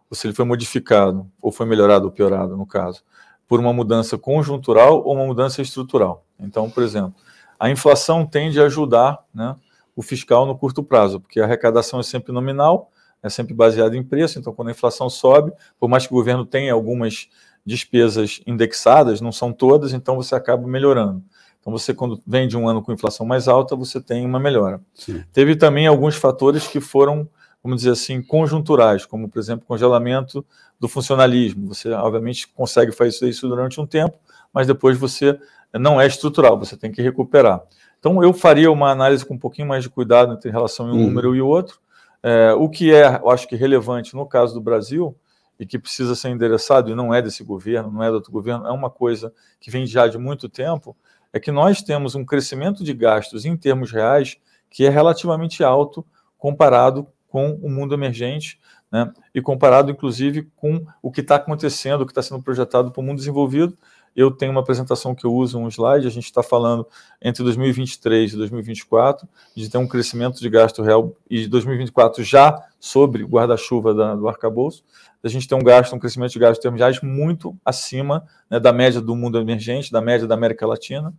ou 0.08 0.16
se 0.16 0.26
ele 0.26 0.34
foi 0.34 0.44
modificado, 0.44 1.30
ou 1.42 1.50
foi 1.50 1.66
melhorado 1.66 2.06
ou 2.06 2.12
piorado, 2.12 2.56
no 2.56 2.64
caso, 2.64 3.02
por 3.48 3.60
uma 3.60 3.72
mudança 3.72 4.16
conjuntural 4.16 5.02
ou 5.04 5.14
uma 5.14 5.26
mudança 5.26 5.62
estrutural. 5.62 6.24
Então, 6.38 6.70
por 6.70 6.82
exemplo, 6.82 7.14
a 7.58 7.70
inflação 7.70 8.26
tende 8.26 8.60
a 8.60 8.64
ajudar 8.64 9.18
né, 9.34 9.56
o 9.94 10.02
fiscal 10.02 10.46
no 10.46 10.56
curto 10.56 10.82
prazo, 10.82 11.20
porque 11.20 11.40
a 11.40 11.44
arrecadação 11.44 12.00
é 12.00 12.02
sempre 12.02 12.32
nominal, 12.32 12.90
é 13.22 13.28
sempre 13.28 13.54
baseada 13.54 13.96
em 13.96 14.02
preço, 14.02 14.38
então 14.38 14.52
quando 14.52 14.68
a 14.68 14.72
inflação 14.72 15.08
sobe, 15.08 15.52
por 15.78 15.88
mais 15.88 16.06
que 16.06 16.12
o 16.12 16.16
governo 16.16 16.44
tenha 16.44 16.72
algumas 16.72 17.28
despesas 17.64 18.40
indexadas, 18.46 19.20
não 19.20 19.32
são 19.32 19.52
todas, 19.52 19.92
então 19.92 20.16
você 20.16 20.34
acaba 20.34 20.66
melhorando. 20.66 21.22
Então, 21.64 21.72
você, 21.72 21.94
quando 21.94 22.20
vem 22.26 22.46
de 22.46 22.58
um 22.58 22.68
ano 22.68 22.82
com 22.82 22.92
inflação 22.92 23.24
mais 23.24 23.48
alta, 23.48 23.74
você 23.74 23.98
tem 23.98 24.26
uma 24.26 24.38
melhora. 24.38 24.82
Sim. 24.92 25.24
Teve 25.32 25.56
também 25.56 25.86
alguns 25.86 26.14
fatores 26.14 26.66
que 26.66 26.78
foram, 26.78 27.26
vamos 27.64 27.78
dizer 27.78 27.92
assim, 27.92 28.20
conjunturais, 28.22 29.06
como, 29.06 29.28
por 29.28 29.38
exemplo, 29.38 29.64
congelamento 29.66 30.44
do 30.78 30.86
funcionalismo. 30.86 31.74
Você, 31.74 31.90
obviamente, 31.90 32.46
consegue 32.48 32.92
fazer 32.92 33.26
isso 33.26 33.48
durante 33.48 33.80
um 33.80 33.86
tempo, 33.86 34.18
mas 34.52 34.66
depois 34.66 34.98
você 34.98 35.38
não 35.72 35.98
é 35.98 36.06
estrutural, 36.06 36.58
você 36.58 36.76
tem 36.76 36.92
que 36.92 37.00
recuperar. 37.00 37.62
Então, 37.98 38.22
eu 38.22 38.34
faria 38.34 38.70
uma 38.70 38.90
análise 38.90 39.24
com 39.24 39.34
um 39.34 39.38
pouquinho 39.38 39.66
mais 39.66 39.82
de 39.82 39.88
cuidado 39.88 40.34
entre 40.34 40.50
relação 40.50 40.88
em 40.88 40.90
um 40.90 40.96
uhum. 40.96 41.06
número 41.06 41.34
e 41.34 41.40
outro. 41.40 41.80
É, 42.22 42.52
o 42.52 42.68
que 42.68 42.94
é, 42.94 43.16
eu 43.16 43.30
acho 43.30 43.48
que 43.48 43.56
relevante 43.56 44.14
no 44.14 44.26
caso 44.26 44.52
do 44.52 44.60
Brasil, 44.60 45.16
e 45.58 45.64
que 45.64 45.78
precisa 45.78 46.14
ser 46.14 46.30
endereçado, 46.30 46.90
e 46.90 46.94
não 46.94 47.14
é 47.14 47.22
desse 47.22 47.42
governo, 47.44 47.90
não 47.90 48.02
é 48.02 48.08
do 48.08 48.14
outro 48.14 48.32
governo, 48.32 48.66
é 48.66 48.72
uma 48.72 48.90
coisa 48.90 49.32
que 49.60 49.70
vem 49.70 49.86
já 49.86 50.06
de 50.06 50.18
muito 50.18 50.48
tempo, 50.48 50.96
é 51.32 51.40
que 51.40 51.50
nós 51.50 51.82
temos 51.82 52.14
um 52.14 52.24
crescimento 52.24 52.84
de 52.84 52.92
gastos 52.92 53.44
em 53.44 53.56
termos 53.56 53.90
reais 53.90 54.36
que 54.68 54.84
é 54.84 54.90
relativamente 54.90 55.62
alto 55.62 56.04
comparado 56.36 57.06
com 57.34 57.58
o 57.60 57.68
mundo 57.68 57.92
emergente, 57.92 58.60
né? 58.92 59.12
e 59.34 59.42
comparado, 59.42 59.90
inclusive, 59.90 60.48
com 60.54 60.86
o 61.02 61.10
que 61.10 61.20
está 61.20 61.34
acontecendo, 61.34 62.02
o 62.02 62.06
que 62.06 62.12
está 62.12 62.22
sendo 62.22 62.40
projetado 62.40 62.92
para 62.92 63.00
o 63.00 63.02
mundo 63.02 63.18
desenvolvido, 63.18 63.76
eu 64.14 64.30
tenho 64.30 64.52
uma 64.52 64.60
apresentação 64.60 65.16
que 65.16 65.26
eu 65.26 65.34
uso, 65.34 65.58
um 65.58 65.66
slide, 65.66 66.06
a 66.06 66.10
gente 66.10 66.26
está 66.26 66.44
falando 66.44 66.86
entre 67.20 67.42
2023 67.42 68.34
e 68.34 68.36
2024 68.36 69.28
de 69.56 69.68
ter 69.68 69.78
um 69.78 69.88
crescimento 69.88 70.38
de 70.38 70.48
gasto 70.48 70.80
real 70.80 71.12
e 71.28 71.40
de 71.40 71.48
2024 71.48 72.22
já 72.22 72.56
sobre 72.78 73.24
o 73.24 73.26
guarda-chuva 73.26 73.92
do 73.92 74.28
arcabouço, 74.28 74.84
a 75.20 75.26
gente 75.26 75.48
ter 75.48 75.56
um 75.56 75.64
gasto, 75.64 75.92
um 75.92 75.98
crescimento 75.98 76.30
de 76.30 76.38
gastos 76.38 76.62
termos 76.62 77.00
muito 77.02 77.56
acima 77.64 78.24
né, 78.48 78.60
da 78.60 78.72
média 78.72 79.00
do 79.00 79.16
mundo 79.16 79.40
emergente, 79.40 79.90
da 79.90 80.00
média 80.00 80.28
da 80.28 80.36
América 80.36 80.64
Latina. 80.68 81.12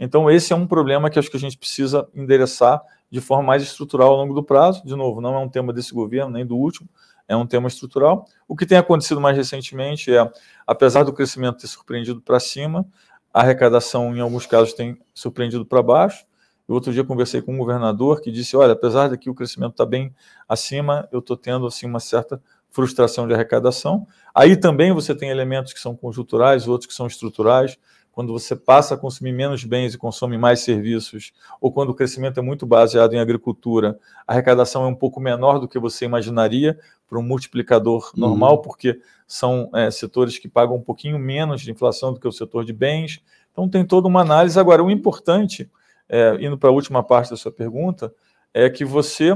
Então, 0.00 0.30
esse 0.30 0.50
é 0.50 0.56
um 0.56 0.66
problema 0.66 1.10
que 1.10 1.18
acho 1.18 1.30
que 1.30 1.36
a 1.36 1.40
gente 1.40 1.58
precisa 1.58 2.08
endereçar 2.14 2.80
de 3.10 3.20
forma 3.20 3.44
mais 3.44 3.62
estrutural 3.62 4.10
ao 4.10 4.16
longo 4.16 4.34
do 4.34 4.42
prazo. 4.42 4.84
De 4.84 4.94
novo, 4.94 5.20
não 5.20 5.34
é 5.34 5.38
um 5.38 5.48
tema 5.48 5.72
desse 5.72 5.92
governo, 5.92 6.30
nem 6.30 6.46
do 6.46 6.56
último, 6.56 6.88
é 7.26 7.36
um 7.36 7.46
tema 7.46 7.68
estrutural. 7.68 8.26
O 8.46 8.56
que 8.56 8.66
tem 8.66 8.78
acontecido 8.78 9.20
mais 9.20 9.36
recentemente 9.36 10.14
é, 10.14 10.30
apesar 10.66 11.04
do 11.04 11.12
crescimento 11.12 11.58
ter 11.58 11.66
surpreendido 11.66 12.20
para 12.20 12.40
cima, 12.40 12.86
a 13.32 13.40
arrecadação, 13.40 14.16
em 14.16 14.20
alguns 14.20 14.46
casos, 14.46 14.72
tem 14.72 14.98
surpreendido 15.14 15.64
para 15.64 15.82
baixo. 15.82 16.26
Eu, 16.66 16.74
outro 16.74 16.92
dia 16.92 17.04
conversei 17.04 17.40
com 17.40 17.54
um 17.54 17.58
governador 17.58 18.20
que 18.20 18.30
disse: 18.30 18.56
olha, 18.56 18.72
apesar 18.72 19.08
de 19.08 19.18
que 19.18 19.30
o 19.30 19.34
crescimento 19.34 19.72
está 19.72 19.86
bem 19.86 20.14
acima, 20.48 21.08
eu 21.12 21.20
estou 21.20 21.36
tendo 21.36 21.66
assim 21.66 21.86
uma 21.86 22.00
certa 22.00 22.40
frustração 22.70 23.26
de 23.26 23.34
arrecadação. 23.34 24.06
Aí 24.34 24.56
também 24.56 24.92
você 24.92 25.14
tem 25.14 25.30
elementos 25.30 25.72
que 25.72 25.80
são 25.80 25.96
conjunturais, 25.96 26.68
outros 26.68 26.86
que 26.86 26.94
são 26.94 27.06
estruturais 27.06 27.78
quando 28.18 28.32
você 28.32 28.56
passa 28.56 28.96
a 28.96 28.98
consumir 28.98 29.30
menos 29.30 29.62
bens 29.62 29.94
e 29.94 29.96
consome 29.96 30.36
mais 30.36 30.58
serviços, 30.58 31.32
ou 31.60 31.70
quando 31.70 31.90
o 31.90 31.94
crescimento 31.94 32.40
é 32.40 32.42
muito 32.42 32.66
baseado 32.66 33.14
em 33.14 33.20
agricultura, 33.20 33.96
a 34.26 34.32
arrecadação 34.32 34.82
é 34.82 34.88
um 34.88 34.94
pouco 34.96 35.20
menor 35.20 35.60
do 35.60 35.68
que 35.68 35.78
você 35.78 36.04
imaginaria 36.04 36.76
para 37.08 37.16
um 37.16 37.22
multiplicador 37.22 38.10
uhum. 38.12 38.20
normal, 38.20 38.60
porque 38.60 39.00
são 39.24 39.70
é, 39.72 39.88
setores 39.88 40.36
que 40.36 40.48
pagam 40.48 40.74
um 40.74 40.80
pouquinho 40.80 41.16
menos 41.16 41.60
de 41.60 41.70
inflação 41.70 42.12
do 42.12 42.18
que 42.18 42.26
o 42.26 42.32
setor 42.32 42.64
de 42.64 42.72
bens. 42.72 43.22
Então 43.52 43.68
tem 43.68 43.86
toda 43.86 44.08
uma 44.08 44.22
análise. 44.22 44.58
Agora, 44.58 44.82
o 44.82 44.90
importante, 44.90 45.70
é, 46.08 46.36
indo 46.40 46.58
para 46.58 46.70
a 46.70 46.72
última 46.72 47.04
parte 47.04 47.30
da 47.30 47.36
sua 47.36 47.52
pergunta, 47.52 48.12
é 48.52 48.68
que 48.68 48.84
você 48.84 49.30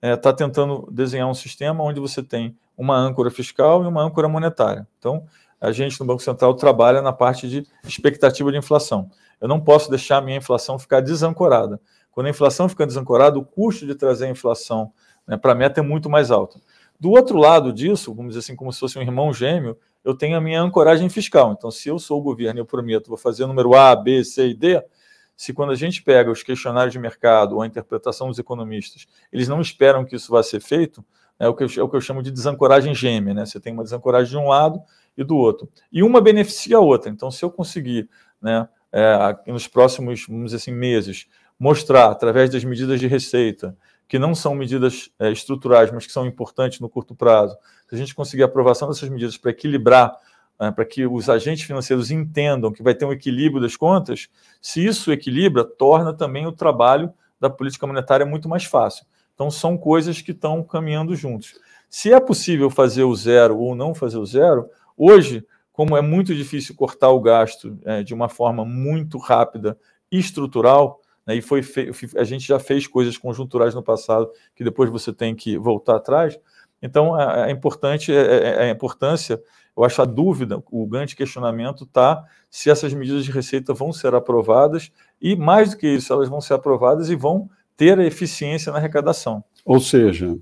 está 0.00 0.30
é, 0.30 0.32
tentando 0.32 0.88
desenhar 0.92 1.26
um 1.26 1.34
sistema 1.34 1.82
onde 1.82 1.98
você 1.98 2.22
tem 2.22 2.56
uma 2.76 2.96
âncora 2.96 3.32
fiscal 3.32 3.82
e 3.82 3.88
uma 3.88 4.00
âncora 4.00 4.28
monetária. 4.28 4.86
Então, 4.96 5.26
a 5.60 5.72
gente 5.72 5.98
no 6.00 6.06
Banco 6.06 6.22
Central 6.22 6.54
trabalha 6.54 7.02
na 7.02 7.12
parte 7.12 7.48
de 7.48 7.66
expectativa 7.84 8.50
de 8.50 8.58
inflação. 8.58 9.10
Eu 9.40 9.48
não 9.48 9.60
posso 9.60 9.90
deixar 9.90 10.18
a 10.18 10.20
minha 10.20 10.38
inflação 10.38 10.78
ficar 10.78 11.00
desancorada. 11.00 11.80
Quando 12.10 12.26
a 12.26 12.30
inflação 12.30 12.68
fica 12.68 12.86
desancorada, 12.86 13.38
o 13.38 13.44
custo 13.44 13.86
de 13.86 13.94
trazer 13.94 14.26
a 14.26 14.30
inflação 14.30 14.92
né, 15.26 15.36
para 15.36 15.52
a 15.52 15.54
meta 15.54 15.80
é 15.80 15.82
muito 15.82 16.10
mais 16.10 16.30
alto. 16.30 16.60
Do 16.98 17.10
outro 17.10 17.38
lado 17.38 17.72
disso, 17.72 18.12
vamos 18.12 18.34
dizer 18.34 18.40
assim, 18.40 18.56
como 18.56 18.72
se 18.72 18.80
fosse 18.80 18.98
um 18.98 19.02
irmão 19.02 19.32
gêmeo, 19.32 19.76
eu 20.04 20.14
tenho 20.14 20.36
a 20.36 20.40
minha 20.40 20.60
ancoragem 20.60 21.08
fiscal. 21.08 21.52
Então, 21.52 21.70
se 21.70 21.88
eu 21.88 21.98
sou 21.98 22.18
o 22.18 22.22
governo 22.22 22.58
e 22.58 22.62
eu 22.62 22.66
prometo, 22.66 23.08
vou 23.08 23.16
fazer 23.16 23.44
o 23.44 23.46
número 23.46 23.74
A, 23.74 23.94
B, 23.94 24.24
C 24.24 24.48
e 24.48 24.54
D, 24.54 24.82
se 25.36 25.52
quando 25.52 25.70
a 25.70 25.76
gente 25.76 26.02
pega 26.02 26.28
os 26.28 26.42
questionários 26.42 26.92
de 26.92 26.98
mercado 26.98 27.54
ou 27.54 27.62
a 27.62 27.66
interpretação 27.66 28.26
dos 28.26 28.38
economistas, 28.40 29.06
eles 29.32 29.46
não 29.46 29.60
esperam 29.60 30.04
que 30.04 30.16
isso 30.16 30.32
vá 30.32 30.42
ser 30.42 30.60
feito, 30.60 31.04
é 31.38 31.46
o 31.46 31.54
que 31.54 31.62
eu, 31.62 31.68
é 31.76 31.82
o 31.82 31.88
que 31.88 31.94
eu 31.94 32.00
chamo 32.00 32.20
de 32.20 32.32
desancoragem 32.32 32.92
gêmea. 32.92 33.32
Né? 33.32 33.46
Você 33.46 33.60
tem 33.60 33.72
uma 33.72 33.84
desancoragem 33.84 34.30
de 34.30 34.36
um 34.36 34.48
lado 34.48 34.80
e 35.18 35.24
do 35.24 35.36
outro. 35.36 35.68
E 35.92 36.02
uma 36.02 36.20
beneficia 36.20 36.76
a 36.76 36.80
outra. 36.80 37.10
Então, 37.10 37.28
se 37.30 37.44
eu 37.44 37.50
conseguir, 37.50 38.08
né, 38.40 38.68
é, 38.92 39.36
nos 39.48 39.66
próximos, 39.66 40.24
vamos 40.28 40.54
assim, 40.54 40.72
meses, 40.72 41.26
mostrar, 41.58 42.06
através 42.06 42.48
das 42.48 42.62
medidas 42.62 43.00
de 43.00 43.08
receita, 43.08 43.76
que 44.06 44.18
não 44.18 44.34
são 44.34 44.54
medidas 44.54 45.10
é, 45.18 45.30
estruturais, 45.30 45.90
mas 45.90 46.06
que 46.06 46.12
são 46.12 46.24
importantes 46.24 46.78
no 46.78 46.88
curto 46.88 47.14
prazo, 47.14 47.58
se 47.88 47.94
a 47.96 47.98
gente 47.98 48.14
conseguir 48.14 48.44
a 48.44 48.46
aprovação 48.46 48.88
dessas 48.88 49.08
medidas 49.08 49.36
para 49.36 49.50
equilibrar, 49.50 50.16
é, 50.60 50.70
para 50.70 50.84
que 50.84 51.04
os 51.04 51.28
agentes 51.28 51.64
financeiros 51.64 52.10
entendam 52.10 52.72
que 52.72 52.82
vai 52.82 52.94
ter 52.94 53.04
um 53.04 53.12
equilíbrio 53.12 53.60
das 53.60 53.76
contas, 53.76 54.28
se 54.62 54.84
isso 54.84 55.12
equilibra, 55.12 55.64
torna 55.64 56.14
também 56.14 56.46
o 56.46 56.52
trabalho 56.52 57.12
da 57.40 57.50
política 57.50 57.86
monetária 57.86 58.24
muito 58.24 58.48
mais 58.48 58.64
fácil. 58.64 59.04
Então, 59.34 59.50
são 59.50 59.76
coisas 59.76 60.20
que 60.20 60.32
estão 60.32 60.62
caminhando 60.64 61.14
juntos. 61.14 61.54
Se 61.88 62.12
é 62.12 62.20
possível 62.20 62.68
fazer 62.68 63.04
o 63.04 63.14
zero 63.14 63.58
ou 63.58 63.74
não 63.74 63.94
fazer 63.94 64.18
o 64.18 64.26
zero, 64.26 64.68
Hoje, 64.98 65.46
como 65.72 65.96
é 65.96 66.02
muito 66.02 66.34
difícil 66.34 66.74
cortar 66.74 67.10
o 67.10 67.20
gasto 67.20 67.78
é, 67.84 68.02
de 68.02 68.12
uma 68.12 68.28
forma 68.28 68.64
muito 68.64 69.16
rápida 69.16 69.78
e 70.10 70.18
estrutural, 70.18 71.00
né, 71.24 71.36
e 71.36 71.40
foi 71.40 71.62
a 72.16 72.24
gente 72.24 72.44
já 72.44 72.58
fez 72.58 72.86
coisas 72.88 73.16
conjunturais 73.16 73.76
no 73.76 73.82
passado 73.82 74.28
que 74.56 74.64
depois 74.64 74.90
você 74.90 75.12
tem 75.12 75.36
que 75.36 75.56
voltar 75.56 75.94
atrás. 75.94 76.36
Então, 76.82 77.14
a, 77.14 77.48
importante 77.50 78.12
é, 78.12 78.16
é, 78.16 78.48
é 78.48 78.62
a 78.64 78.70
importância, 78.70 79.40
eu 79.76 79.84
acho 79.84 80.02
a 80.02 80.04
dúvida, 80.04 80.60
o 80.70 80.84
grande 80.84 81.14
questionamento 81.14 81.84
está 81.84 82.24
se 82.50 82.70
essas 82.70 82.92
medidas 82.92 83.24
de 83.24 83.30
receita 83.30 83.72
vão 83.72 83.92
ser 83.92 84.14
aprovadas 84.14 84.90
e, 85.22 85.36
mais 85.36 85.70
do 85.70 85.76
que 85.76 85.86
isso, 85.86 86.12
elas 86.12 86.28
vão 86.28 86.40
ser 86.40 86.54
aprovadas 86.54 87.08
e 87.08 87.14
vão 87.14 87.48
ter 87.76 87.98
a 88.00 88.04
eficiência 88.04 88.72
na 88.72 88.78
arrecadação. 88.78 89.44
Ou 89.64 89.78
seja, 89.78 90.36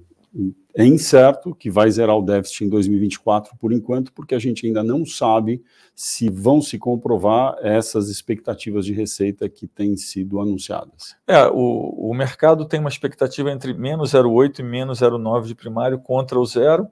é 0.75 0.85
incerto 0.85 1.55
que 1.55 1.71
vai 1.71 1.91
zerar 1.91 2.17
o 2.17 2.23
déficit 2.23 2.65
em 2.65 2.69
2024 2.69 3.57
por 3.57 3.73
enquanto, 3.73 4.13
porque 4.13 4.35
a 4.35 4.39
gente 4.39 4.67
ainda 4.67 4.83
não 4.83 5.07
sabe 5.07 5.63
se 5.95 6.29
vão 6.29 6.61
se 6.61 6.79
comprovar 6.79 7.57
essas 7.63 8.11
expectativas 8.11 8.85
de 8.85 8.93
receita 8.93 9.49
que 9.49 9.67
têm 9.67 9.97
sido 9.97 10.39
anunciadas. 10.39 11.17
É, 11.27 11.47
o, 11.47 12.11
o 12.11 12.15
mercado 12.15 12.67
tem 12.67 12.79
uma 12.79 12.91
expectativa 12.91 13.51
entre 13.51 13.73
menos 13.73 14.13
0,8 14.13 14.59
e 14.59 14.63
menos 14.63 15.01
0,9 15.01 15.47
de 15.47 15.55
primário 15.55 15.99
contra 15.99 16.39
o 16.39 16.45
zero. 16.45 16.87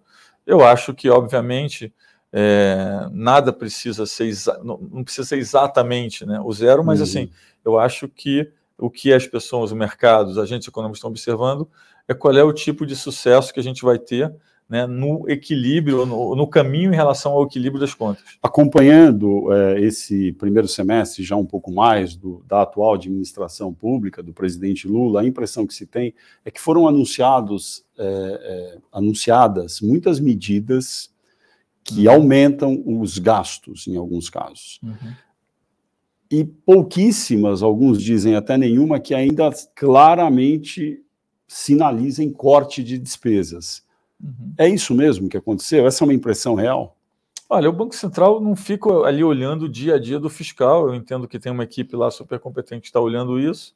Eu 0.46 0.64
acho 0.64 0.94
que, 0.94 1.10
obviamente, 1.10 1.92
é, 2.32 3.06
nada 3.12 3.52
precisa 3.52 4.06
ser, 4.06 4.32
não, 4.64 4.78
não, 4.78 5.04
precisa 5.04 5.28
ser 5.28 5.38
exatamente 5.38 6.24
né, 6.24 6.40
o 6.42 6.52
zero, 6.52 6.82
mas 6.82 7.00
uhum. 7.00 7.04
assim, 7.04 7.30
eu 7.64 7.78
acho 7.78 8.08
que 8.08 8.50
o 8.78 8.90
que 8.90 9.12
as 9.12 9.26
pessoas, 9.26 9.72
o 9.72 9.76
mercado, 9.76 10.30
os 10.30 10.38
agentes 10.38 10.68
econômicos 10.68 10.98
estão 10.98 11.10
observando 11.10 11.68
é 12.06 12.14
qual 12.14 12.36
é 12.36 12.44
o 12.44 12.52
tipo 12.52 12.84
de 12.84 12.94
sucesso 12.94 13.52
que 13.52 13.60
a 13.60 13.62
gente 13.62 13.82
vai 13.82 13.98
ter 13.98 14.34
né, 14.68 14.86
no 14.86 15.28
equilíbrio, 15.28 16.06
no, 16.06 16.34
no, 16.34 16.46
caminho 16.46 16.92
em 16.92 16.96
relação 16.96 17.32
ao 17.32 17.44
equilíbrio 17.44 17.80
das 17.80 17.92
contas. 17.92 18.24
Acompanhando 18.42 19.52
é, 19.52 19.80
esse 19.80 20.32
primeiro 20.32 20.66
semestre, 20.66 21.22
já 21.22 21.36
um 21.36 21.44
pouco 21.44 21.70
mais 21.70 22.16
do, 22.16 22.42
da 22.46 22.62
atual 22.62 22.94
administração 22.94 23.72
pública 23.74 24.22
do 24.22 24.32
presidente 24.32 24.88
Lula, 24.88 25.20
a 25.20 25.26
impressão 25.26 25.66
que 25.66 25.74
se 25.74 25.86
tem 25.86 26.14
é 26.44 26.50
que 26.50 26.60
foram 26.60 26.88
anunciados, 26.88 27.84
é, 27.98 28.04
é, 28.04 28.78
anunciadas 28.90 29.80
muitas 29.80 30.18
medidas 30.18 31.12
que 31.82 32.08
uhum. 32.08 32.14
aumentam 32.14 32.82
os 32.86 33.18
gastos 33.18 33.86
em 33.86 33.96
alguns 33.96 34.30
casos. 34.30 34.80
Uhum. 34.82 35.12
E 36.34 36.42
pouquíssimas, 36.42 37.62
alguns 37.62 38.02
dizem 38.02 38.34
até 38.34 38.58
nenhuma, 38.58 38.98
que 38.98 39.14
ainda 39.14 39.50
claramente 39.72 41.00
sinalizem 41.46 42.28
corte 42.32 42.82
de 42.82 42.98
despesas. 42.98 43.84
Uhum. 44.20 44.52
É 44.58 44.68
isso 44.68 44.92
mesmo 44.96 45.28
que 45.28 45.36
aconteceu? 45.36 45.86
Essa 45.86 46.02
é 46.02 46.06
uma 46.06 46.12
impressão 46.12 46.56
real? 46.56 46.96
Olha, 47.48 47.70
o 47.70 47.72
Banco 47.72 47.94
Central 47.94 48.40
não 48.40 48.56
fica 48.56 48.90
ali 49.04 49.22
olhando 49.22 49.66
o 49.66 49.68
dia 49.68 49.94
a 49.94 49.98
dia 50.00 50.18
do 50.18 50.28
fiscal. 50.28 50.88
Eu 50.88 50.96
entendo 50.96 51.28
que 51.28 51.38
tem 51.38 51.52
uma 51.52 51.62
equipe 51.62 51.94
lá 51.94 52.10
super 52.10 52.40
competente 52.40 52.80
que 52.80 52.88
está 52.88 52.98
olhando 52.98 53.38
isso. 53.38 53.72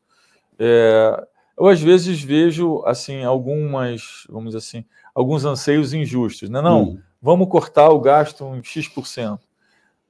É, 0.58 1.28
eu 1.56 1.68
às 1.68 1.80
vezes 1.80 2.20
vejo 2.20 2.82
assim 2.84 3.22
algumas, 3.22 4.26
vamos 4.28 4.46
dizer 4.46 4.58
assim, 4.58 4.84
alguns 5.14 5.44
anseios 5.44 5.94
injustos, 5.94 6.50
né? 6.50 6.60
Não, 6.60 6.82
hum. 6.82 6.98
vamos 7.22 7.46
cortar 7.48 7.90
o 7.90 8.00
gasto 8.00 8.52
em 8.56 8.64
x%. 8.64 9.38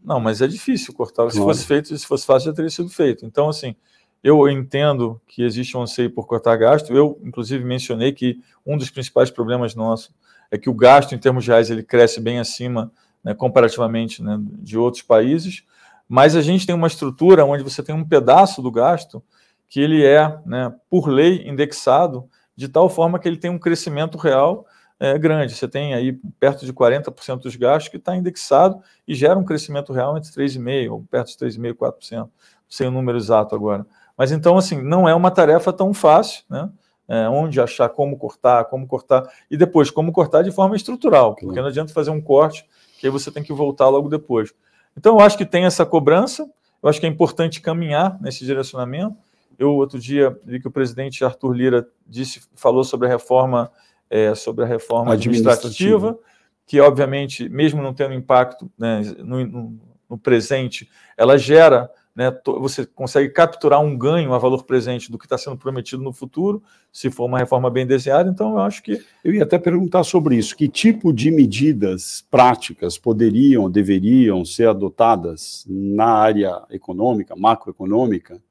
Não, 0.03 0.21
mas 0.21 0.41
é 0.41 0.47
difícil 0.47 0.95
cortar. 0.95 1.31
Se 1.31 1.39
fosse 1.39 1.65
feito, 1.65 1.97
se 1.97 2.07
fosse 2.07 2.25
fácil, 2.25 2.51
já 2.51 2.55
teria 2.55 2.71
sido 2.71 2.89
feito. 2.89 3.27
Então, 3.27 3.49
assim, 3.49 3.75
eu 4.23 4.49
entendo 4.49 5.21
que 5.27 5.43
existe 5.43 5.77
um 5.77 5.83
anseio 5.83 6.11
por 6.11 6.27
cortar 6.27 6.57
gasto. 6.57 6.93
Eu, 6.93 7.19
inclusive, 7.23 7.65
mencionei 7.65 8.13
que 8.13 8.41
um 8.65 8.77
dos 8.77 8.91
principais 8.91 9.31
problemas 9.31 9.75
nossos 9.75 10.11
é 10.51 10.59
que 10.59 10.71
o 10.71 10.75
gasto 10.75 11.15
em 11.15 11.19
termos 11.19 11.47
reais 11.47 11.71
ele 11.71 11.83
cresce 11.83 12.21
bem 12.21 12.39
acima, 12.39 12.91
né, 13.23 13.35
comparativamente, 13.35 14.23
né, 14.23 14.39
de 14.41 14.79
outros 14.79 15.03
países. 15.03 15.63
Mas 16.09 16.35
a 16.35 16.41
gente 16.41 16.65
tem 16.65 16.75
uma 16.75 16.87
estrutura 16.87 17.45
onde 17.45 17.63
você 17.63 17.83
tem 17.83 17.95
um 17.95 18.05
pedaço 18.05 18.63
do 18.63 18.71
gasto 18.71 19.23
que 19.69 19.81
ele 19.81 20.05
é, 20.05 20.39
né, 20.47 20.75
por 20.89 21.09
lei, 21.09 21.47
indexado 21.47 22.29
de 22.57 22.67
tal 22.67 22.89
forma 22.89 23.19
que 23.19 23.29
ele 23.29 23.37
tem 23.37 23.51
um 23.51 23.59
crescimento 23.59 24.17
real 24.17 24.67
é, 25.01 25.17
grande. 25.19 25.55
Você 25.55 25.69
tem 25.69 25.95
aí 25.95 26.13
perto 26.39 26.65
de 26.65 26.73
40% 26.73 27.43
dos 27.43 27.57
gastos 27.57 27.89
que 27.89 27.97
está 27.97 28.17
indexado 28.17 28.81
e 29.07 29.15
gera 29.15 29.39
um 29.39 29.45
crescimento 29.45 29.93
real 29.93 30.17
entre 30.17 30.31
3,5% 30.31 30.91
ou 30.91 31.05
perto 31.11 31.29
de 31.29 31.37
3,5%, 31.37 31.75
4%, 31.75 32.29
sem 32.69 32.89
o 32.89 32.91
número 32.91 33.19
exato 33.19 33.55
agora. 33.55 33.87
Mas 34.17 34.33
então, 34.33 34.57
assim, 34.57 34.83
não 34.83 35.09
é 35.09 35.15
uma 35.15 35.31
tarefa 35.31 35.73
tão 35.73 35.95
fácil, 35.95 36.43
né? 36.51 36.69
É, 37.07 37.27
onde 37.27 37.59
achar 37.59 37.89
como 37.89 38.19
cortar, 38.19 38.67
como 38.67 38.87
cortar, 38.87 39.27
e 39.51 39.57
depois 39.57 39.91
como 39.91 40.13
cortar 40.13 40.43
de 40.43 40.51
forma 40.51 40.77
estrutural, 40.77 41.35
porque 41.35 41.59
não 41.59 41.69
adianta 41.69 41.91
fazer 41.91 42.11
um 42.11 42.21
corte 42.21 42.67
que 42.99 43.07
aí 43.07 43.11
você 43.11 43.31
tem 43.31 43.43
que 43.43 43.51
voltar 43.51 43.89
logo 43.89 44.11
depois. 44.11 44.53
Então, 44.95 45.15
eu 45.15 45.21
acho 45.21 45.39
que 45.39 45.47
tem 45.47 45.65
essa 45.65 45.87
cobrança, 45.87 46.43
eu 46.83 46.89
acho 46.89 47.01
que 47.01 47.07
é 47.07 47.09
importante 47.09 47.63
caminhar 47.63 48.21
nesse 48.21 48.45
direcionamento. 48.45 49.17
Eu, 49.59 49.75
outro 49.75 49.99
dia, 49.99 50.39
vi 50.45 50.61
que 50.61 50.69
o 50.69 50.71
presidente 50.71 51.25
Arthur 51.25 51.53
Lira 51.53 51.89
disse, 52.07 52.43
falou 52.55 52.85
sobre 52.85 53.07
a 53.09 53.11
reforma, 53.11 53.71
é, 54.11 54.35
sobre 54.35 54.65
a 54.65 54.67
reforma 54.67 55.13
administrativa, 55.13 55.67
administrativa, 55.69 56.19
que, 56.67 56.81
obviamente, 56.81 57.49
mesmo 57.49 57.83
não 57.83 57.95
tendo 57.95 58.15
impacto 58.15 58.71
né, 58.79 59.01
no, 59.19 59.47
no, 59.47 59.81
no 60.11 60.19
presente, 60.19 60.89
ela 61.17 61.39
gera 61.39 61.91
né, 62.19 62.37
você 62.45 62.85
consegue 62.85 63.29
capturar 63.29 63.81
um 63.81 63.97
ganho 63.97 64.35
a 64.35 64.39
valor 64.39 64.65
presente 64.65 65.09
do 65.09 65.17
que 65.17 65.25
está 65.25 65.39
sendo 65.39 65.57
prometido 65.57 66.03
no 66.03 66.13
futuro, 66.13 66.61
se 66.93 67.13
for 67.13 67.27
uma 67.27 67.39
reforma 67.39 67.71
bem 67.71 67.87
desenhada. 67.87 68.29
Então, 68.29 68.55
eu 68.55 68.59
acho 68.59 68.83
que. 68.83 69.01
Eu 69.23 69.33
ia 69.33 69.45
até 69.45 69.57
perguntar 69.57 70.03
sobre 70.03 70.35
isso: 70.35 70.57
que 70.57 70.67
tipo 70.67 71.13
de 71.13 71.31
medidas 71.31 72.27
práticas 72.29 72.99
poderiam, 72.99 73.71
deveriam 73.71 74.45
ser 74.45 74.69
adotadas 74.69 75.65
na 75.69 76.07
área 76.07 76.61
econômica, 76.71 77.37
macroeconômica, 77.37 78.43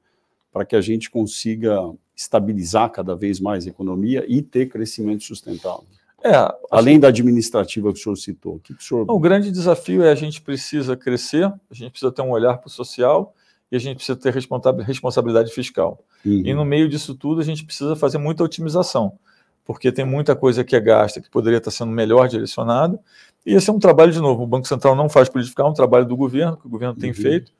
para 0.52 0.64
que 0.64 0.76
a 0.76 0.80
gente 0.80 1.10
consiga 1.10 1.78
estabilizar 2.16 2.90
cada 2.90 3.14
vez 3.14 3.38
mais 3.38 3.66
a 3.66 3.70
economia 3.70 4.24
e 4.28 4.42
ter 4.42 4.68
crescimento 4.68 5.24
sustentável? 5.24 5.86
É, 6.22 6.32
Além 6.70 6.98
da 6.98 7.08
administrativa 7.08 7.92
que 7.92 7.98
o 7.98 8.02
senhor 8.02 8.16
citou. 8.16 8.56
O, 8.56 8.58
que 8.58 8.72
o, 8.72 8.80
senhor... 8.80 9.06
o 9.08 9.18
grande 9.20 9.52
desafio 9.52 10.02
é 10.02 10.10
a 10.10 10.16
gente 10.16 10.42
precisa 10.42 10.96
crescer, 10.96 11.44
a 11.44 11.74
gente 11.74 11.90
precisa 11.90 12.10
ter 12.10 12.22
um 12.22 12.30
olhar 12.30 12.58
para 12.58 12.66
o 12.66 12.70
social 12.70 13.34
e 13.70 13.76
a 13.76 13.78
gente 13.78 13.96
precisa 13.96 14.16
ter 14.16 14.32
responsabilidade 14.32 15.52
fiscal. 15.52 16.02
Uhum. 16.24 16.42
E 16.44 16.54
no 16.54 16.64
meio 16.64 16.88
disso 16.88 17.14
tudo, 17.14 17.40
a 17.40 17.44
gente 17.44 17.64
precisa 17.64 17.94
fazer 17.94 18.18
muita 18.18 18.42
otimização, 18.42 19.12
porque 19.64 19.92
tem 19.92 20.04
muita 20.04 20.34
coisa 20.34 20.64
que 20.64 20.74
é 20.74 20.80
gasta 20.80 21.20
que 21.20 21.30
poderia 21.30 21.58
estar 21.58 21.70
sendo 21.70 21.92
melhor 21.92 22.26
direcionada. 22.28 22.98
E 23.46 23.54
esse 23.54 23.70
é 23.70 23.72
um 23.72 23.78
trabalho, 23.78 24.10
de 24.10 24.20
novo, 24.20 24.42
o 24.42 24.46
Banco 24.46 24.66
Central 24.66 24.96
não 24.96 25.08
faz 25.08 25.28
política 25.28 25.62
é 25.62 25.66
um 25.66 25.74
trabalho 25.74 26.06
do 26.06 26.16
governo, 26.16 26.56
que 26.56 26.66
o 26.66 26.70
governo 26.70 26.94
uhum. 26.94 27.00
tem 27.00 27.12
feito. 27.12 27.52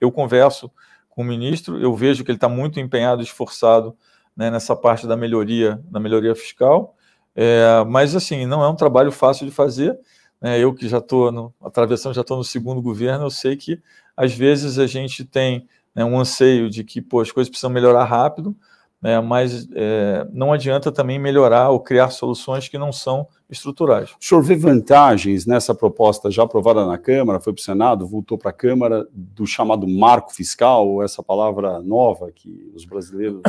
Eu 0.00 0.12
converso 0.12 0.70
com 1.18 1.22
o 1.22 1.26
ministro, 1.26 1.80
eu 1.80 1.92
vejo 1.96 2.22
que 2.22 2.30
ele 2.30 2.36
está 2.36 2.48
muito 2.48 2.78
empenhado, 2.78 3.20
esforçado 3.20 3.96
né, 4.36 4.52
nessa 4.52 4.76
parte 4.76 5.04
da 5.04 5.16
melhoria, 5.16 5.82
da 5.90 5.98
melhoria 5.98 6.32
fiscal. 6.32 6.94
É, 7.34 7.84
mas, 7.88 8.14
assim, 8.14 8.46
não 8.46 8.62
é 8.62 8.68
um 8.68 8.76
trabalho 8.76 9.10
fácil 9.10 9.44
de 9.44 9.50
fazer. 9.50 9.98
Né, 10.40 10.60
eu 10.60 10.72
que 10.72 10.88
já 10.88 10.98
estou 10.98 11.52
atravessando, 11.60 12.14
já 12.14 12.20
estou 12.20 12.36
no 12.36 12.44
segundo 12.44 12.80
governo, 12.80 13.24
eu 13.24 13.30
sei 13.30 13.56
que 13.56 13.82
às 14.16 14.32
vezes 14.32 14.78
a 14.78 14.86
gente 14.86 15.24
tem 15.24 15.66
né, 15.92 16.04
um 16.04 16.16
anseio 16.16 16.70
de 16.70 16.84
que 16.84 17.02
pô, 17.02 17.20
as 17.20 17.32
coisas 17.32 17.50
precisam 17.50 17.70
melhorar 17.70 18.04
rápido, 18.04 18.56
né, 19.00 19.20
mas 19.20 19.68
é, 19.74 20.26
não 20.32 20.52
adianta 20.52 20.90
também 20.90 21.18
melhorar 21.18 21.70
ou 21.70 21.80
criar 21.80 22.10
soluções 22.10 22.68
que 22.68 22.76
não 22.76 22.92
são 22.92 23.28
estruturais. 23.48 24.10
O 24.10 24.24
senhor 24.24 24.42
vê 24.42 24.56
vantagens 24.56 25.46
nessa 25.46 25.74
proposta 25.74 26.30
já 26.30 26.42
aprovada 26.42 26.84
na 26.84 26.98
Câmara, 26.98 27.40
foi 27.40 27.52
para 27.52 27.60
o 27.60 27.64
Senado, 27.64 28.06
voltou 28.06 28.36
para 28.36 28.50
a 28.50 28.54
Câmara, 28.54 29.06
do 29.12 29.46
chamado 29.46 29.86
marco 29.86 30.34
fiscal, 30.34 31.02
essa 31.02 31.22
palavra 31.22 31.80
nova 31.80 32.32
que 32.32 32.70
os 32.74 32.84
brasileiros 32.84 33.40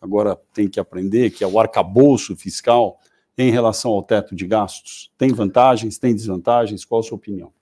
agora 0.00 0.38
têm 0.52 0.68
que 0.68 0.78
aprender, 0.78 1.30
que 1.30 1.42
é 1.42 1.46
o 1.46 1.58
arcabouço 1.58 2.36
fiscal, 2.36 2.98
em 3.36 3.50
relação 3.50 3.90
ao 3.90 4.02
teto 4.02 4.36
de 4.36 4.46
gastos? 4.46 5.10
Tem 5.18 5.32
vantagens, 5.32 5.98
tem 5.98 6.14
desvantagens? 6.14 6.84
Qual 6.84 7.00
a 7.00 7.02
sua 7.02 7.16
opinião? 7.16 7.52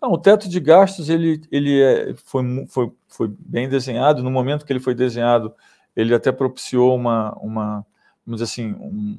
Não, 0.00 0.12
o 0.12 0.18
teto 0.18 0.48
de 0.48 0.60
gastos 0.60 1.10
ele, 1.10 1.42
ele 1.50 1.82
é, 1.82 2.14
foi, 2.24 2.66
foi, 2.68 2.92
foi 3.08 3.28
bem 3.38 3.68
desenhado. 3.68 4.22
No 4.22 4.30
momento 4.30 4.64
que 4.64 4.72
ele 4.72 4.80
foi 4.80 4.94
desenhado, 4.94 5.52
ele 5.98 6.14
até 6.14 6.30
propiciou 6.30 6.94
uma, 6.94 7.36
uma 7.40 7.84
vamos 8.24 8.40
dizer 8.40 8.44
assim, 8.44 8.72
um, 8.80 9.18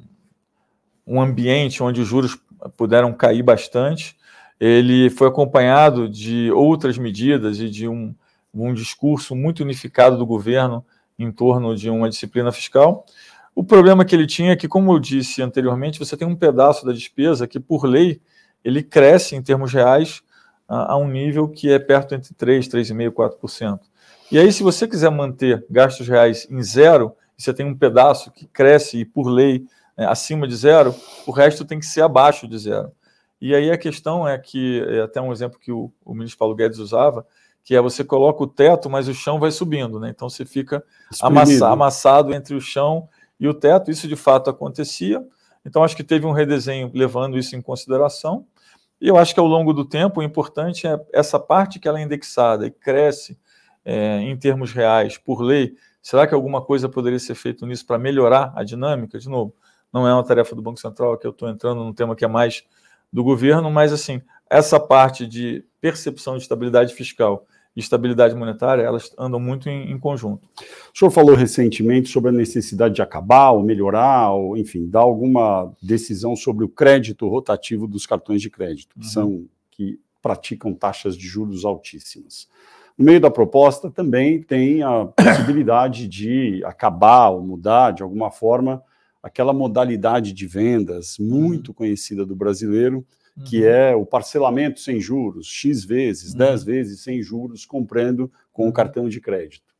um 1.06 1.20
ambiente 1.20 1.82
onde 1.82 2.00
os 2.00 2.08
juros 2.08 2.38
puderam 2.74 3.12
cair 3.12 3.42
bastante. 3.42 4.16
Ele 4.58 5.10
foi 5.10 5.28
acompanhado 5.28 6.08
de 6.08 6.50
outras 6.52 6.96
medidas 6.96 7.60
e 7.60 7.68
de 7.68 7.86
um, 7.86 8.14
um 8.54 8.72
discurso 8.72 9.36
muito 9.36 9.62
unificado 9.62 10.16
do 10.16 10.24
governo 10.24 10.82
em 11.18 11.30
torno 11.30 11.76
de 11.76 11.90
uma 11.90 12.08
disciplina 12.08 12.50
fiscal. 12.50 13.04
O 13.54 13.62
problema 13.62 14.02
que 14.02 14.14
ele 14.14 14.26
tinha 14.26 14.52
é 14.52 14.56
que, 14.56 14.66
como 14.66 14.90
eu 14.90 14.98
disse 14.98 15.42
anteriormente, 15.42 15.98
você 15.98 16.16
tem 16.16 16.26
um 16.26 16.36
pedaço 16.36 16.86
da 16.86 16.92
despesa 16.92 17.46
que, 17.46 17.60
por 17.60 17.84
lei, 17.84 18.22
ele 18.64 18.82
cresce 18.82 19.36
em 19.36 19.42
termos 19.42 19.70
reais 19.70 20.22
a, 20.66 20.92
a 20.92 20.96
um 20.96 21.08
nível 21.08 21.46
que 21.46 21.70
é 21.70 21.78
perto 21.78 22.14
entre 22.14 22.32
3, 22.32 22.66
3,5%, 22.68 23.10
4%. 23.10 23.80
E 24.30 24.38
aí, 24.38 24.52
se 24.52 24.62
você 24.62 24.86
quiser 24.86 25.10
manter 25.10 25.66
gastos 25.68 26.06
reais 26.06 26.46
em 26.48 26.62
zero, 26.62 27.16
e 27.36 27.42
você 27.42 27.52
tem 27.52 27.66
um 27.66 27.76
pedaço 27.76 28.30
que 28.30 28.46
cresce 28.46 28.98
e, 28.98 29.04
por 29.04 29.28
lei, 29.28 29.66
é, 29.96 30.04
acima 30.04 30.46
de 30.46 30.54
zero, 30.54 30.94
o 31.26 31.32
resto 31.32 31.64
tem 31.64 31.80
que 31.80 31.86
ser 31.86 32.02
abaixo 32.02 32.46
de 32.46 32.56
zero. 32.56 32.92
E 33.40 33.54
aí 33.54 33.70
a 33.70 33.78
questão 33.78 34.28
é 34.28 34.38
que, 34.38 34.84
é 34.86 35.00
até 35.00 35.20
um 35.20 35.32
exemplo 35.32 35.58
que 35.58 35.72
o, 35.72 35.90
o 36.04 36.14
ministro 36.14 36.38
Paulo 36.38 36.54
Guedes 36.54 36.78
usava, 36.78 37.26
que 37.64 37.74
é 37.74 37.80
você 37.80 38.04
coloca 38.04 38.42
o 38.42 38.46
teto, 38.46 38.88
mas 38.88 39.08
o 39.08 39.14
chão 39.14 39.40
vai 39.40 39.50
subindo, 39.50 39.98
né? 39.98 40.10
Então 40.10 40.28
você 40.28 40.44
fica 40.44 40.84
amassa, 41.20 41.68
amassado 41.68 42.34
entre 42.34 42.54
o 42.54 42.60
chão 42.60 43.08
e 43.38 43.48
o 43.48 43.54
teto. 43.54 43.90
Isso 43.90 44.06
de 44.06 44.16
fato 44.16 44.48
acontecia. 44.48 45.24
Então 45.64 45.82
acho 45.82 45.96
que 45.96 46.04
teve 46.04 46.26
um 46.26 46.32
redesenho 46.32 46.90
levando 46.94 47.38
isso 47.38 47.56
em 47.56 47.62
consideração. 47.62 48.46
E 49.00 49.08
eu 49.08 49.16
acho 49.16 49.34
que 49.34 49.40
ao 49.40 49.46
longo 49.46 49.72
do 49.72 49.84
tempo 49.84 50.20
o 50.20 50.22
importante 50.22 50.86
é 50.86 51.00
essa 51.12 51.38
parte 51.38 51.78
que 51.78 51.88
ela 51.88 51.98
é 51.98 52.02
indexada 52.02 52.66
e 52.66 52.70
cresce 52.70 53.38
é, 53.84 54.20
em 54.20 54.36
termos 54.36 54.72
reais 54.72 55.18
por 55.18 55.40
lei. 55.40 55.74
Será 56.02 56.26
que 56.26 56.34
alguma 56.34 56.62
coisa 56.62 56.88
poderia 56.88 57.18
ser 57.18 57.34
feita 57.34 57.66
nisso 57.66 57.86
para 57.86 57.98
melhorar 57.98 58.52
a 58.56 58.64
dinâmica? 58.64 59.18
De 59.18 59.28
novo, 59.28 59.54
não 59.92 60.06
é 60.06 60.14
uma 60.14 60.24
tarefa 60.24 60.54
do 60.54 60.62
Banco 60.62 60.80
Central, 60.80 61.18
que 61.18 61.26
eu 61.26 61.30
estou 61.30 61.48
entrando 61.48 61.84
num 61.84 61.92
tema 61.92 62.14
que 62.14 62.24
é 62.24 62.28
mais 62.28 62.64
do 63.12 63.24
governo, 63.24 63.70
mas 63.70 63.92
assim, 63.92 64.22
essa 64.48 64.78
parte 64.78 65.26
de 65.26 65.64
percepção 65.80 66.36
de 66.36 66.42
estabilidade 66.42 66.94
fiscal 66.94 67.44
e 67.74 67.80
estabilidade 67.80 68.34
monetária, 68.34 68.82
elas 68.82 69.12
andam 69.18 69.38
muito 69.38 69.68
em, 69.68 69.90
em, 69.90 69.98
conjunto. 69.98 70.48
O 70.94 70.98
senhor 70.98 71.10
falou 71.10 71.34
recentemente 71.34 72.08
sobre 72.08 72.30
a 72.30 72.32
necessidade 72.32 72.94
de 72.94 73.02
acabar 73.02 73.50
ou 73.50 73.62
melhorar, 73.62 74.32
ou 74.32 74.56
enfim, 74.56 74.88
dar 74.88 75.00
alguma 75.00 75.72
decisão 75.82 76.34
sobre 76.34 76.64
o 76.64 76.68
crédito 76.68 77.28
rotativo 77.28 77.86
dos 77.86 78.06
cartões 78.06 78.42
de 78.42 78.50
crédito, 78.50 78.94
que 78.98 79.06
uhum. 79.06 79.12
são 79.12 79.44
que 79.70 80.00
praticam 80.20 80.74
taxas 80.74 81.16
de 81.16 81.26
juros 81.26 81.64
altíssimas. 81.64 82.48
No 83.00 83.06
meio 83.06 83.18
da 83.18 83.30
proposta 83.30 83.90
também 83.90 84.42
tem 84.42 84.82
a 84.82 85.06
possibilidade 85.06 86.06
de 86.06 86.62
acabar 86.66 87.30
ou 87.30 87.40
mudar 87.40 87.92
de 87.92 88.02
alguma 88.02 88.30
forma 88.30 88.82
aquela 89.22 89.54
modalidade 89.54 90.34
de 90.34 90.46
vendas 90.46 91.16
muito 91.18 91.72
conhecida 91.72 92.26
do 92.26 92.36
brasileiro, 92.36 93.02
que 93.46 93.62
uhum. 93.62 93.68
é 93.68 93.96
o 93.96 94.04
parcelamento 94.04 94.80
sem 94.80 95.00
juros, 95.00 95.46
X 95.46 95.82
vezes, 95.82 96.32
uhum. 96.32 96.40
10 96.40 96.64
vezes 96.64 97.00
sem 97.00 97.22
juros, 97.22 97.64
comprando 97.64 98.30
com 98.52 98.64
o 98.64 98.66
uhum. 98.66 98.72
cartão 98.72 99.08
de 99.08 99.18
crédito. 99.18 99.74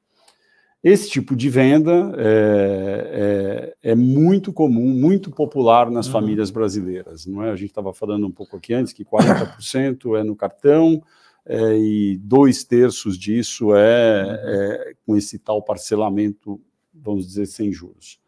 Esse 0.83 1.11
tipo 1.11 1.37
de 1.37 1.51
venda 1.51 2.15
é, 2.17 3.75
é, 3.83 3.91
é 3.91 3.95
muito 3.95 4.51
comum, 4.51 4.95
muito 4.95 5.31
popular 5.31 5.91
nas 5.91 6.07
uhum. 6.07 6.13
famílias 6.13 6.51
brasileiras. 6.51 7.27
Não 7.27 7.45
é? 7.45 7.51
A 7.51 7.57
gente 7.57 7.69
estava 7.69 7.93
falando 7.93 8.27
um 8.27 8.33
pouco 8.33 8.57
aqui 8.57 8.73
antes 8.73 8.95
que 8.95 9.05
40% 9.05 10.19
é 10.19 10.25
no 10.25 10.35
cartão 10.35 11.03
é, 11.47 11.77
e 11.77 12.17
dois 12.19 12.65
terços 12.65 13.19
disso 13.19 13.75
é, 13.75 14.41
é 14.43 14.95
com 15.07 15.17
esse 15.17 15.39
tal 15.39 15.63
parcelamento, 15.63 16.61
vamos 16.95 17.27
dizer, 17.27 17.47
sem 17.47 17.73
juros. 17.73 18.19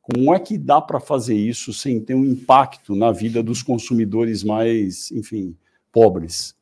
Como 0.00 0.34
é 0.34 0.40
que 0.40 0.58
dá 0.58 0.80
para 0.80 0.98
fazer 0.98 1.36
isso 1.36 1.72
sem 1.72 2.00
ter 2.00 2.14
um 2.14 2.24
impacto 2.24 2.96
na 2.96 3.12
vida 3.12 3.42
dos 3.42 3.62
consumidores 3.62 4.42
mais, 4.42 5.10
enfim, 5.12 5.56
pobres? 5.92 6.56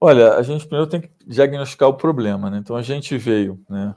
Olha, 0.00 0.34
a 0.34 0.42
gente 0.42 0.66
primeiro 0.66 0.88
tem 0.88 1.02
que 1.02 1.10
diagnosticar 1.26 1.88
o 1.88 1.94
problema, 1.94 2.50
né? 2.50 2.58
Então 2.58 2.76
a 2.76 2.82
gente 2.82 3.16
veio, 3.18 3.60
né? 3.68 3.94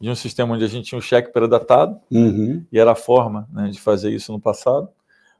de 0.00 0.08
um 0.08 0.14
sistema 0.14 0.54
onde 0.54 0.64
a 0.64 0.68
gente 0.68 0.86
tinha 0.86 0.98
um 0.98 1.02
cheque 1.02 1.30
predatado, 1.30 2.00
uhum. 2.10 2.64
e 2.72 2.78
era 2.78 2.92
a 2.92 2.96
forma 2.96 3.46
né, 3.52 3.68
de 3.68 3.78
fazer 3.78 4.10
isso 4.10 4.32
no 4.32 4.40
passado. 4.40 4.88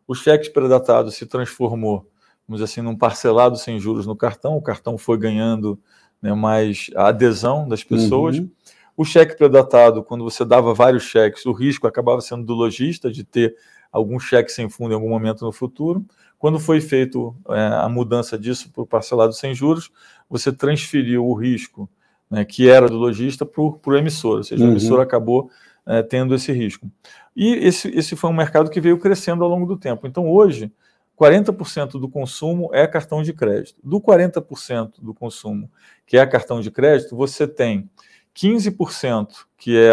O 0.06 0.14
cheque 0.14 0.50
predatado 0.50 1.10
se 1.10 1.24
transformou, 1.24 2.09
vamos 2.50 2.62
assim, 2.62 2.80
num 2.80 2.96
parcelado 2.96 3.56
sem 3.56 3.78
juros 3.78 4.08
no 4.08 4.16
cartão, 4.16 4.56
o 4.56 4.62
cartão 4.62 4.98
foi 4.98 5.16
ganhando 5.16 5.78
né, 6.20 6.34
mais 6.34 6.90
a 6.96 7.06
adesão 7.06 7.68
das 7.68 7.84
pessoas. 7.84 8.38
Uhum. 8.38 8.50
O 8.96 9.04
cheque 9.04 9.38
predatado, 9.38 10.02
quando 10.02 10.24
você 10.24 10.44
dava 10.44 10.74
vários 10.74 11.04
cheques, 11.04 11.46
o 11.46 11.52
risco 11.52 11.86
acabava 11.86 12.20
sendo 12.20 12.44
do 12.44 12.52
lojista 12.52 13.08
de 13.08 13.22
ter 13.22 13.54
algum 13.92 14.18
cheque 14.18 14.50
sem 14.50 14.68
fundo 14.68 14.90
em 14.90 14.94
algum 14.94 15.08
momento 15.08 15.44
no 15.44 15.52
futuro. 15.52 16.04
Quando 16.40 16.58
foi 16.58 16.80
feito 16.80 17.36
é, 17.50 17.66
a 17.84 17.88
mudança 17.88 18.36
disso 18.36 18.68
para 18.72 18.82
o 18.82 18.86
parcelado 18.86 19.32
sem 19.32 19.54
juros, 19.54 19.92
você 20.28 20.50
transferiu 20.52 21.24
o 21.24 21.34
risco 21.34 21.88
né, 22.28 22.44
que 22.44 22.68
era 22.68 22.88
do 22.88 22.96
lojista 22.96 23.46
para 23.46 23.62
o 23.62 23.96
emissor, 23.96 24.38
ou 24.38 24.44
seja, 24.44 24.64
uhum. 24.64 24.70
o 24.70 24.72
emissor 24.72 25.00
acabou 25.00 25.50
é, 25.86 26.02
tendo 26.02 26.34
esse 26.34 26.50
risco. 26.50 26.90
E 27.36 27.54
esse, 27.54 27.88
esse 27.96 28.16
foi 28.16 28.28
um 28.28 28.34
mercado 28.34 28.70
que 28.70 28.80
veio 28.80 28.98
crescendo 28.98 29.44
ao 29.44 29.50
longo 29.50 29.66
do 29.66 29.76
tempo. 29.76 30.04
Então, 30.04 30.28
hoje, 30.28 30.72
40% 31.20 32.00
do 32.00 32.08
consumo 32.08 32.70
é 32.72 32.86
cartão 32.86 33.22
de 33.22 33.34
crédito. 33.34 33.78
Do 33.84 34.00
40% 34.00 34.94
do 35.02 35.12
consumo 35.12 35.70
que 36.06 36.16
é 36.16 36.26
cartão 36.26 36.62
de 36.62 36.70
crédito, 36.70 37.14
você 37.14 37.46
tem 37.46 37.90
15% 38.34 39.44
que 39.58 39.76
é 39.76 39.92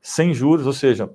sem 0.00 0.32
juros, 0.32 0.66
ou 0.66 0.72
seja, 0.72 1.10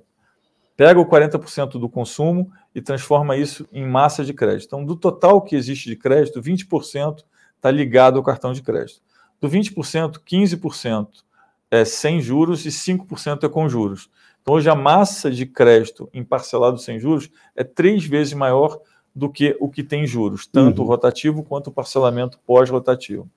pega 0.76 1.00
o 1.00 1.06
40% 1.06 1.78
do 1.78 1.88
consumo 1.88 2.52
e 2.74 2.82
transforma 2.82 3.38
isso 3.38 3.66
em 3.72 3.86
massa 3.86 4.22
de 4.22 4.34
crédito. 4.34 4.66
Então, 4.66 4.84
do 4.84 4.96
total 4.96 5.40
que 5.40 5.56
existe 5.56 5.88
de 5.88 5.96
crédito, 5.96 6.42
20% 6.42 7.24
está 7.56 7.70
ligado 7.70 8.18
ao 8.18 8.22
cartão 8.22 8.52
de 8.52 8.60
crédito. 8.60 9.00
Do 9.40 9.48
20%, 9.48 10.18
15% 10.18 11.08
é 11.70 11.86
sem 11.86 12.20
juros 12.20 12.66
e 12.66 12.68
5% 12.68 13.44
é 13.44 13.48
com 13.48 13.66
juros. 13.66 14.10
Então, 14.42 14.54
hoje 14.54 14.68
a 14.68 14.74
massa 14.74 15.30
de 15.30 15.46
crédito 15.46 16.06
em 16.12 16.22
parcelado 16.22 16.76
sem 16.76 17.00
juros 17.00 17.30
é 17.56 17.64
três 17.64 18.04
vezes 18.04 18.34
maior 18.34 18.78
do 19.14 19.30
que 19.30 19.56
o 19.60 19.68
que 19.68 19.82
tem 19.82 20.06
juros, 20.06 20.46
tanto 20.46 20.80
uhum. 20.80 20.84
o 20.84 20.88
rotativo 20.88 21.42
quanto 21.42 21.68
o 21.68 21.72
parcelamento 21.72 22.38
pós-rotativo. 22.46 23.28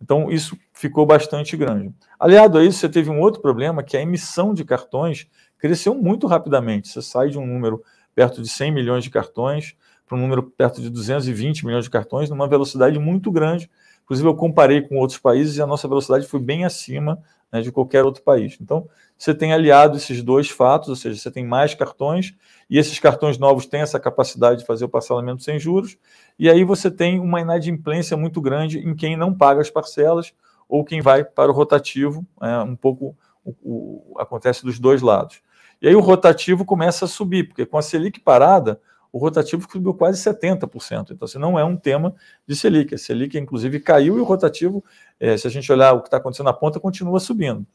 Então, 0.00 0.30
isso 0.30 0.56
ficou 0.72 1.06
bastante 1.06 1.56
grande. 1.56 1.94
Aliado 2.18 2.58
a 2.58 2.64
isso, 2.64 2.78
você 2.78 2.88
teve 2.88 3.08
um 3.08 3.20
outro 3.20 3.40
problema, 3.40 3.82
que 3.82 3.96
a 3.96 4.02
emissão 4.02 4.52
de 4.52 4.64
cartões 4.64 5.26
cresceu 5.58 5.94
muito 5.94 6.26
rapidamente. 6.26 6.88
Você 6.88 7.00
sai 7.00 7.30
de 7.30 7.38
um 7.38 7.46
número 7.46 7.82
perto 8.14 8.42
de 8.42 8.48
100 8.48 8.72
milhões 8.72 9.04
de 9.04 9.10
cartões 9.10 9.76
para 10.06 10.18
um 10.18 10.20
número 10.20 10.42
perto 10.42 10.82
de 10.82 10.90
220 10.90 11.64
milhões 11.64 11.84
de 11.84 11.90
cartões, 11.90 12.28
numa 12.28 12.48
velocidade 12.48 12.98
muito 12.98 13.30
grande, 13.30 13.70
Inclusive, 14.04 14.28
eu 14.28 14.34
comparei 14.34 14.82
com 14.82 14.96
outros 14.96 15.18
países 15.18 15.56
e 15.56 15.62
a 15.62 15.66
nossa 15.66 15.88
velocidade 15.88 16.26
foi 16.26 16.40
bem 16.40 16.64
acima 16.64 17.18
né, 17.52 17.60
de 17.60 17.70
qualquer 17.70 18.04
outro 18.04 18.22
país. 18.22 18.56
Então, 18.60 18.88
você 19.18 19.34
tem 19.34 19.52
aliado 19.52 19.96
esses 19.96 20.22
dois 20.22 20.48
fatos, 20.48 20.88
ou 20.88 20.96
seja, 20.96 21.20
você 21.20 21.30
tem 21.30 21.46
mais 21.46 21.74
cartões 21.74 22.34
e 22.68 22.78
esses 22.78 22.98
cartões 22.98 23.38
novos 23.38 23.66
têm 23.66 23.82
essa 23.82 24.00
capacidade 24.00 24.60
de 24.60 24.66
fazer 24.66 24.86
o 24.86 24.88
parcelamento 24.88 25.42
sem 25.42 25.58
juros, 25.58 25.98
e 26.38 26.48
aí 26.48 26.64
você 26.64 26.90
tem 26.90 27.20
uma 27.20 27.40
inadimplência 27.40 28.16
muito 28.16 28.40
grande 28.40 28.78
em 28.78 28.94
quem 28.94 29.16
não 29.16 29.34
paga 29.34 29.60
as 29.60 29.70
parcelas 29.70 30.32
ou 30.68 30.84
quem 30.84 31.02
vai 31.02 31.22
para 31.22 31.50
o 31.50 31.54
rotativo, 31.54 32.26
é, 32.40 32.58
um 32.58 32.74
pouco 32.74 33.14
o, 33.44 33.54
o, 33.62 34.18
acontece 34.18 34.64
dos 34.64 34.78
dois 34.78 35.02
lados. 35.02 35.42
E 35.82 35.88
aí 35.88 35.94
o 35.94 36.00
rotativo 36.00 36.64
começa 36.64 37.04
a 37.04 37.08
subir, 37.08 37.48
porque 37.48 37.66
com 37.66 37.76
a 37.76 37.82
Selic 37.82 38.20
parada, 38.20 38.80
o 39.12 39.18
rotativo 39.18 39.68
subiu 39.70 39.92
quase 39.92 40.22
70%. 40.22 41.10
Então, 41.10 41.26
assim, 41.26 41.38
não 41.38 41.58
é 41.58 41.64
um 41.64 41.76
tema 41.76 42.14
de 42.46 42.56
Selic. 42.56 42.94
A 42.94 42.98
Selic, 42.98 43.36
inclusive, 43.36 43.78
caiu 43.78 44.16
e 44.16 44.20
o 44.20 44.24
rotativo, 44.24 44.82
é, 45.20 45.36
se 45.36 45.46
a 45.46 45.50
gente 45.50 45.70
olhar 45.70 45.92
o 45.92 46.00
que 46.00 46.08
está 46.08 46.16
acontecendo 46.16 46.46
na 46.46 46.52
ponta, 46.52 46.80
continua 46.80 47.20
subindo. 47.20 47.66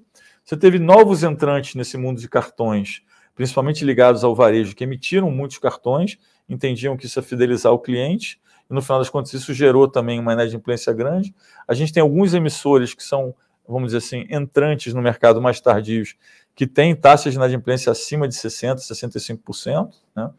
Você 0.44 0.58
teve 0.58 0.80
novos 0.80 1.24
entrantes 1.24 1.76
nesse 1.76 1.96
mundo 1.96 2.20
de 2.20 2.28
cartões, 2.28 3.04
principalmente 3.36 3.86
ligados 3.86 4.24
ao 4.24 4.34
varejo, 4.34 4.76
que 4.76 4.84
emitiram 4.84 5.30
muitos 5.30 5.60
cartões, 5.60 6.18
entendiam 6.50 6.98
que 6.98 7.06
isso 7.06 7.20
é 7.20 7.22
fidelizar 7.22 7.72
o 7.72 7.80
cliente, 7.80 8.42
e 8.70 8.74
no 8.74 8.82
final 8.82 8.98
das 8.98 9.10
contas 9.10 9.34
isso 9.34 9.54
gerou 9.54 9.88
também 9.88 10.20
uma 10.20 10.34
inadimplência 10.34 10.92
grande. 10.92 11.36
A 11.68 11.74
gente 11.74 11.94
tem 11.94 12.02
alguns 12.02 12.34
emissores 12.34 12.94
que 12.94 13.04
são, 13.04 13.36
vamos 13.68 13.90
dizer 13.94 13.98
assim, 13.98 14.26
entrantes 14.30 14.94
no 14.94 15.02
mercado 15.02 15.40
mais 15.40 15.62
tardios, 15.62 16.16
que 16.56 16.66
têm 16.66 16.96
taxas 16.96 17.34
de 17.34 17.38
inadimplência 17.38 17.92
acima 17.92 18.28
de 18.28 18.34
60%, 18.34 18.78
65%. 18.78 19.94
Né? 20.16 20.30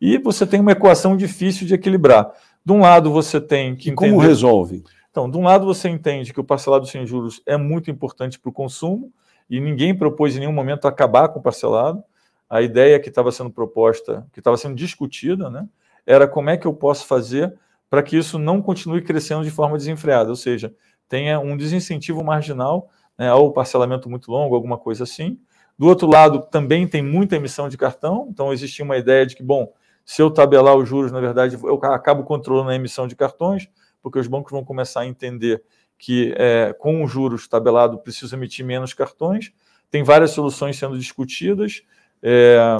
E 0.00 0.18
você 0.18 0.46
tem 0.46 0.60
uma 0.60 0.72
equação 0.72 1.16
difícil 1.16 1.66
de 1.66 1.74
equilibrar. 1.74 2.30
De 2.64 2.72
um 2.72 2.80
lado, 2.80 3.10
você 3.10 3.40
tem 3.40 3.74
que. 3.74 3.88
E 3.88 3.92
entender... 3.92 4.10
como 4.10 4.20
resolve? 4.20 4.84
Então, 5.10 5.28
de 5.28 5.36
um 5.36 5.42
lado, 5.42 5.66
você 5.66 5.88
entende 5.88 6.32
que 6.32 6.40
o 6.40 6.44
parcelado 6.44 6.86
sem 6.86 7.06
juros 7.06 7.42
é 7.44 7.56
muito 7.56 7.90
importante 7.90 8.38
para 8.38 8.50
o 8.50 8.52
consumo, 8.52 9.12
e 9.48 9.60
ninguém 9.60 9.96
propôs 9.96 10.36
em 10.36 10.40
nenhum 10.40 10.52
momento 10.52 10.86
acabar 10.86 11.28
com 11.28 11.40
o 11.40 11.42
parcelado. 11.42 12.02
A 12.48 12.62
ideia 12.62 12.98
que 13.00 13.08
estava 13.08 13.32
sendo 13.32 13.50
proposta, 13.50 14.26
que 14.32 14.40
estava 14.40 14.56
sendo 14.56 14.74
discutida, 14.74 15.50
né, 15.50 15.66
era 16.06 16.26
como 16.28 16.50
é 16.50 16.56
que 16.56 16.66
eu 16.66 16.72
posso 16.72 17.06
fazer 17.06 17.54
para 17.90 18.02
que 18.02 18.16
isso 18.16 18.38
não 18.38 18.60
continue 18.62 19.02
crescendo 19.02 19.44
de 19.44 19.50
forma 19.50 19.76
desenfreada, 19.76 20.30
ou 20.30 20.36
seja, 20.36 20.74
tenha 21.08 21.40
um 21.40 21.56
desincentivo 21.56 22.22
marginal 22.22 22.90
né, 23.16 23.28
ao 23.28 23.50
parcelamento 23.52 24.08
muito 24.08 24.30
longo, 24.30 24.54
alguma 24.54 24.78
coisa 24.78 25.04
assim. 25.04 25.38
Do 25.78 25.86
outro 25.86 26.06
lado, 26.08 26.42
também 26.50 26.86
tem 26.86 27.02
muita 27.02 27.36
emissão 27.36 27.68
de 27.68 27.76
cartão, 27.76 28.28
então 28.30 28.52
existia 28.52 28.84
uma 28.84 28.96
ideia 28.96 29.24
de 29.24 29.34
que, 29.34 29.42
bom, 29.42 29.72
se 30.08 30.22
eu 30.22 30.30
tabelar 30.30 30.74
os 30.74 30.88
juros, 30.88 31.12
na 31.12 31.20
verdade, 31.20 31.58
eu 31.62 31.78
acabo 31.84 32.24
controlando 32.24 32.70
a 32.70 32.74
emissão 32.74 33.06
de 33.06 33.14
cartões, 33.14 33.68
porque 34.00 34.18
os 34.18 34.26
bancos 34.26 34.50
vão 34.50 34.64
começar 34.64 35.00
a 35.00 35.06
entender 35.06 35.62
que 35.98 36.32
é, 36.38 36.72
com 36.72 37.04
os 37.04 37.12
juros 37.12 37.46
tabelado 37.46 37.98
precisa 37.98 38.34
emitir 38.34 38.64
menos 38.64 38.94
cartões. 38.94 39.52
Tem 39.90 40.02
várias 40.02 40.30
soluções 40.30 40.78
sendo 40.78 40.98
discutidas. 40.98 41.82
É, 42.22 42.78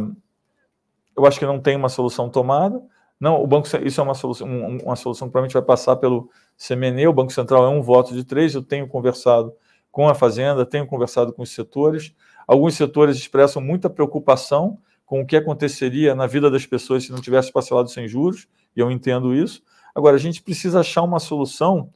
eu 1.14 1.26
acho 1.26 1.38
que 1.38 1.44
não 1.44 1.60
tem 1.60 1.76
uma 1.76 1.90
solução 1.90 2.30
tomada. 2.30 2.82
Não, 3.20 3.42
o 3.42 3.46
banco 3.46 3.68
isso 3.84 4.00
é 4.00 4.04
uma 4.04 4.14
solução, 4.14 4.48
uma 4.48 4.96
solução 4.96 5.28
que 5.28 5.32
provavelmente 5.32 5.52
vai 5.52 5.62
passar 5.62 5.96
pelo 5.96 6.30
CMNE. 6.56 7.08
O 7.08 7.12
Banco 7.12 7.30
Central 7.30 7.62
é 7.66 7.68
um 7.68 7.82
voto 7.82 8.14
de 8.14 8.24
três. 8.24 8.54
Eu 8.54 8.62
tenho 8.62 8.88
conversado 8.88 9.52
com 9.90 10.08
a 10.08 10.14
Fazenda, 10.14 10.64
tenho 10.64 10.86
conversado 10.86 11.34
com 11.34 11.42
os 11.42 11.50
setores. 11.50 12.14
Alguns 12.46 12.74
setores 12.74 13.18
expressam 13.18 13.60
muita 13.60 13.90
preocupação 13.90 14.78
com 15.08 15.22
o 15.22 15.26
que 15.26 15.36
aconteceria 15.36 16.14
na 16.14 16.26
vida 16.26 16.50
das 16.50 16.66
pessoas 16.66 17.04
se 17.04 17.10
não 17.10 17.18
tivesse 17.18 17.50
parcelado 17.50 17.88
sem 17.88 18.06
juros, 18.06 18.46
e 18.76 18.80
eu 18.80 18.90
entendo 18.90 19.34
isso. 19.34 19.62
Agora, 19.94 20.16
a 20.16 20.18
gente 20.18 20.42
precisa 20.42 20.80
achar 20.80 21.02
uma 21.02 21.18
solução 21.18 21.88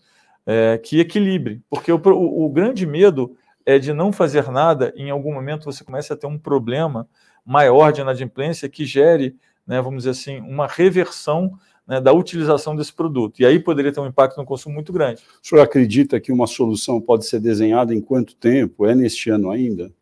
é, 0.46 0.78
que 0.78 0.98
equilibre, 0.98 1.60
porque 1.68 1.92
o, 1.92 2.00
o, 2.02 2.46
o, 2.46 2.48
grande 2.48 2.86
medo 2.86 3.36
é 3.66 3.78
de 3.78 3.92
não 3.92 4.12
fazer 4.12 4.50
nada 4.50 4.94
em 4.96 5.10
algum 5.10 5.32
momento 5.34 5.66
você 5.66 5.84
começa 5.84 6.14
a 6.14 6.16
ter 6.16 6.26
um 6.26 6.38
problema 6.38 7.06
maior 7.44 7.92
de 7.92 8.00
inadimplência 8.00 8.66
que 8.66 8.86
gere, 8.86 9.36
né, 9.66 9.80
vamos 9.82 10.04
dizer 10.04 10.10
assim, 10.10 10.40
uma 10.40 10.66
reversão 10.66 11.52
né, 11.86 12.00
da 12.00 12.14
utilização 12.14 12.74
desse 12.74 12.94
produto. 12.94 13.40
E 13.40 13.44
aí 13.44 13.58
poderia 13.58 13.92
ter 13.92 14.00
um 14.00 14.06
impacto 14.06 14.38
no 14.38 14.46
consumo 14.46 14.74
muito 14.74 14.90
grande. 14.90 15.22
O 15.44 15.46
senhor 15.46 15.60
acredita 15.60 16.18
que 16.18 16.32
uma 16.32 16.46
solução 16.46 16.98
pode 16.98 17.26
ser 17.26 17.40
desenhada 17.40 17.94
em 17.94 18.00
quanto 18.00 18.34
tempo? 18.34 18.86
É 18.86 18.94
neste 18.94 19.28
ano 19.28 19.50
ainda? 19.50 19.92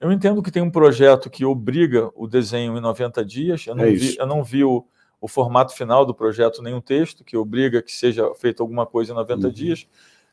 Eu 0.00 0.10
entendo 0.10 0.42
que 0.42 0.50
tem 0.50 0.62
um 0.62 0.70
projeto 0.70 1.28
que 1.28 1.44
obriga 1.44 2.10
o 2.16 2.26
desenho 2.26 2.76
em 2.76 2.80
90 2.80 3.22
dias. 3.22 3.66
Eu 3.66 3.74
não 3.74 3.84
é 3.84 3.90
vi, 3.90 4.16
eu 4.18 4.26
não 4.26 4.42
vi 4.42 4.64
o, 4.64 4.86
o, 5.20 5.28
formato 5.28 5.74
final 5.74 6.06
do 6.06 6.14
projeto, 6.14 6.62
nem 6.62 6.72
o 6.72 6.80
texto, 6.80 7.22
que 7.22 7.36
obriga 7.36 7.82
que 7.82 7.92
seja 7.92 8.34
feito 8.34 8.62
alguma 8.62 8.86
coisa 8.86 9.12
em 9.12 9.14
90 9.14 9.46
uhum. 9.46 9.52
dias. 9.52 9.86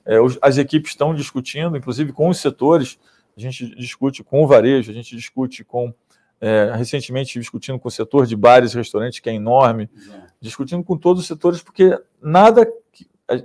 É, 0.05 0.22
os, 0.22 0.39
as 0.41 0.57
equipes 0.57 0.91
estão 0.91 1.13
discutindo, 1.13 1.76
inclusive 1.76 2.13
com 2.13 2.30
os 2.30 2.38
setores. 2.38 2.97
A 3.36 3.41
gente 3.41 3.76
discute 3.76 4.24
com 4.24 4.41
o 4.41 4.47
varejo, 4.47 4.89
a 4.89 4.93
gente 4.93 5.13
discute 5.15 5.65
com. 5.65 5.93
É, 6.39 6.72
recentemente 6.76 7.39
discutindo 7.39 7.80
com 7.80 7.88
o 7.88 7.91
setor 7.91 8.28
de 8.28 8.36
bares 8.36 8.72
e 8.72 8.78
restaurantes, 8.78 9.20
que 9.20 9.28
é 9.28 9.34
enorme, 9.34 9.89
discutindo 10.39 10.84
com 10.84 10.95
todos 10.95 11.24
os 11.24 11.28
setores, 11.28 11.63
porque 11.63 11.99
nada, 12.22 12.72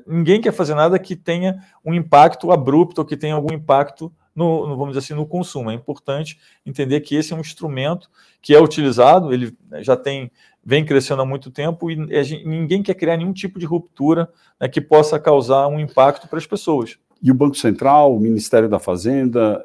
ninguém 0.06 0.42
quer 0.42 0.52
fazer 0.52 0.74
nada 0.74 0.98
que 0.98 1.16
tenha 1.16 1.64
um 1.82 1.94
impacto 1.94 2.52
abrupto 2.52 3.00
ou 3.00 3.06
que 3.06 3.16
tenha 3.16 3.34
algum 3.34 3.54
impacto 3.54 4.12
no, 4.34 4.66
no, 4.66 4.76
vamos 4.76 4.94
dizer 4.94 5.00
assim, 5.00 5.14
no 5.14 5.26
consumo. 5.26 5.70
É 5.70 5.74
importante 5.74 6.38
entender 6.64 7.00
que 7.00 7.14
esse 7.14 7.32
é 7.32 7.36
um 7.36 7.40
instrumento 7.40 8.10
que 8.40 8.54
é 8.54 8.60
utilizado, 8.60 9.32
ele 9.32 9.56
já 9.80 9.96
tem 9.96 10.30
vem 10.64 10.84
crescendo 10.84 11.22
há 11.22 11.26
muito 11.26 11.50
tempo 11.50 11.90
e 11.90 12.24
gente, 12.24 12.46
ninguém 12.46 12.82
quer 12.82 12.94
criar 12.94 13.16
nenhum 13.16 13.32
tipo 13.32 13.58
de 13.58 13.66
ruptura 13.66 14.30
né, 14.60 14.68
que 14.68 14.80
possa 14.80 15.18
causar 15.18 15.66
um 15.66 15.80
impacto 15.80 16.28
para 16.28 16.38
as 16.38 16.46
pessoas. 16.46 16.96
E 17.20 17.30
o 17.30 17.34
Banco 17.34 17.56
Central, 17.56 18.14
o 18.14 18.20
Ministério 18.20 18.68
da 18.68 18.78
Fazenda, 18.78 19.64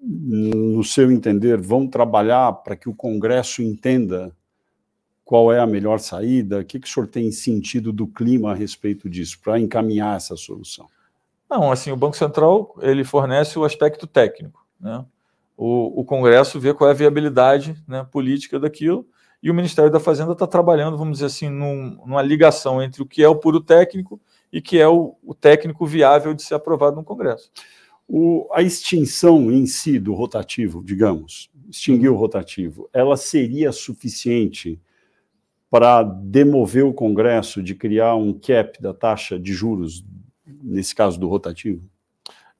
no 0.00 0.82
seu 0.82 1.10
entender, 1.10 1.60
vão 1.60 1.86
trabalhar 1.86 2.52
para 2.52 2.76
que 2.76 2.88
o 2.88 2.94
Congresso 2.94 3.62
entenda 3.62 4.32
qual 5.24 5.52
é 5.52 5.60
a 5.60 5.66
melhor 5.66 5.98
saída? 5.98 6.60
O 6.60 6.64
que, 6.64 6.80
que 6.80 6.88
o 6.88 6.90
senhor 6.90 7.06
tem 7.06 7.30
sentido 7.30 7.92
do 7.92 8.06
clima 8.06 8.52
a 8.52 8.54
respeito 8.54 9.10
disso, 9.10 9.38
para 9.42 9.60
encaminhar 9.60 10.16
essa 10.16 10.36
solução? 10.36 10.86
Não, 11.48 11.72
assim, 11.72 11.90
o 11.90 11.96
Banco 11.96 12.16
Central 12.16 12.74
ele 12.80 13.04
fornece 13.04 13.58
o 13.58 13.64
aspecto 13.64 14.06
técnico, 14.06 14.66
né? 14.80 15.04
O, 15.56 16.00
o 16.00 16.04
Congresso 16.04 16.60
vê 16.60 16.72
qual 16.72 16.88
é 16.88 16.92
a 16.92 16.96
viabilidade 16.96 17.76
né, 17.86 18.06
política 18.08 18.60
daquilo 18.60 19.04
e 19.42 19.50
o 19.50 19.54
Ministério 19.54 19.90
da 19.90 19.98
Fazenda 19.98 20.32
está 20.32 20.46
trabalhando, 20.46 20.96
vamos 20.96 21.18
dizer 21.18 21.26
assim, 21.26 21.48
num, 21.48 21.98
numa 22.06 22.22
ligação 22.22 22.82
entre 22.82 23.02
o 23.02 23.06
que 23.06 23.22
é 23.22 23.28
o 23.28 23.36
puro 23.36 23.60
técnico 23.60 24.20
e 24.52 24.60
que 24.60 24.78
é 24.78 24.86
o, 24.86 25.16
o 25.22 25.34
técnico 25.34 25.84
viável 25.86 26.32
de 26.32 26.42
ser 26.42 26.54
aprovado 26.54 26.96
no 26.96 27.04
Congresso. 27.04 27.50
O, 28.06 28.48
a 28.52 28.62
extinção 28.62 29.50
em 29.52 29.66
si 29.66 29.98
do 29.98 30.14
rotativo, 30.14 30.82
digamos, 30.82 31.50
extinguir 31.68 32.08
o 32.08 32.16
rotativo, 32.16 32.88
ela 32.92 33.16
seria 33.16 33.70
suficiente 33.70 34.80
para 35.70 36.02
demover 36.02 36.84
o 36.84 36.94
Congresso 36.94 37.62
de 37.62 37.74
criar 37.74 38.14
um 38.14 38.32
cap 38.32 38.80
da 38.80 38.94
taxa 38.94 39.38
de 39.38 39.52
juros, 39.52 40.04
nesse 40.62 40.94
caso 40.94 41.18
do 41.18 41.28
rotativo? 41.28 41.82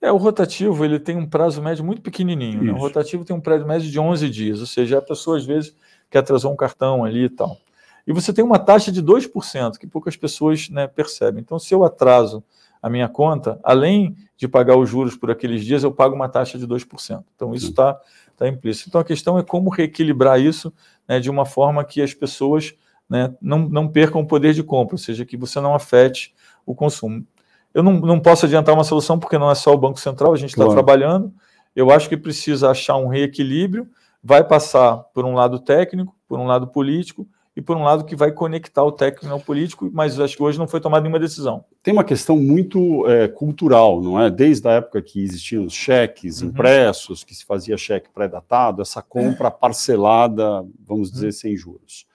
É, 0.01 0.12
o 0.12 0.16
rotativo 0.16 0.84
ele 0.84 1.01
tem 1.01 1.16
um 1.16 1.26
prazo 1.26 1.61
médio 1.61 1.84
muito 1.84 2.01
pequenininho. 2.01 2.62
Né? 2.62 2.72
O 2.72 2.76
rotativo 2.76 3.24
tem 3.24 3.34
um 3.34 3.40
prazo 3.40 3.66
médio 3.66 3.90
de 3.90 3.99
11 3.99 4.30
dias, 4.30 4.61
ou 4.61 4.66
seja, 4.66 4.99
a 4.99 5.03
pessoa 5.03 5.36
às 5.36 5.44
vezes 5.44 5.74
que 6.09 6.16
atrasou 6.16 6.53
um 6.53 6.57
cartão 6.57 7.05
ali 7.05 7.24
e 7.24 7.28
tal. 7.28 7.59
E 8.07 8.12
você 8.12 8.32
tem 8.32 8.44
uma 8.44 8.59
taxa 8.59 8.90
de 8.90 9.03
2%, 9.03 9.76
que 9.76 9.86
poucas 9.86 10.16
pessoas 10.16 10.70
né, 10.70 10.86
percebem. 10.86 11.42
Então, 11.42 11.59
se 11.59 11.74
eu 11.74 11.84
atraso 11.84 12.42
a 12.80 12.88
minha 12.88 13.09
conta, 13.09 13.61
além 13.62 14.16
de 14.36 14.49
pagar 14.49 14.78
os 14.78 14.88
juros 14.88 15.16
por 15.16 15.30
aqueles 15.30 15.64
dias, 15.64 15.82
eu 15.82 15.92
pago 15.92 16.14
uma 16.14 16.28
taxa 16.28 16.57
de 16.57 16.66
2%. 16.66 17.24
Então, 17.34 17.55
isso 17.55 17.70
está 17.70 18.01
tá 18.36 18.49
implícito. 18.49 18.88
Então, 18.88 19.01
a 19.01 19.05
questão 19.05 19.38
é 19.38 19.42
como 19.42 19.68
reequilibrar 19.68 20.40
isso 20.40 20.72
né, 21.07 21.20
de 21.20 21.28
uma 21.28 21.44
forma 21.44 21.84
que 21.84 22.01
as 22.01 22.14
pessoas 22.14 22.74
né, 23.09 23.34
não, 23.42 23.68
não 23.68 23.88
percam 23.88 24.22
o 24.22 24.26
poder 24.26 24.55
de 24.55 24.62
compra, 24.62 24.94
ou 24.94 24.99
seja, 24.99 25.26
que 25.26 25.36
você 25.36 25.61
não 25.61 25.74
afete 25.74 26.34
o 26.64 26.74
consumo. 26.74 27.26
Eu 27.75 27.83
não, 27.83 27.93
não 27.95 28.21
posso 28.21 28.47
adiantar 28.47 28.75
uma 28.75 28.85
solução 28.85 29.19
porque 29.19 29.39
não 29.39 29.51
é 29.51 29.55
só 29.55 29.73
o 29.73 29.79
Banco 29.79 30.01
Central, 30.01 30.33
a 30.33 30.37
gente 30.37 30.51
está 30.51 30.64
claro. 30.64 30.75
trabalhando. 30.75 31.33
Eu 31.75 31.91
acho 31.91 32.09
que 32.09 32.16
precisa 32.16 32.71
achar 32.71 32.97
um 32.97 33.09
reequilíbrio, 33.09 33.89
vai 34.23 34.43
passar 34.43 34.97
por 35.14 35.25
um 35.25 35.35
lado 35.35 35.59
técnico, 35.59 36.14
por 36.27 36.39
um 36.39 36.47
lado 36.47 36.66
político, 36.66 37.27
e 37.59 37.61
por 37.61 37.77
um 37.77 37.83
lado 37.83 38.05
que 38.05 38.14
vai 38.14 38.31
conectar 38.31 38.85
o 38.85 38.93
técnico 38.93 39.35
ao 39.35 39.41
político, 39.41 39.91
mas 39.93 40.21
acho 40.21 40.37
que 40.37 40.43
hoje 40.45 40.57
não 40.57 40.69
foi 40.69 40.81
tomada 40.81 41.03
nenhuma 41.03 41.19
decisão. 41.19 41.64
Tem 41.83 41.93
uma 41.93 42.05
questão 42.05 42.37
muito 42.37 43.05
é, 43.09 43.27
cultural, 43.27 44.01
não 44.01 44.21
é? 44.21 44.31
Desde 44.31 44.69
a 44.69 44.75
época 44.75 45.03
que 45.03 45.21
existiam 45.21 45.64
os 45.64 45.73
cheques 45.73 46.41
uhum. 46.41 46.51
impressos, 46.51 47.25
que 47.25 47.35
se 47.35 47.45
fazia 47.45 47.77
cheque 47.77 48.11
pré-datado, 48.14 48.81
essa 48.81 49.03
compra 49.03 49.51
parcelada, 49.51 50.64
vamos 50.87 51.11
dizer, 51.11 51.27
uhum. 51.27 51.33
sem 51.33 51.57
juros. 51.57 52.07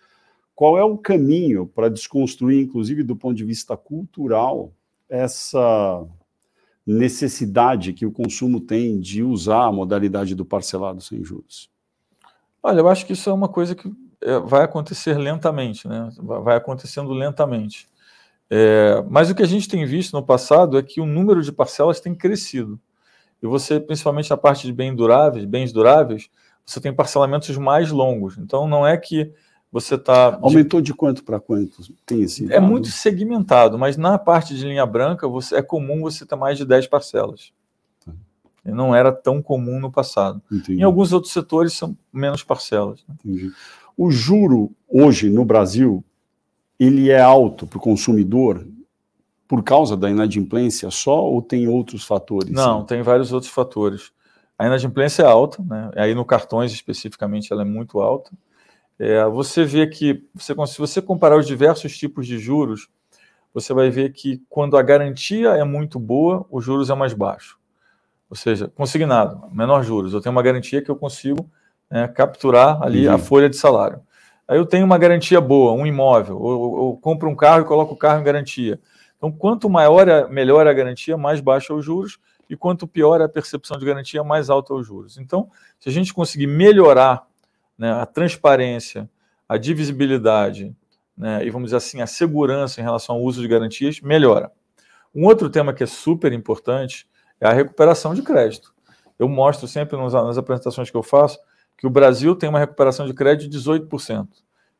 Qual 0.55 0.77
é 0.77 0.83
o 0.85 0.97
caminho 0.97 1.67
para 1.67 1.89
desconstruir, 1.89 2.63
inclusive 2.63 3.03
do 3.03 3.17
ponto 3.17 3.35
de 3.35 3.43
vista 3.43 3.75
cultural, 3.75 4.71
essa 5.09 6.05
necessidade 6.85 7.93
que 7.93 8.05
o 8.05 8.11
consumo 8.11 8.59
tem 8.59 8.99
de 8.99 9.23
usar 9.23 9.65
a 9.65 9.71
modalidade 9.71 10.35
do 10.35 10.45
parcelado 10.45 11.01
sem 11.01 11.23
juros? 11.23 11.69
Olha, 12.61 12.79
eu 12.79 12.87
acho 12.87 13.05
que 13.05 13.13
isso 13.13 13.29
é 13.29 13.33
uma 13.33 13.49
coisa 13.49 13.75
que 13.75 13.91
é, 14.21 14.39
vai 14.39 14.63
acontecer 14.63 15.17
lentamente, 15.17 15.87
né? 15.87 16.09
vai 16.21 16.55
acontecendo 16.55 17.11
lentamente. 17.11 17.89
É, 18.49 19.03
mas 19.09 19.29
o 19.29 19.35
que 19.35 19.43
a 19.43 19.47
gente 19.47 19.67
tem 19.67 19.85
visto 19.85 20.13
no 20.13 20.23
passado 20.23 20.77
é 20.77 20.83
que 20.83 21.01
o 21.01 21.05
número 21.05 21.41
de 21.41 21.51
parcelas 21.51 21.99
tem 21.99 22.13
crescido. 22.13 22.79
E 23.41 23.47
você, 23.47 23.79
principalmente 23.79 24.29
na 24.29 24.37
parte 24.37 24.65
de 24.65 24.71
bens 24.71 24.95
duráveis, 24.95 25.43
bens 25.43 25.73
duráveis, 25.73 26.29
você 26.65 26.79
tem 26.79 26.93
parcelamentos 26.93 27.57
mais 27.57 27.91
longos. 27.91 28.37
Então 28.37 28.67
não 28.67 28.87
é 28.87 28.97
que 28.97 29.33
você 29.73 29.95
está. 29.95 30.37
Aumentou 30.39 30.79
de, 30.79 30.91
de 30.91 30.93
quanto 30.93 31.23
para 31.23 31.39
quanto? 31.39 31.81
Tem 32.05 32.21
esse 32.21 32.53
é 32.53 32.59
muito 32.59 32.89
segmentado, 32.89 33.75
mas 33.75 33.97
na 33.97 34.19
parte 34.19 34.55
de 34.55 34.67
linha 34.67 34.85
branca 34.85 35.27
você, 35.27 35.55
é 35.55 35.63
comum 35.63 36.01
você 36.01 36.27
ter 36.27 36.35
mais 36.35 36.59
de 36.59 36.63
10 36.63 36.85
parcelas. 36.85 37.51
Tá. 38.05 38.13
Não 38.63 38.95
era 38.95 39.11
tão 39.11 39.41
comum 39.41 39.79
no 39.79 39.91
passado. 39.91 40.39
Entendi. 40.51 40.79
Em 40.79 40.83
alguns 40.83 41.11
outros 41.11 41.33
setores 41.33 41.73
são 41.73 41.97
menos 42.13 42.43
parcelas. 42.43 43.03
Né? 43.09 43.15
Entendi. 43.25 43.51
O 43.97 44.11
juro 44.11 44.71
hoje 44.87 45.27
no 45.27 45.43
Brasil 45.43 46.03
ele 46.79 47.09
é 47.09 47.19
alto 47.19 47.65
para 47.65 47.77
o 47.77 47.81
consumidor 47.81 48.63
por 49.47 49.63
causa 49.63 49.97
da 49.97 50.07
inadimplência 50.07 50.91
só 50.91 51.23
ou 51.23 51.41
tem 51.41 51.67
outros 51.67 52.03
fatores? 52.03 52.51
Não, 52.51 52.85
tem 52.85 53.01
vários 53.01 53.33
outros 53.33 53.51
fatores. 53.51 54.11
A 54.57 54.67
inadimplência 54.67 55.23
é 55.23 55.25
alta, 55.25 55.63
né? 55.63 55.89
aí 55.95 56.13
no 56.13 56.23
cartões 56.23 56.71
especificamente 56.71 57.51
ela 57.51 57.63
é 57.63 57.65
muito 57.65 57.99
alta. 58.01 58.31
É, 58.99 59.25
você 59.25 59.63
vê 59.63 59.87
que, 59.87 60.23
você, 60.33 60.53
se 60.67 60.77
você 60.77 61.01
comparar 61.01 61.37
os 61.37 61.47
diversos 61.47 61.97
tipos 61.97 62.27
de 62.27 62.37
juros, 62.37 62.87
você 63.53 63.73
vai 63.73 63.89
ver 63.89 64.13
que 64.13 64.41
quando 64.49 64.77
a 64.77 64.81
garantia 64.81 65.49
é 65.49 65.63
muito 65.63 65.99
boa, 65.99 66.45
os 66.49 66.63
juros 66.63 66.89
é 66.89 66.95
mais 66.95 67.13
baixo. 67.13 67.57
Ou 68.29 68.35
seja, 68.35 68.67
consignado, 68.67 69.43
menor 69.51 69.83
juros. 69.83 70.13
Eu 70.13 70.21
tenho 70.21 70.33
uma 70.33 70.41
garantia 70.41 70.81
que 70.81 70.89
eu 70.89 70.95
consigo 70.95 71.49
né, 71.89 72.07
capturar 72.07 72.81
ali 72.81 73.07
uhum. 73.07 73.13
a 73.13 73.17
folha 73.17 73.49
de 73.49 73.55
salário. 73.55 74.01
Aí 74.47 74.57
eu 74.57 74.65
tenho 74.65 74.85
uma 74.85 74.97
garantia 74.97 75.39
boa, 75.39 75.71
um 75.71 75.85
imóvel, 75.85 76.37
ou, 76.39 76.73
ou 76.73 76.97
compro 76.97 77.29
um 77.29 77.35
carro 77.35 77.61
e 77.61 77.65
coloco 77.65 77.93
o 77.93 77.97
carro 77.97 78.19
em 78.19 78.23
garantia. 78.23 78.79
Então, 79.17 79.31
quanto 79.31 79.69
maior, 79.69 80.07
é, 80.07 80.27
melhor 80.27 80.67
é 80.67 80.69
a 80.69 80.73
garantia, 80.73 81.15
mais 81.15 81.39
baixo 81.39 81.71
é 81.71 81.75
os 81.75 81.85
juros, 81.85 82.19
e 82.49 82.57
quanto 82.57 82.85
pior 82.85 83.21
é 83.21 83.23
a 83.23 83.29
percepção 83.29 83.77
de 83.77 83.85
garantia, 83.85 84.23
mais 84.23 84.49
alto 84.49 84.73
é 84.73 84.77
os 84.77 84.85
juros. 84.85 85.17
Então, 85.17 85.49
se 85.79 85.87
a 85.87 85.91
gente 85.91 86.13
conseguir 86.13 86.47
melhorar 86.47 87.25
né, 87.77 87.91
a 87.91 88.05
transparência, 88.05 89.09
a 89.47 89.57
divisibilidade, 89.57 90.75
né, 91.17 91.45
e 91.45 91.49
vamos 91.49 91.67
dizer 91.67 91.77
assim, 91.77 92.01
a 92.01 92.07
segurança 92.07 92.81
em 92.81 92.83
relação 92.83 93.15
ao 93.15 93.21
uso 93.21 93.41
de 93.41 93.47
garantias, 93.47 94.01
melhora. 94.01 94.51
Um 95.13 95.25
outro 95.25 95.49
tema 95.49 95.73
que 95.73 95.83
é 95.83 95.87
super 95.87 96.33
importante 96.33 97.07
é 97.39 97.47
a 97.47 97.53
recuperação 97.53 98.13
de 98.15 98.21
crédito. 98.21 98.73
Eu 99.19 99.29
mostro 99.29 99.67
sempre 99.67 99.97
nas, 99.97 100.13
nas 100.13 100.37
apresentações 100.37 100.89
que 100.89 100.97
eu 100.97 101.03
faço 101.03 101.39
que 101.77 101.87
o 101.87 101.89
Brasil 101.89 102.35
tem 102.35 102.49
uma 102.49 102.59
recuperação 102.59 103.05
de 103.05 103.13
crédito 103.13 103.49
de 103.49 103.59
18%, 103.59 104.27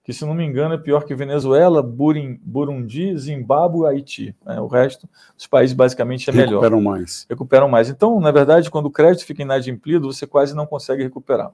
que, 0.04 0.14
se 0.14 0.26
não 0.26 0.34
me 0.34 0.44
engano, 0.46 0.74
é 0.74 0.78
pior 0.78 1.04
que 1.04 1.14
Venezuela, 1.14 1.84
Burundi, 1.84 3.18
Zimbábue 3.18 3.82
e 3.82 3.88
Haiti. 3.88 4.36
Né? 4.46 4.60
O 4.60 4.68
resto 4.68 5.08
dos 5.36 5.48
países, 5.48 5.76
basicamente, 5.76 6.30
é 6.30 6.34
melhor. 6.34 6.62
Recuperam 6.62 6.82
mais. 6.82 7.26
Recuperam 7.30 7.70
mais. 7.70 7.90
Então, 7.90 8.20
na 8.20 8.32
verdade, 8.32 8.70
quando 8.70 8.86
o 8.86 8.92
crédito 8.92 9.26
fica 9.26 9.42
inadimplido, 9.42 10.12
você 10.12 10.26
quase 10.26 10.56
não 10.56 10.66
consegue 10.66 11.04
recuperar. 11.04 11.52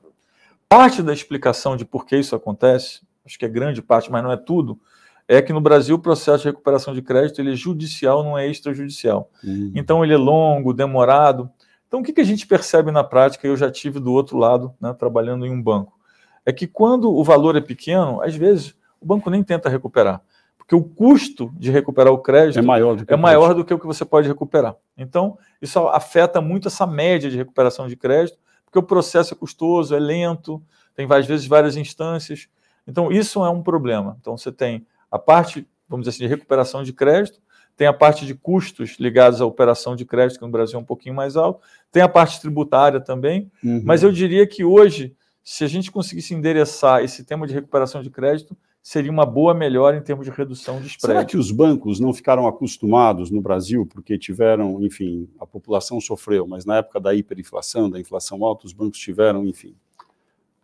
Parte 0.70 1.02
da 1.02 1.12
explicação 1.12 1.76
de 1.76 1.84
por 1.84 2.06
que 2.06 2.16
isso 2.16 2.36
acontece, 2.36 3.02
acho 3.26 3.40
que 3.40 3.46
é 3.46 3.50
grande 3.50 3.82
parte, 3.82 4.12
mas 4.12 4.24
não 4.24 4.32
é 4.32 4.38
tudo, 4.38 4.80
é 5.28 5.42
que 5.42 5.52
no 5.52 5.60
Brasil 5.60 5.96
o 5.96 6.00
processo 6.00 6.44
de 6.44 6.50
recuperação 6.50 6.94
de 6.94 7.02
crédito 7.02 7.42
ele 7.42 7.54
é 7.54 7.56
judicial, 7.56 8.24
não 8.24 8.38
é 8.38 8.48
extrajudicial. 8.48 9.32
Uhum. 9.44 9.72
Então 9.76 10.04
ele 10.04 10.14
é 10.14 10.18
longo, 10.18 10.72
demorado. 10.72 11.50
Então, 11.88 12.02
o 12.02 12.04
que, 12.04 12.14
que 12.14 12.22
a 12.22 12.26
gente 12.26 12.46
percebe 12.46 12.92
na 12.92 13.04
prática? 13.04 13.48
Eu 13.48 13.58
já 13.58 13.72
tive 13.72 14.00
do 14.00 14.14
outro 14.14 14.38
lado, 14.38 14.72
né, 14.80 14.94
trabalhando 14.94 15.44
em 15.44 15.52
um 15.52 15.62
banco. 15.62 15.98
É 16.46 16.54
que 16.54 16.68
quando 16.68 17.12
o 17.12 17.24
valor 17.24 17.56
é 17.56 17.62
pequeno, 17.62 18.22
às 18.22 18.36
vezes 18.36 18.76
o 19.02 19.06
banco 19.08 19.28
nem 19.32 19.44
tenta 19.44 19.70
recuperar, 19.70 20.22
porque 20.56 20.76
o 20.76 20.84
custo 20.84 21.52
de 21.58 21.72
recuperar 21.72 22.14
o 22.14 22.20
crédito 22.20 22.60
é 22.60 22.62
maior 22.62 22.96
do 22.96 23.06
que, 23.06 23.14
é 23.14 23.18
maior 23.18 23.56
do 23.56 23.66
que 23.66 23.74
o 23.74 23.80
que 23.80 23.88
você 23.88 24.06
pode 24.06 24.28
recuperar. 24.28 24.76
Então, 24.96 25.36
isso 25.60 25.80
afeta 25.88 26.40
muito 26.40 26.68
essa 26.68 26.86
média 26.86 27.30
de 27.30 27.38
recuperação 27.38 27.88
de 27.88 27.96
crédito, 27.96 28.38
porque 28.70 28.80
o 28.80 28.84
processo 28.84 29.34
é 29.34 29.38
custoso, 29.38 29.96
é 29.96 30.00
lento, 30.00 30.62
tem 30.96 31.08
às 31.10 31.26
vezes 31.26 31.48
várias 31.48 31.76
instâncias. 31.76 32.48
Então, 32.88 33.12
isso 33.12 33.44
é 33.44 33.50
um 33.50 33.64
problema. 33.64 34.16
Então, 34.22 34.38
você 34.38 34.52
tem 34.52 34.86
a 35.12 35.18
parte, 35.18 35.68
vamos 35.88 36.06
dizer 36.06 36.16
assim, 36.16 36.26
de 36.26 36.28
recuperação 36.28 36.84
de 36.84 36.94
crédito, 36.94 37.42
tem 37.76 37.88
a 37.88 37.94
parte 37.94 38.26
de 38.26 38.36
custos 38.36 38.98
ligados 39.00 39.42
à 39.42 39.46
operação 39.46 39.96
de 39.96 40.06
crédito, 40.06 40.38
que 40.38 40.46
no 40.46 40.52
Brasil 40.52 40.78
é 40.78 40.82
um 40.82 40.86
pouquinho 40.86 41.16
mais 41.16 41.36
alto, 41.36 41.62
tem 41.92 42.04
a 42.04 42.10
parte 42.10 42.40
tributária 42.42 43.00
também, 43.00 43.50
uhum. 43.64 43.82
mas 43.86 44.04
eu 44.04 44.12
diria 44.12 44.46
que 44.46 44.64
hoje, 44.64 45.16
se 45.44 45.64
a 45.64 45.68
gente 45.68 45.90
conseguisse 45.90 46.34
endereçar 46.34 47.04
esse 47.04 47.24
tema 47.24 47.48
de 47.48 47.54
recuperação 47.54 48.04
de 48.04 48.10
crédito, 48.10 48.56
seria 48.82 49.12
uma 49.12 49.26
boa 49.26 49.54
melhora 49.54 49.98
em 49.98 50.02
termos 50.02 50.26
de 50.26 50.32
redução 50.32 50.80
de 50.80 50.88
spread. 50.88 51.14
Será 51.14 51.26
que 51.26 51.38
os 51.38 51.52
bancos 51.52 52.00
não 52.00 52.14
ficaram 52.14 52.48
acostumados 52.48 53.30
no 53.30 53.42
Brasil, 53.42 53.86
porque 53.86 54.18
tiveram, 54.18 54.84
enfim, 54.84 55.30
a 55.40 55.46
população 55.46 56.00
sofreu, 56.00 56.48
mas 56.48 56.66
na 56.66 56.78
época 56.78 57.00
da 57.00 57.14
hiperinflação, 57.14 57.90
da 57.90 58.00
inflação 58.00 58.44
alta, 58.44 58.66
os 58.66 58.74
bancos 58.74 59.00
tiveram, 59.00 59.46
enfim, 59.46 59.76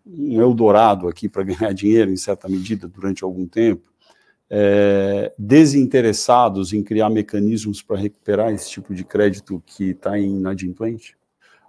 um 0.05 0.41
Eldorado 0.41 1.07
aqui 1.07 1.27
para 1.27 1.43
ganhar 1.45 1.73
dinheiro, 1.73 2.11
em 2.11 2.17
certa 2.17 2.47
medida, 2.47 2.87
durante 2.87 3.23
algum 3.23 3.45
tempo 3.45 3.95
é, 4.49 5.33
desinteressados 5.37 6.73
em 6.73 6.83
criar 6.83 7.09
mecanismos 7.09 7.81
para 7.81 7.97
recuperar 7.97 8.51
esse 8.51 8.69
tipo 8.69 8.93
de 8.93 9.03
crédito 9.03 9.61
que 9.65 9.91
está 9.91 10.17
inadimplente? 10.17 11.17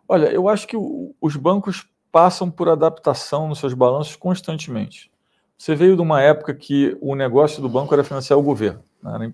Olha, 0.08 0.26
eu 0.26 0.48
acho 0.48 0.66
que 0.66 0.76
o, 0.76 1.14
os 1.20 1.36
bancos 1.36 1.88
passam 2.12 2.50
por 2.50 2.68
adaptação 2.68 3.48
nos 3.48 3.58
seus 3.58 3.74
balanços 3.74 4.16
constantemente. 4.16 5.10
Você 5.58 5.74
veio 5.74 5.96
de 5.96 6.02
uma 6.02 6.20
época 6.20 6.54
que 6.54 6.96
o 7.00 7.14
negócio 7.14 7.62
do 7.62 7.68
banco 7.68 7.92
era 7.94 8.04
financiar 8.04 8.38
o 8.38 8.42
governo. 8.42 8.82
Né? 9.02 9.14
Era, 9.14 9.32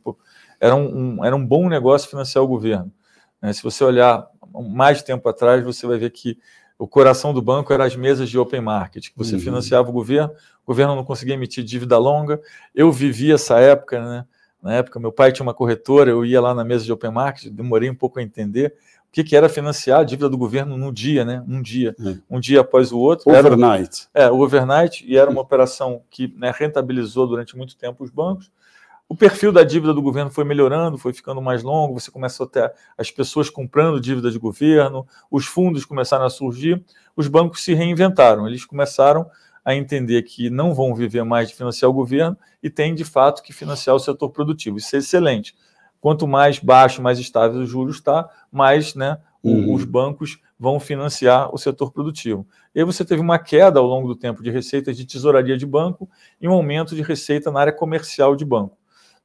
era, 0.61 0.75
um, 0.75 1.25
era 1.25 1.35
um 1.35 1.45
bom 1.45 1.69
negócio 1.69 2.09
financiar 2.09 2.45
o 2.45 2.49
governo. 2.49 2.93
Né? 3.41 3.53
Se 3.53 3.63
você 3.63 3.83
olhar 3.83 4.27
mais 4.71 5.03
tempo 5.03 5.29
atrás, 5.29 5.65
você 5.65 5.87
vai 5.87 5.99
ver 5.99 6.11
que 6.11 6.39
o 6.79 6.87
coração 6.87 7.33
do 7.33 7.43
banco 7.43 7.73
era 7.73 7.85
as 7.85 7.95
mesas 7.95 8.29
de 8.29 8.39
open 8.39 8.61
market, 8.61 9.11
que 9.11 9.17
você 9.17 9.35
uhum. 9.35 9.41
financiava 9.41 9.89
o 9.89 9.93
governo, 9.93 10.33
o 10.65 10.67
governo 10.67 10.97
não 10.97 11.05
conseguia 11.05 11.35
emitir 11.35 11.65
dívida 11.65 11.99
longa. 11.99 12.41
Eu 12.75 12.91
vivi 12.91 13.33
essa 13.33 13.59
época, 13.61 14.01
né? 14.01 14.25
Na 14.63 14.75
época, 14.75 15.01
meu 15.01 15.11
pai 15.11 15.33
tinha 15.33 15.45
uma 15.45 15.55
corretora, 15.55 16.11
eu 16.11 16.25
ia 16.25 16.41
lá 16.41 16.55
na 16.55 16.65
mesa 16.65 16.85
de 16.85 16.93
open 16.93 17.11
market, 17.11 17.53
demorei 17.53 17.91
um 17.91 17.95
pouco 17.95 18.21
a 18.21 18.23
entender 18.23 18.75
que, 19.13 19.23
que 19.23 19.37
era 19.37 19.49
financiar 19.49 20.01
a 20.01 20.05
dívida 20.05 20.29
do 20.29 20.39
governo 20.39 20.79
num 20.79 20.91
dia, 20.91 21.23
né? 21.23 21.45
Um 21.47 21.61
dia, 21.61 21.95
é. 22.01 22.17
um 22.31 22.41
dia 22.41 22.63
após 22.63 22.91
o 22.91 22.99
outro. 22.99 23.31
Overnight. 23.31 24.09
Era, 24.15 24.29
é, 24.29 24.31
overnight, 24.31 25.05
e 25.07 25.19
era 25.19 25.31
uma 25.31 25.43
operação 25.43 26.03
que 26.11 26.35
né, 26.35 26.51
rentabilizou 26.57 27.27
durante 27.27 27.55
muito 27.55 27.77
tempo 27.77 28.03
os 28.03 28.11
bancos. 28.11 28.51
O 29.07 29.15
perfil 29.15 29.53
da 29.53 29.63
dívida 29.63 29.93
do 29.93 30.01
governo 30.01 30.31
foi 30.31 30.45
melhorando, 30.45 30.97
foi 30.97 31.13
ficando 31.13 31.43
mais 31.43 31.63
longo, 31.63 32.01
você 32.01 32.11
começou 32.11 32.47
a 32.47 32.49
ter 32.49 32.73
as 32.97 33.11
pessoas 33.11 33.51
comprando 33.51 34.01
dívida 34.01 34.31
de 34.31 34.39
governo, 34.39 35.07
os 35.31 35.45
fundos 35.45 35.85
começaram 35.85 36.25
a 36.25 36.31
surgir, 36.31 36.83
os 37.15 37.29
bancos 37.29 37.63
se 37.63 37.75
reinventaram, 37.75 38.49
eles 38.49 38.65
começaram 38.65 39.29
a 39.63 39.75
entender 39.75 40.23
que 40.23 40.49
não 40.49 40.73
vão 40.73 40.95
viver 40.95 41.23
mais 41.25 41.51
de 41.51 41.55
financiar 41.55 41.91
o 41.91 41.95
governo 41.95 42.39
e 42.63 42.71
tem 42.71 42.95
de 42.95 43.05
fato 43.05 43.43
que 43.43 43.53
financiar 43.53 43.95
o 43.95 44.01
setor 44.01 44.31
produtivo. 44.31 44.79
Isso 44.79 44.97
é 44.97 45.01
excelente. 45.01 45.55
Quanto 46.03 46.27
mais 46.27 46.59
baixo, 46.59 47.01
mais 47.01 47.21
estável 47.21 47.61
o 47.61 47.65
juros 47.65 47.95
está, 47.95 48.29
mais 48.51 48.97
né, 48.97 49.19
uhum. 49.41 49.73
os 49.73 49.85
bancos 49.85 50.41
vão 50.59 50.81
financiar 50.81 51.49
o 51.55 51.57
setor 51.57 51.93
produtivo. 51.93 52.45
E 52.75 52.81
aí 52.81 52.85
você 52.85 53.05
teve 53.05 53.23
uma 53.23 53.39
queda 53.39 53.79
ao 53.79 53.87
longo 53.87 54.09
do 54.09 54.17
tempo 54.17 54.43
de 54.43 54.51
receitas 54.51 54.97
de 54.97 55.07
tesouraria 55.07 55.57
de 55.57 55.65
banco 55.65 56.11
e 56.41 56.49
um 56.49 56.53
aumento 56.53 56.97
de 56.97 57.03
receita 57.03 57.53
na 57.53 57.61
área 57.61 57.73
comercial 57.73 58.35
de 58.35 58.45
banco. 58.45 58.77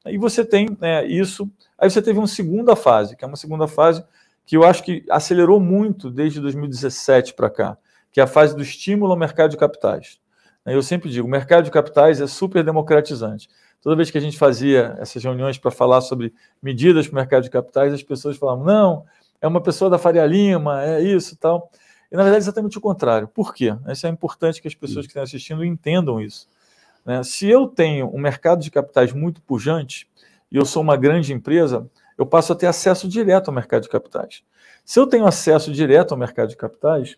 E 0.05 0.19
você 0.19 0.45
tem 0.45 0.67
né, 0.79 1.03
isso. 1.07 1.49
Aí 1.79 1.89
você 1.89 1.99
teve 1.99 2.19
uma 2.19 2.27
segunda 2.27 2.75
fase, 2.75 3.17
que 3.17 3.25
é 3.25 3.27
uma 3.27 3.37
segunda 3.37 3.67
fase 3.67 4.05
que 4.45 4.55
eu 4.55 4.63
acho 4.63 4.83
que 4.83 5.03
acelerou 5.09 5.59
muito 5.59 6.11
desde 6.11 6.39
2017 6.39 7.33
para 7.33 7.49
cá, 7.49 7.75
que 8.11 8.19
é 8.19 8.23
a 8.23 8.27
fase 8.27 8.55
do 8.55 8.61
estímulo 8.61 9.11
ao 9.11 9.17
mercado 9.17 9.49
de 9.49 9.57
capitais. 9.57 10.19
Eu 10.63 10.83
sempre 10.83 11.09
digo, 11.09 11.27
o 11.27 11.31
mercado 11.31 11.63
de 11.63 11.71
capitais 11.71 12.21
é 12.21 12.27
super 12.27 12.63
democratizante. 12.63 13.49
Toda 13.87 13.95
vez 13.95 14.11
que 14.11 14.17
a 14.17 14.21
gente 14.21 14.37
fazia 14.37 14.97
essas 14.99 15.23
reuniões 15.23 15.57
para 15.57 15.71
falar 15.71 16.01
sobre 16.01 16.33
medidas 16.61 17.07
para 17.07 17.13
o 17.13 17.15
mercado 17.15 17.43
de 17.43 17.49
capitais, 17.49 17.93
as 17.93 18.03
pessoas 18.03 18.35
falavam, 18.35 18.65
não, 18.65 19.05
é 19.39 19.47
uma 19.47 19.61
pessoa 19.61 19.89
da 19.89 19.97
Faria 19.97 20.25
Lima, 20.25 20.83
é 20.83 21.01
isso 21.01 21.35
e 21.35 21.37
tal. 21.37 21.71
E, 22.11 22.15
na 22.17 22.23
verdade, 22.23 22.35
é 22.35 22.43
exatamente 22.43 22.77
o 22.77 22.81
contrário. 22.81 23.29
Por 23.29 23.55
quê? 23.55 23.73
Isso 23.87 24.05
é 24.05 24.09
importante 24.09 24.61
que 24.61 24.67
as 24.67 24.75
pessoas 24.75 25.05
que 25.05 25.11
estão 25.11 25.23
assistindo 25.23 25.63
entendam 25.63 26.19
isso. 26.19 26.49
Né? 27.05 27.23
Se 27.23 27.47
eu 27.47 27.65
tenho 27.65 28.13
um 28.13 28.19
mercado 28.19 28.61
de 28.61 28.69
capitais 28.69 29.13
muito 29.13 29.41
pujante 29.41 30.05
e 30.51 30.57
eu 30.57 30.65
sou 30.65 30.83
uma 30.83 30.97
grande 30.97 31.31
empresa, 31.31 31.89
eu 32.17 32.25
passo 32.25 32.51
a 32.51 32.57
ter 32.57 32.67
acesso 32.67 33.07
direto 33.07 33.47
ao 33.47 33.53
mercado 33.53 33.83
de 33.83 33.89
capitais. 33.89 34.43
Se 34.83 34.99
eu 34.99 35.07
tenho 35.07 35.25
acesso 35.25 35.71
direto 35.71 36.11
ao 36.11 36.17
mercado 36.17 36.49
de 36.49 36.57
capitais, 36.57 37.15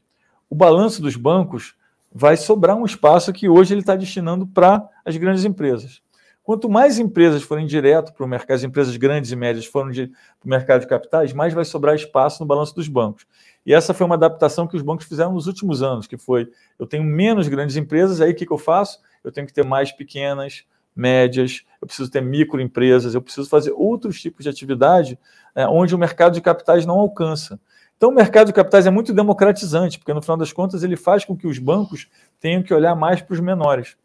o 0.48 0.54
balanço 0.54 1.02
dos 1.02 1.16
bancos 1.16 1.74
vai 2.14 2.38
sobrar 2.38 2.78
um 2.78 2.86
espaço 2.86 3.34
que 3.34 3.50
hoje 3.50 3.74
ele 3.74 3.82
está 3.82 3.96
destinando 3.96 4.46
para 4.46 4.88
as 5.04 5.18
grandes 5.18 5.46
empresas. 5.46 6.08
Quanto 6.50 6.68
mais 6.68 6.98
empresas 6.98 7.44
forem 7.44 7.68
direto 7.68 8.12
para 8.12 8.26
o 8.26 8.28
mercado, 8.28 8.56
as 8.56 8.64
empresas 8.64 8.98
grandes 8.98 9.32
e 9.32 9.36
médias 9.36 9.68
forem 9.68 10.08
para 10.08 10.48
o 10.48 10.50
mercado 10.50 10.82
de 10.82 10.88
capitais, 10.88 11.32
mais 11.32 11.54
vai 11.54 11.64
sobrar 11.64 11.94
espaço 11.94 12.42
no 12.42 12.48
balanço 12.48 12.74
dos 12.74 12.88
bancos. 12.88 13.24
E 13.64 13.72
essa 13.72 13.94
foi 13.94 14.04
uma 14.04 14.16
adaptação 14.16 14.66
que 14.66 14.76
os 14.76 14.82
bancos 14.82 15.06
fizeram 15.06 15.32
nos 15.32 15.46
últimos 15.46 15.84
anos, 15.84 16.08
que 16.08 16.18
foi, 16.18 16.50
eu 16.80 16.88
tenho 16.88 17.04
menos 17.04 17.48
grandes 17.48 17.76
empresas, 17.76 18.20
aí 18.20 18.32
o 18.32 18.36
que, 18.36 18.48
que 18.48 18.52
eu 18.52 18.58
faço? 18.58 19.00
Eu 19.24 19.32
tenho 19.32 19.46
que 19.46 19.54
ter 19.54 19.64
mais 19.64 19.92
pequenas, 19.92 20.64
médias, 20.96 21.64
eu 21.80 21.86
preciso 21.86 22.10
ter 22.10 22.24
microempresas, 22.24 23.14
eu 23.14 23.22
preciso 23.22 23.48
fazer 23.48 23.72
outros 23.78 24.20
tipos 24.20 24.42
de 24.42 24.50
atividade 24.50 25.20
é, 25.54 25.68
onde 25.68 25.94
o 25.94 26.00
mercado 26.00 26.34
de 26.34 26.42
capitais 26.42 26.84
não 26.84 26.98
alcança. 26.98 27.60
Então, 27.96 28.10
o 28.10 28.16
mercado 28.16 28.48
de 28.48 28.54
capitais 28.54 28.88
é 28.88 28.90
muito 28.90 29.14
democratizante, 29.14 30.00
porque 30.00 30.16
no 30.16 30.22
final 30.24 30.38
das 30.38 30.52
contas 30.52 30.82
ele 30.82 30.96
faz 30.96 31.24
com 31.24 31.38
que 31.38 31.46
os 31.46 31.60
bancos 31.60 32.08
tenham 32.40 32.64
que 32.64 32.74
olhar 32.74 32.96
mais 32.96 33.22
para 33.22 33.36
os 33.36 33.40
menores. 33.40 33.96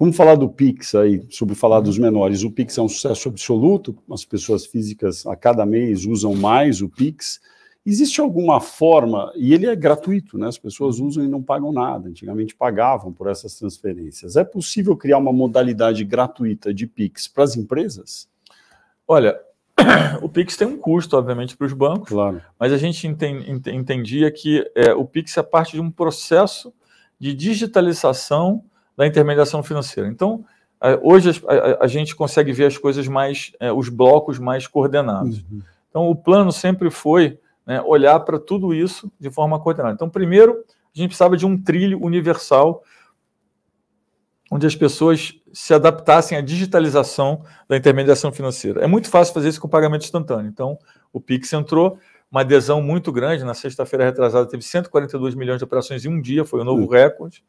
Vamos 0.00 0.16
falar 0.16 0.34
do 0.34 0.48
Pix 0.48 0.94
aí, 0.94 1.22
sobre 1.28 1.54
falar 1.54 1.80
dos 1.80 1.98
menores. 1.98 2.42
O 2.42 2.50
Pix 2.50 2.78
é 2.78 2.80
um 2.80 2.88
sucesso 2.88 3.28
absoluto, 3.28 3.94
as 4.10 4.24
pessoas 4.24 4.64
físicas 4.64 5.26
a 5.26 5.36
cada 5.36 5.66
mês 5.66 6.06
usam 6.06 6.34
mais 6.34 6.80
o 6.80 6.88
Pix. 6.88 7.38
Existe 7.84 8.18
alguma 8.18 8.62
forma, 8.62 9.30
e 9.36 9.52
ele 9.52 9.66
é 9.66 9.76
gratuito, 9.76 10.38
né? 10.38 10.48
As 10.48 10.56
pessoas 10.56 10.98
usam 10.98 11.22
e 11.22 11.28
não 11.28 11.42
pagam 11.42 11.70
nada. 11.70 12.08
Antigamente 12.08 12.56
pagavam 12.56 13.12
por 13.12 13.28
essas 13.28 13.56
transferências. 13.56 14.36
É 14.36 14.44
possível 14.44 14.96
criar 14.96 15.18
uma 15.18 15.34
modalidade 15.34 16.02
gratuita 16.02 16.72
de 16.72 16.86
Pix 16.86 17.28
para 17.28 17.44
as 17.44 17.54
empresas? 17.54 18.26
Olha, 19.06 19.38
o 20.22 20.30
Pix 20.30 20.56
tem 20.56 20.66
um 20.66 20.78
custo, 20.78 21.14
obviamente, 21.14 21.54
para 21.54 21.66
os 21.66 21.74
bancos, 21.74 22.08
claro. 22.08 22.40
mas 22.58 22.72
a 22.72 22.78
gente 22.78 23.06
entendia 23.06 24.30
que 24.30 24.64
é, 24.74 24.94
o 24.94 25.04
Pix 25.04 25.36
é 25.36 25.42
parte 25.42 25.72
de 25.72 25.80
um 25.82 25.90
processo 25.90 26.72
de 27.18 27.34
digitalização 27.34 28.64
da 29.00 29.06
intermediação 29.06 29.62
financeira. 29.62 30.10
Então, 30.10 30.44
hoje 31.00 31.30
a, 31.48 31.84
a, 31.84 31.86
gente 31.86 32.14
consegue 32.14 32.52
ver 32.52 32.66
as 32.66 32.76
coisas 32.76 33.08
mais, 33.08 33.50
é, 33.58 33.72
os 33.72 33.88
blocos 33.88 34.38
mais 34.38 34.66
coordenados. 34.66 35.38
Uhum. 35.38 35.62
Então, 35.88 36.10
o 36.10 36.14
plano 36.14 36.52
sempre 36.52 36.90
foi 36.90 37.38
né, 37.66 37.80
olhar 37.80 38.20
para 38.20 38.38
tudo 38.38 38.74
isso 38.74 39.10
de 39.18 39.30
forma 39.30 39.58
coordenada. 39.58 39.94
Então, 39.94 40.10
primeiro, 40.10 40.52
a 40.94 40.98
gente 40.98 41.08
precisava 41.08 41.34
de 41.34 41.46
um 41.46 41.56
trilho 41.56 41.98
universal 42.04 42.82
onde 44.52 44.66
as 44.66 44.76
pessoas 44.76 45.32
se 45.50 45.72
adaptassem 45.72 46.36
à 46.36 46.42
digitalização 46.42 47.42
da 47.66 47.78
intermediação 47.78 48.30
financeira. 48.30 48.82
É 48.82 48.86
muito 48.86 49.08
fácil 49.08 49.32
fazer 49.32 49.48
isso 49.48 49.62
com 49.62 49.68
pagamento 49.68 50.02
instantâneo. 50.02 50.50
Então, 50.50 50.76
o 51.10 51.18
Pix 51.18 51.50
entrou, 51.54 51.98
uma 52.30 52.42
adesão 52.42 52.82
muito 52.82 53.10
grande. 53.10 53.44
Na 53.44 53.54
sexta-feira 53.54 54.04
retrasada, 54.04 54.46
teve 54.46 54.62
142 54.62 55.34
milhões 55.34 55.56
de 55.56 55.64
operações 55.64 56.04
em 56.04 56.08
um 56.10 56.20
dia, 56.20 56.44
foi 56.44 56.60
um 56.60 56.64
novo 56.64 56.86
recorde. 56.86 57.42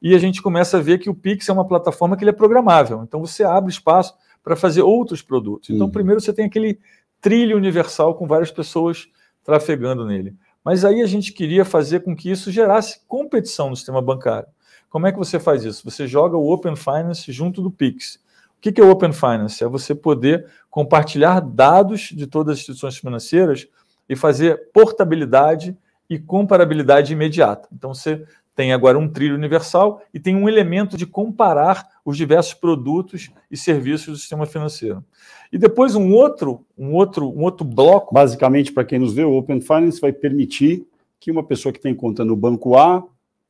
E 0.00 0.14
a 0.14 0.18
gente 0.18 0.42
começa 0.42 0.78
a 0.78 0.80
ver 0.80 0.98
que 0.98 1.08
o 1.08 1.14
Pix 1.14 1.48
é 1.48 1.52
uma 1.52 1.66
plataforma 1.66 2.16
que 2.16 2.24
ele 2.24 2.30
é 2.30 2.34
programável. 2.34 3.02
Então, 3.02 3.20
você 3.20 3.42
abre 3.44 3.70
espaço 3.70 4.14
para 4.42 4.54
fazer 4.54 4.82
outros 4.82 5.22
produtos. 5.22 5.70
Então, 5.70 5.86
uhum. 5.86 5.92
primeiro 5.92 6.20
você 6.20 6.32
tem 6.32 6.44
aquele 6.44 6.78
trilho 7.20 7.56
universal 7.56 8.14
com 8.14 8.26
várias 8.26 8.50
pessoas 8.50 9.08
trafegando 9.42 10.04
nele. 10.04 10.34
Mas 10.64 10.84
aí 10.84 11.02
a 11.02 11.06
gente 11.06 11.32
queria 11.32 11.64
fazer 11.64 12.00
com 12.00 12.16
que 12.16 12.30
isso 12.30 12.50
gerasse 12.50 13.00
competição 13.06 13.70
no 13.70 13.76
sistema 13.76 14.00
bancário. 14.00 14.48
Como 14.88 15.06
é 15.06 15.12
que 15.12 15.18
você 15.18 15.40
faz 15.40 15.64
isso? 15.64 15.84
Você 15.90 16.06
joga 16.06 16.36
o 16.36 16.52
Open 16.52 16.76
Finance 16.76 17.30
junto 17.32 17.60
do 17.60 17.70
Pix. 17.70 18.20
O 18.56 18.60
que 18.60 18.80
é 18.80 18.84
o 18.84 18.90
Open 18.90 19.12
Finance? 19.12 19.62
É 19.62 19.66
você 19.68 19.94
poder 19.94 20.46
compartilhar 20.70 21.40
dados 21.40 22.10
de 22.12 22.26
todas 22.26 22.52
as 22.52 22.58
instituições 22.60 22.96
financeiras 22.96 23.66
e 24.08 24.14
fazer 24.16 24.70
portabilidade 24.72 25.76
e 26.08 26.18
comparabilidade 26.18 27.12
imediata. 27.12 27.68
Então 27.72 27.92
você 27.92 28.24
tem 28.54 28.72
agora 28.72 28.98
um 28.98 29.08
trilho 29.08 29.34
universal 29.34 30.00
e 30.12 30.20
tem 30.20 30.36
um 30.36 30.48
elemento 30.48 30.96
de 30.96 31.06
comparar 31.06 31.88
os 32.04 32.16
diversos 32.16 32.54
produtos 32.54 33.30
e 33.50 33.56
serviços 33.56 34.06
do 34.06 34.16
sistema 34.16 34.46
financeiro. 34.46 35.04
E 35.52 35.58
depois 35.58 35.94
um 35.94 36.12
outro, 36.12 36.64
um 36.76 36.92
outro, 36.92 37.28
um 37.28 37.42
outro 37.42 37.64
bloco. 37.64 38.14
Basicamente, 38.14 38.72
para 38.72 38.84
quem 38.84 38.98
nos 38.98 39.14
vê, 39.14 39.24
o 39.24 39.36
Open 39.36 39.60
Finance 39.60 40.00
vai 40.00 40.12
permitir 40.12 40.86
que 41.18 41.30
uma 41.30 41.42
pessoa 41.42 41.72
que 41.72 41.80
tem 41.80 41.94
conta 41.94 42.24
no 42.24 42.36
banco 42.36 42.76
A 42.76 43.02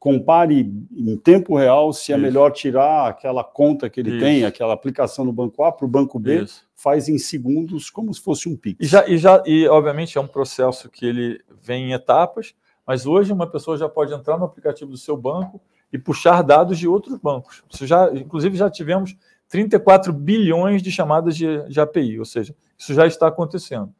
compare 0.04 0.70
em 0.94 1.16
tempo 1.16 1.56
real 1.56 1.90
se 1.90 2.12
é 2.12 2.18
melhor 2.18 2.52
tirar 2.52 3.08
aquela 3.08 3.42
conta 3.42 3.88
que 3.88 4.00
ele 4.00 4.10
Isso. 4.10 4.20
tem, 4.20 4.44
aquela 4.44 4.74
aplicação 4.74 5.24
no 5.24 5.32
banco 5.32 5.64
A 5.64 5.72
para 5.72 5.86
o 5.86 5.88
banco 5.88 6.18
B, 6.18 6.42
Isso. 6.42 6.62
faz 6.74 7.08
em 7.08 7.16
segundos, 7.16 7.88
como 7.88 8.12
se 8.12 8.20
fosse 8.20 8.46
um 8.46 8.54
Pix. 8.54 8.76
E, 8.80 8.86
já, 8.86 9.08
e, 9.08 9.16
já, 9.16 9.42
e, 9.46 9.66
obviamente, 9.66 10.18
é 10.18 10.20
um 10.20 10.26
processo 10.26 10.90
que 10.90 11.06
ele 11.06 11.40
vem 11.62 11.88
em 11.88 11.92
etapas, 11.94 12.54
mas 12.86 13.06
hoje 13.06 13.32
uma 13.32 13.46
pessoa 13.46 13.76
já 13.76 13.88
pode 13.88 14.12
entrar 14.12 14.38
no 14.38 14.44
aplicativo 14.44 14.90
do 14.90 14.96
seu 14.96 15.16
banco 15.16 15.60
e 15.92 15.98
puxar 15.98 16.42
dados 16.42 16.78
de 16.78 16.88
outros 16.88 17.18
bancos. 17.18 17.62
Isso 17.70 17.86
já, 17.86 18.10
inclusive, 18.12 18.56
já 18.56 18.68
tivemos 18.68 19.16
34 19.48 20.12
bilhões 20.12 20.82
de 20.82 20.90
chamadas 20.90 21.36
de, 21.36 21.68
de 21.68 21.80
API, 21.80 22.18
ou 22.18 22.24
seja, 22.24 22.54
isso 22.76 22.92
já 22.92 23.06
está 23.06 23.28
acontecendo. 23.28 23.94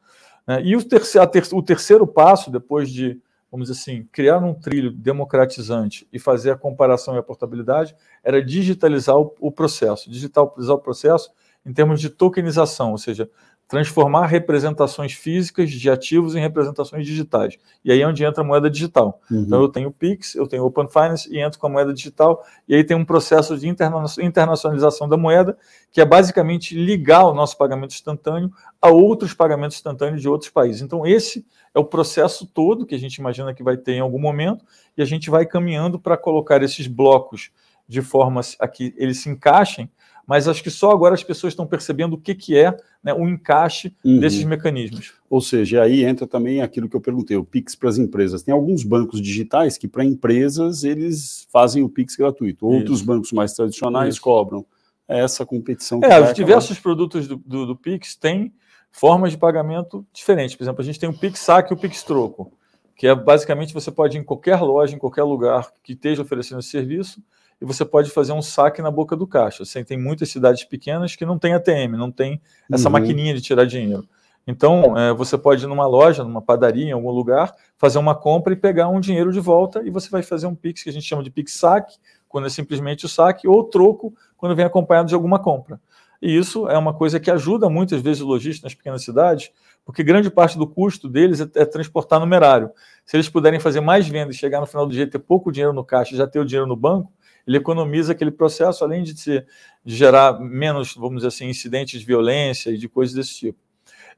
Né? 0.45 0.61
E 0.63 0.75
o 0.75 0.83
terceiro, 0.83 1.27
ter, 1.27 1.43
o 1.53 1.61
terceiro 1.61 2.05
passo, 2.05 2.51
depois 2.51 2.89
de, 2.89 3.19
vamos 3.51 3.69
dizer 3.69 3.79
assim, 3.79 4.07
criar 4.11 4.39
um 4.39 4.53
trilho 4.53 4.91
democratizante 4.91 6.07
e 6.11 6.19
fazer 6.19 6.51
a 6.51 6.57
comparação 6.57 7.15
e 7.15 7.17
a 7.17 7.23
portabilidade, 7.23 7.95
era 8.23 8.43
digitalizar 8.43 9.17
o, 9.17 9.33
o 9.39 9.51
processo. 9.51 10.09
Digitalizar 10.09 10.75
o 10.75 10.79
processo 10.79 11.31
em 11.65 11.73
termos 11.73 11.99
de 11.99 12.09
tokenização, 12.09 12.91
ou 12.91 12.97
seja, 12.97 13.29
transformar 13.67 14.27
representações 14.27 15.13
físicas 15.13 15.71
de 15.71 15.89
ativos 15.89 16.35
em 16.35 16.39
representações 16.39 17.05
digitais. 17.05 17.57
E 17.83 17.91
aí 17.91 18.01
é 18.01 18.07
onde 18.07 18.23
entra 18.23 18.43
a 18.43 18.45
moeda 18.45 18.69
digital. 18.69 19.19
Uhum. 19.29 19.41
Então 19.41 19.61
eu 19.61 19.67
tenho 19.67 19.89
o 19.89 19.91
Pix, 19.91 20.35
eu 20.35 20.47
tenho 20.47 20.63
o 20.63 20.67
Open 20.67 20.87
Finance 20.87 21.27
e 21.33 21.39
entro 21.39 21.59
com 21.59 21.65
a 21.67 21.69
moeda 21.69 21.91
digital, 21.93 22.43
e 22.67 22.75
aí 22.75 22.83
tem 22.83 22.95
um 22.95 23.03
processo 23.03 23.57
de 23.57 23.67
internacionalização 23.67 25.09
da 25.09 25.17
moeda, 25.17 25.57
que 25.91 25.99
é 25.99 26.05
basicamente 26.05 26.75
ligar 26.75 27.25
o 27.25 27.33
nosso 27.33 27.57
pagamento 27.57 27.91
instantâneo 27.91 28.51
a 28.79 28.89
outros 28.89 29.33
pagamentos 29.33 29.77
instantâneos 29.77 30.21
de 30.21 30.29
outros 30.29 30.51
países. 30.51 30.81
Então 30.81 31.05
esse 31.05 31.45
é 31.73 31.79
o 31.79 31.85
processo 31.85 32.45
todo 32.45 32.85
que 32.85 32.93
a 32.93 32.99
gente 32.99 33.15
imagina 33.15 33.53
que 33.53 33.63
vai 33.63 33.77
ter 33.77 33.93
em 33.93 33.99
algum 33.99 34.19
momento, 34.19 34.63
e 34.95 35.01
a 35.01 35.05
gente 35.05 35.29
vai 35.29 35.45
caminhando 35.45 35.99
para 35.99 36.15
colocar 36.15 36.61
esses 36.61 36.85
blocos 36.85 37.49
de 37.87 38.01
forma 38.01 38.41
a 38.59 38.67
que 38.67 38.93
eles 38.97 39.19
se 39.19 39.29
encaixem 39.29 39.89
mas 40.27 40.47
acho 40.47 40.63
que 40.63 40.71
só 40.71 40.91
agora 40.91 41.13
as 41.13 41.23
pessoas 41.23 41.53
estão 41.53 41.67
percebendo 41.67 42.13
o 42.13 42.17
que, 42.17 42.33
que 42.33 42.57
é 42.57 42.75
né, 43.03 43.13
o 43.13 43.27
encaixe 43.27 43.95
uhum. 44.03 44.19
desses 44.19 44.43
mecanismos. 44.43 45.13
Ou 45.29 45.39
seja, 45.39 45.83
aí 45.83 46.03
entra 46.03 46.25
também 46.25 46.61
aquilo 46.61 46.89
que 46.89 46.95
eu 46.95 47.01
perguntei, 47.01 47.37
o 47.37 47.43
Pix 47.43 47.75
para 47.75 47.89
as 47.89 47.97
empresas. 47.97 48.41
Tem 48.41 48.53
alguns 48.53 48.83
bancos 48.83 49.21
digitais 49.21 49.77
que, 49.77 49.87
para 49.87 50.03
empresas, 50.03 50.83
eles 50.83 51.47
fazem 51.51 51.83
o 51.83 51.89
Pix 51.89 52.15
gratuito. 52.15 52.65
Outros 52.65 52.97
Isso. 52.99 53.05
bancos 53.05 53.31
mais 53.31 53.53
tradicionais 53.53 54.15
Isso. 54.15 54.21
cobram. 54.21 54.65
É 55.07 55.19
essa 55.19 55.45
competição. 55.45 55.99
É, 56.03 56.19
os 56.19 56.33
diversos 56.33 56.71
acabar. 56.71 56.81
produtos 56.81 57.27
do, 57.27 57.37
do, 57.37 57.65
do, 57.67 57.75
Pix 57.75 58.15
têm 58.15 58.51
formas 58.91 59.31
de 59.31 59.37
pagamento 59.37 60.05
diferentes. 60.11 60.55
Por 60.55 60.63
exemplo, 60.63 60.81
a 60.81 60.85
gente 60.85 60.99
tem 60.99 61.07
o 61.07 61.13
Pix 61.13 61.39
Saque 61.39 61.71
e 61.71 61.75
o 61.75 61.79
Pix 61.79 62.01
Troco, 62.01 62.51
que 62.95 63.05
é 63.05 63.13
basicamente 63.13 63.71
você 63.71 63.91
pode 63.91 64.17
ir 64.17 64.21
em 64.21 64.23
qualquer 64.23 64.59
loja, 64.61 64.95
em 64.95 64.97
qualquer 64.97 65.21
lugar 65.21 65.71
que 65.83 65.93
esteja 65.93 66.23
oferecendo 66.23 66.59
esse 66.59 66.69
serviço, 66.69 67.21
e 67.61 67.65
você 67.65 67.85
pode 67.85 68.09
fazer 68.09 68.33
um 68.33 68.41
saque 68.41 68.81
na 68.81 68.91
boca 68.91 69.15
do 69.15 69.25
caixa. 69.25 69.63
Assim, 69.63 69.83
tem 69.83 69.97
muitas 69.97 70.29
cidades 70.29 70.63
pequenas 70.63 71.15
que 71.15 71.25
não 71.25 71.39
tem 71.39 71.53
ATM, 71.53 71.97
não 71.97 72.11
tem 72.11 72.41
essa 72.71 72.87
uhum. 72.87 72.93
maquininha 72.93 73.33
de 73.33 73.41
tirar 73.41 73.65
dinheiro. 73.65 74.07
Então, 74.47 74.95
é, 74.97 75.11
você 75.11 75.37
pode 75.37 75.63
ir 75.63 75.67
numa 75.67 75.87
loja, 75.87 76.23
numa 76.23 76.41
padaria, 76.41 76.85
em 76.85 76.91
algum 76.91 77.09
lugar, 77.09 77.53
fazer 77.77 77.97
uma 77.97 78.13
compra 78.13 78.53
e 78.53 78.55
pegar 78.55 78.87
um 78.89 78.99
dinheiro 78.99 79.31
de 79.31 79.39
volta 79.39 79.81
e 79.83 79.89
você 79.89 80.09
vai 80.09 80.21
fazer 80.21 80.45
um 80.45 80.53
Pix, 80.53 80.83
que 80.83 80.89
a 80.89 80.93
gente 80.93 81.05
chama 81.05 81.23
de 81.23 81.31
Pix 81.31 81.53
saque, 81.53 81.95
quando 82.27 82.45
é 82.45 82.49
simplesmente 82.49 83.05
o 83.05 83.09
saque, 83.09 83.47
ou 83.47 83.63
troco, 83.63 84.13
quando 84.37 84.55
vem 84.55 84.65
acompanhado 84.65 85.07
de 85.07 85.15
alguma 85.15 85.39
compra. 85.39 85.79
E 86.21 86.35
isso 86.35 86.67
é 86.67 86.77
uma 86.77 86.93
coisa 86.93 87.19
que 87.19 87.31
ajuda 87.31 87.69
muitas 87.69 88.01
vezes 88.01 88.21
o 88.21 88.27
lojista 88.27 88.65
nas 88.65 88.75
pequenas 88.75 89.03
cidades, 89.03 89.51
porque 89.83 90.03
grande 90.03 90.29
parte 90.29 90.57
do 90.57 90.67
custo 90.67 91.07
deles 91.09 91.41
é, 91.41 91.47
é, 91.55 91.65
transportar 91.65 92.19
numerário. 92.19 92.69
Se 93.05 93.15
eles 93.15 93.29
puderem 93.29 93.59
fazer 93.59 93.81
mais 93.81 94.07
vendas, 94.07 94.35
chegar 94.35 94.59
no 94.59 94.65
final 94.65 94.85
do 94.85 94.93
dia 94.93 95.09
ter 95.09 95.19
pouco 95.19 95.51
dinheiro 95.51 95.73
no 95.73 95.83
caixa 95.83 96.13
e 96.13 96.17
já 96.17 96.27
ter 96.27 96.39
o 96.39 96.45
dinheiro 96.45 96.67
no 96.67 96.75
banco, 96.75 97.11
ele 97.45 97.57
economiza 97.57 98.11
aquele 98.11 98.31
processo, 98.31 98.83
além 98.83 99.03
de, 99.03 99.19
ser, 99.19 99.47
de 99.83 99.95
gerar 99.95 100.39
menos, 100.39 100.95
vamos 100.95 101.17
dizer 101.17 101.27
assim, 101.27 101.45
incidentes 101.47 101.99
de 101.99 102.05
violência 102.05 102.71
e 102.71 102.77
de 102.77 102.89
coisas 102.89 103.15
desse 103.15 103.35
tipo. 103.35 103.59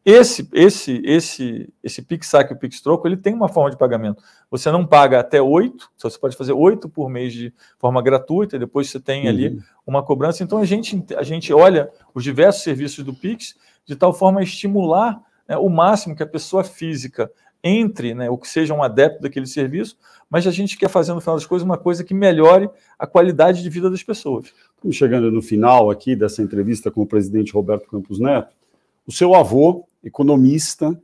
Esse, 0.05 0.47
esse, 0.53 1.01
esse, 1.03 1.73
esse 1.83 2.01
PixSac 2.01 2.49
e 2.49 2.55
o 2.55 2.57
PixTroco, 2.57 3.05
ele 3.05 3.17
tem 3.17 3.33
uma 3.33 3.49
forma 3.49 3.69
de 3.69 3.77
pagamento. 3.77 4.23
Você 4.49 4.71
não 4.71 4.85
paga 4.85 5.19
até 5.19 5.41
oito, 5.41 5.89
você 5.97 6.17
pode 6.17 6.37
fazer 6.37 6.53
oito 6.53 6.87
por 6.87 7.09
mês 7.09 7.33
de 7.33 7.53
forma 7.77 8.01
gratuita, 8.01 8.55
e 8.55 8.59
depois 8.59 8.89
você 8.89 9.01
tem 9.01 9.23
uhum. 9.23 9.29
ali 9.29 9.59
uma 9.85 10.01
cobrança. 10.01 10.43
Então 10.43 10.59
a 10.59 10.65
gente, 10.65 11.03
a 11.15 11.23
gente 11.23 11.51
olha 11.51 11.89
os 12.13 12.23
diversos 12.23 12.63
serviços 12.63 13.03
do 13.03 13.13
Pix 13.13 13.55
de 13.85 13.95
tal 13.95 14.13
forma 14.13 14.39
a 14.39 14.43
estimular 14.43 15.21
né, 15.47 15.57
o 15.57 15.67
máximo 15.67 16.15
que 16.15 16.23
a 16.23 16.27
pessoa 16.27 16.63
física 16.63 17.29
entre, 17.67 18.13
né, 18.13 18.29
o 18.29 18.37
que 18.37 18.47
seja 18.47 18.73
um 18.73 18.81
adepto 18.81 19.21
daquele 19.21 19.45
serviço, 19.45 19.97
mas 20.29 20.45
a 20.47 20.51
gente 20.51 20.77
quer 20.77 20.89
fazer 20.89 21.13
no 21.13 21.21
final 21.21 21.35
das 21.35 21.45
coisas 21.45 21.65
uma 21.65 21.77
coisa 21.77 22.03
que 22.03 22.13
melhore 22.13 22.69
a 22.97 23.07
qualidade 23.07 23.61
de 23.61 23.69
vida 23.69 23.89
das 23.89 24.03
pessoas. 24.03 24.53
Chegando 24.91 25.31
no 25.31 25.41
final 25.41 25.89
aqui 25.89 26.15
dessa 26.15 26.41
entrevista 26.41 26.91
com 26.91 27.01
o 27.01 27.07
presidente 27.07 27.53
Roberto 27.53 27.87
Campos 27.87 28.19
Neto. 28.19 28.55
O 29.05 29.11
seu 29.11 29.33
avô, 29.33 29.85
economista, 30.03 30.99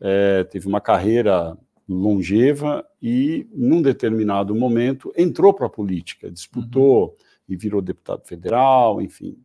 é, 0.00 0.44
teve 0.44 0.66
uma 0.66 0.80
carreira 0.80 1.56
longeva 1.88 2.84
e, 3.00 3.46
num 3.52 3.82
determinado 3.82 4.54
momento, 4.54 5.12
entrou 5.16 5.52
para 5.52 5.66
a 5.66 5.70
política, 5.70 6.30
disputou 6.30 7.08
uhum. 7.08 7.14
e 7.48 7.56
virou 7.56 7.82
deputado 7.82 8.26
federal, 8.26 9.00
enfim, 9.02 9.36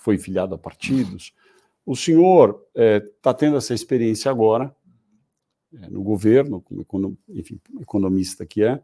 foi 0.00 0.16
filiado 0.16 0.54
a 0.54 0.58
partidos. 0.58 1.32
O 1.84 1.96
senhor 1.96 2.62
está 2.74 2.82
é, 2.82 3.00
tá 3.22 3.34
tendo 3.34 3.56
essa 3.56 3.74
experiência 3.74 4.30
agora, 4.30 4.74
no 5.90 6.02
governo, 6.02 6.62
como 6.86 7.16
enfim, 7.28 7.60
economista 7.80 8.46
que 8.46 8.62
é, 8.62 8.80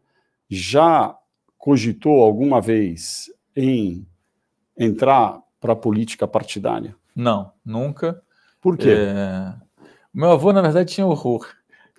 já 0.49 1.17
cogitou 1.57 2.21
alguma 2.21 2.59
vez 2.59 3.31
em 3.55 4.05
entrar 4.77 5.41
para 5.59 5.73
a 5.73 5.77
política 5.77 6.27
partidária? 6.27 6.95
Não, 7.15 7.51
nunca. 7.65 8.21
Por 8.61 8.77
quê? 8.77 8.89
É... 8.97 9.53
Meu 10.13 10.31
avô, 10.31 10.51
na 10.51 10.61
verdade, 10.61 10.93
tinha 10.93 11.07
horror 11.07 11.47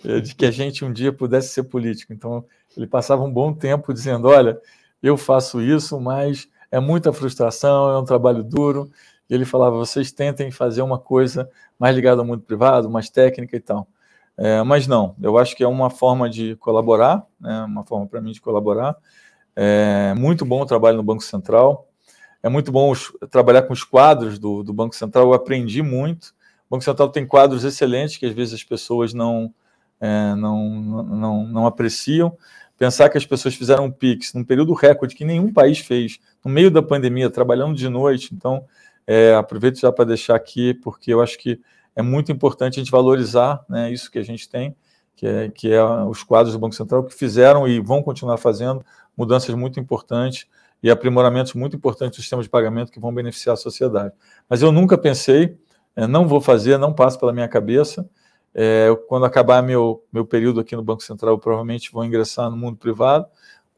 é, 0.05 0.21
de 0.21 0.35
que 0.35 0.47
a 0.47 0.51
gente 0.51 0.85
um 0.85 0.93
dia 0.93 1.13
pudesse 1.13 1.49
ser 1.49 1.65
político. 1.65 2.13
Então, 2.13 2.45
ele 2.77 2.87
passava 2.87 3.23
um 3.23 3.33
bom 3.33 3.53
tempo 3.53 3.93
dizendo: 3.93 4.29
olha, 4.29 4.61
eu 5.03 5.17
faço 5.17 5.61
isso, 5.61 6.01
mas 6.01 6.49
é 6.71 6.79
muita 6.79 7.13
frustração, 7.13 7.91
é 7.91 7.99
um 7.99 8.05
trabalho 8.05 8.43
duro. 8.43 8.91
E 9.29 9.35
ele 9.35 9.45
falava: 9.45 9.77
vocês 9.77 10.13
tentem 10.13 10.51
fazer 10.51 10.83
uma 10.83 10.99
coisa 10.99 11.51
mais 11.79 11.95
ligada 11.95 12.21
ao 12.21 12.27
mundo 12.27 12.43
privado, 12.43 12.91
mais 12.91 13.09
técnica 13.09 13.57
e 13.57 13.61
tal. 13.61 13.89
É, 14.37 14.63
mas 14.63 14.87
não, 14.87 15.15
eu 15.23 15.39
acho 15.39 15.55
que 15.55 15.63
é 15.63 15.69
uma 15.69 15.91
forma 15.91 16.29
de 16.29 16.57
colaborar, 16.57 17.25
né, 17.41 17.63
uma 17.65 17.85
forma 17.85 18.07
para 18.07 18.21
mim 18.21 18.33
de 18.33 18.41
colaborar. 18.41 18.97
É 19.55 20.13
muito 20.15 20.45
bom 20.45 20.63
o 20.63 20.67
trabalho 20.67 20.97
no 20.97 21.03
Banco 21.03 21.23
Central, 21.23 21.89
é 22.43 22.49
muito 22.49 22.73
bom 22.73 22.91
os, 22.91 23.13
trabalhar 23.31 23.63
com 23.63 23.73
os 23.73 23.85
quadros 23.85 24.39
do, 24.39 24.63
do, 24.63 24.73
Banco 24.73 24.95
Central, 24.95 25.25
eu 25.25 25.35
aprendi 25.35 25.83
muito. 25.83 26.35
O 26.69 26.75
Banco 26.75 26.85
Central 26.85 27.09
tem 27.09 27.27
quadros 27.27 27.65
excelentes 27.65 28.17
que 28.17 28.27
às 28.27 28.35
vezes 28.35 28.55
as 28.55 28.65
pessoas 28.65 29.15
não, 29.15 29.55
é, 30.01 30.35
não, 30.35 30.69
não, 30.71 31.47
não 31.47 31.67
apreciam. 31.67 32.37
Pensar 32.77 33.09
que 33.09 33.17
as 33.17 33.25
pessoas 33.25 33.55
fizeram 33.55 33.85
um 33.85 33.91
PIX 33.91 34.35
num 34.35 34.45
período 34.45 34.75
recorde 34.75 35.15
que 35.15 35.25
nenhum 35.25 35.53
país 35.53 35.79
fez, 35.79 36.19
no 36.45 36.51
meio 36.51 36.71
da 36.71 36.83
pandemia, 36.83 37.31
trabalhando 37.31 37.77
de 37.77 37.89
noite. 37.89 38.35
Então, 38.35 38.65
é, 39.07 39.35
aproveito 39.35 39.79
já 39.79 39.93
para 39.93 40.05
deixar 40.05 40.35
aqui, 40.35 40.75
porque 40.75 41.15
eu 41.15 41.23
acho 41.23 41.39
que 41.39 41.61
é 41.97 42.03
muito 42.03 42.33
importante 42.33 42.79
a 42.79 42.83
gente 42.83 42.91
valorizar 42.91 43.65
né, 43.69 43.93
isso 43.93 44.11
que 44.11 44.19
a 44.19 44.23
gente 44.25 44.49
tem, 44.49 44.75
que 45.15 45.27
é, 45.27 45.49
que 45.49 45.73
é 45.73 45.85
os 45.85 46.23
quadros 46.23 46.53
do 46.53 46.59
Banco 46.59 46.75
Central, 46.75 47.05
que 47.05 47.15
fizeram 47.15 47.69
e 47.69 47.81
vão 47.81 48.03
continuar 48.03 48.37
fazendo 48.37 48.85
mudanças 49.17 49.55
muito 49.55 49.79
importantes 49.79 50.47
e 50.83 50.91
aprimoramentos 50.91 51.55
muito 51.55 51.77
importantes 51.77 52.19
do 52.19 52.21
sistema 52.21 52.43
de 52.43 52.49
pagamento 52.49 52.93
que 52.93 53.01
vão 53.01 53.15
beneficiar 53.15 53.55
a 53.55 53.57
sociedade. 53.57 54.13
Mas 54.49 54.61
eu 54.61 54.71
nunca 54.71 54.99
pensei, 54.99 55.57
é, 55.97 56.07
não 56.07 56.27
vou 56.27 56.41
fazer, 56.41 56.79
não 56.79 56.93
passa 56.93 57.19
pela 57.19 57.33
minha 57.33 57.49
cabeça. 57.49 58.09
É, 58.53 58.89
quando 59.09 59.25
acabar 59.25 59.63
meu, 59.63 60.05
meu 60.13 60.27
período 60.27 60.61
aqui 60.61 60.77
no 60.77 60.83
Banco 60.83 61.03
Central, 61.03 61.35
eu 61.35 61.39
provavelmente 61.39 61.91
vou 61.91 62.05
ingressar 62.05 62.51
no 62.51 62.57
mundo 62.57 62.77
privado, 62.77 63.27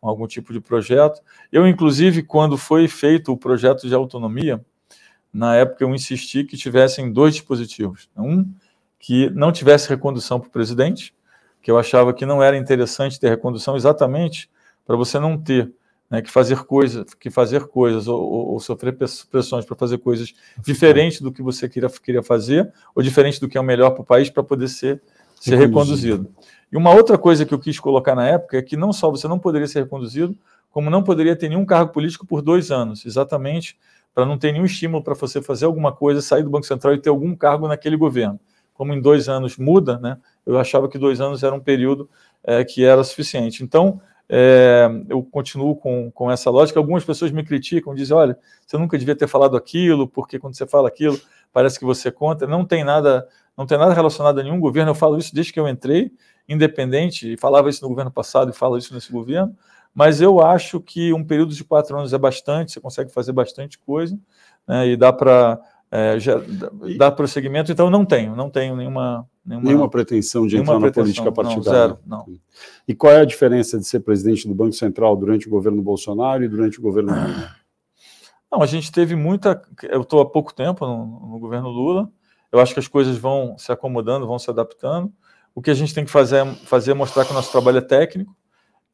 com 0.00 0.08
algum 0.08 0.26
tipo 0.26 0.52
de 0.52 0.60
projeto. 0.60 1.22
Eu, 1.52 1.66
inclusive, 1.66 2.22
quando 2.22 2.58
foi 2.58 2.88
feito 2.88 3.32
o 3.32 3.36
projeto 3.36 3.86
de 3.86 3.94
autonomia, 3.94 4.64
na 5.36 5.54
época 5.54 5.84
eu 5.84 5.94
insisti 5.94 6.44
que 6.44 6.56
tivessem 6.56 7.12
dois 7.12 7.34
dispositivos. 7.34 8.08
Um 8.16 8.50
que 8.98 9.28
não 9.30 9.52
tivesse 9.52 9.86
recondução 9.86 10.40
para 10.40 10.48
o 10.48 10.50
presidente, 10.50 11.14
que 11.60 11.70
eu 11.70 11.78
achava 11.78 12.14
que 12.14 12.24
não 12.24 12.42
era 12.42 12.56
interessante 12.56 13.20
ter 13.20 13.28
recondução 13.28 13.76
exatamente 13.76 14.48
para 14.86 14.96
você 14.96 15.18
não 15.18 15.36
ter 15.36 15.70
né, 16.08 16.22
que 16.22 16.30
fazer 16.30 16.64
coisas, 16.64 17.12
que 17.12 17.28
fazer 17.28 17.66
coisas 17.66 18.08
ou, 18.08 18.18
ou, 18.18 18.46
ou 18.52 18.60
sofrer 18.60 18.96
pressões 18.96 19.66
para 19.66 19.76
fazer 19.76 19.98
coisas 19.98 20.32
diferentes 20.64 21.20
do 21.20 21.30
que 21.30 21.42
você 21.42 21.68
queria, 21.68 21.90
queria 21.90 22.22
fazer 22.22 22.72
ou 22.94 23.02
diferente 23.02 23.38
do 23.38 23.46
que 23.46 23.58
é 23.58 23.60
o 23.60 23.64
melhor 23.64 23.90
para 23.90 24.00
o 24.00 24.06
país 24.06 24.30
para 24.30 24.42
poder 24.42 24.68
ser, 24.68 25.02
ser 25.38 25.56
reconduzido. 25.56 26.32
E 26.72 26.78
uma 26.78 26.94
outra 26.94 27.18
coisa 27.18 27.44
que 27.44 27.52
eu 27.52 27.58
quis 27.58 27.78
colocar 27.78 28.14
na 28.14 28.26
época 28.26 28.56
é 28.56 28.62
que 28.62 28.74
não 28.76 28.90
só 28.90 29.10
você 29.10 29.28
não 29.28 29.38
poderia 29.38 29.68
ser 29.68 29.80
reconduzido, 29.80 30.34
como 30.70 30.88
não 30.88 31.02
poderia 31.02 31.36
ter 31.36 31.50
nenhum 31.50 31.66
cargo 31.66 31.92
político 31.92 32.26
por 32.26 32.40
dois 32.40 32.70
anos, 32.70 33.04
exatamente 33.04 33.76
para 34.16 34.24
não 34.24 34.38
ter 34.38 34.50
nenhum 34.50 34.64
estímulo 34.64 35.04
para 35.04 35.12
você 35.12 35.42
fazer 35.42 35.66
alguma 35.66 35.92
coisa, 35.92 36.22
sair 36.22 36.42
do 36.42 36.48
Banco 36.48 36.64
Central 36.64 36.94
e 36.94 36.98
ter 36.98 37.10
algum 37.10 37.36
cargo 37.36 37.68
naquele 37.68 37.98
governo. 37.98 38.40
Como 38.72 38.94
em 38.94 38.98
dois 38.98 39.28
anos 39.28 39.58
muda, 39.58 39.98
né, 39.98 40.16
eu 40.46 40.58
achava 40.58 40.88
que 40.88 40.96
dois 40.96 41.20
anos 41.20 41.42
era 41.42 41.54
um 41.54 41.60
período 41.60 42.08
é, 42.42 42.64
que 42.64 42.82
era 42.82 43.04
suficiente. 43.04 43.62
Então, 43.62 44.00
é, 44.26 44.88
eu 45.10 45.22
continuo 45.22 45.76
com, 45.76 46.10
com 46.10 46.30
essa 46.30 46.48
lógica. 46.48 46.80
Algumas 46.80 47.04
pessoas 47.04 47.30
me 47.30 47.44
criticam, 47.44 47.94
dizem: 47.94 48.16
olha, 48.16 48.38
você 48.66 48.78
nunca 48.78 48.96
devia 48.96 49.14
ter 49.14 49.28
falado 49.28 49.54
aquilo, 49.54 50.08
porque 50.08 50.38
quando 50.38 50.56
você 50.56 50.66
fala 50.66 50.88
aquilo, 50.88 51.20
parece 51.52 51.78
que 51.78 51.84
você 51.84 52.10
conta. 52.10 52.46
Não 52.46 52.64
tem 52.64 52.82
nada, 52.82 53.28
não 53.54 53.66
tem 53.66 53.76
nada 53.76 53.92
relacionado 53.92 54.40
a 54.40 54.42
nenhum 54.42 54.58
governo. 54.58 54.92
Eu 54.92 54.94
falo 54.94 55.18
isso 55.18 55.34
desde 55.34 55.52
que 55.52 55.60
eu 55.60 55.68
entrei, 55.68 56.10
independente, 56.48 57.34
e 57.34 57.36
falava 57.36 57.68
isso 57.68 57.82
no 57.82 57.88
governo 57.90 58.10
passado 58.10 58.50
e 58.50 58.54
falo 58.54 58.78
isso 58.78 58.94
nesse 58.94 59.12
governo 59.12 59.54
mas 59.96 60.20
eu 60.20 60.40
acho 60.40 60.78
que 60.78 61.12
um 61.12 61.24
período 61.24 61.54
de 61.54 61.64
quatro 61.64 61.98
anos 61.98 62.12
é 62.12 62.18
bastante, 62.18 62.72
você 62.72 62.80
consegue 62.80 63.10
fazer 63.10 63.32
bastante 63.32 63.78
coisa, 63.78 64.16
né, 64.68 64.86
e 64.86 64.96
dá 64.96 65.12
para 65.12 65.58
é, 65.90 66.18
dar 66.96 67.10
prosseguimento, 67.12 67.72
então 67.72 67.90
não 67.90 68.04
tenho, 68.04 68.36
não 68.36 68.50
tenho 68.50 68.76
nenhuma... 68.76 69.26
Nenhuma, 69.44 69.64
nenhuma 69.64 69.88
pretensão 69.88 70.44
de 70.44 70.56
entrar 70.56 70.80
na 70.80 70.90
política 70.90 71.30
partidária. 71.30 71.62
Não, 71.64 71.72
zero, 71.72 71.98
não. 72.04 72.26
E 72.88 72.92
qual 72.96 73.12
é 73.12 73.20
a 73.20 73.24
diferença 73.24 73.78
de 73.78 73.84
ser 73.84 74.00
presidente 74.00 74.48
do 74.48 74.56
Banco 74.56 74.72
Central 74.72 75.16
durante 75.16 75.46
o 75.46 75.50
governo 75.50 75.80
Bolsonaro 75.80 76.42
e 76.42 76.48
durante 76.48 76.80
o 76.80 76.82
governo 76.82 77.14
Lula? 77.14 77.54
Não, 78.50 78.60
a 78.60 78.66
gente 78.66 78.90
teve 78.90 79.14
muita... 79.14 79.62
Eu 79.84 80.00
estou 80.00 80.20
há 80.20 80.28
pouco 80.28 80.52
tempo 80.52 80.84
no, 80.84 81.30
no 81.30 81.38
governo 81.38 81.68
Lula, 81.68 82.10
eu 82.50 82.58
acho 82.58 82.74
que 82.74 82.80
as 82.80 82.88
coisas 82.88 83.16
vão 83.16 83.56
se 83.56 83.70
acomodando, 83.70 84.26
vão 84.26 84.36
se 84.36 84.50
adaptando. 84.50 85.12
O 85.54 85.62
que 85.62 85.70
a 85.70 85.74
gente 85.74 85.94
tem 85.94 86.04
que 86.04 86.10
fazer 86.10 86.44
é 86.44 86.54
fazer 86.64 86.92
mostrar 86.92 87.24
que 87.24 87.30
o 87.30 87.34
nosso 87.34 87.52
trabalho 87.52 87.78
é 87.78 87.82
técnico, 87.82 88.34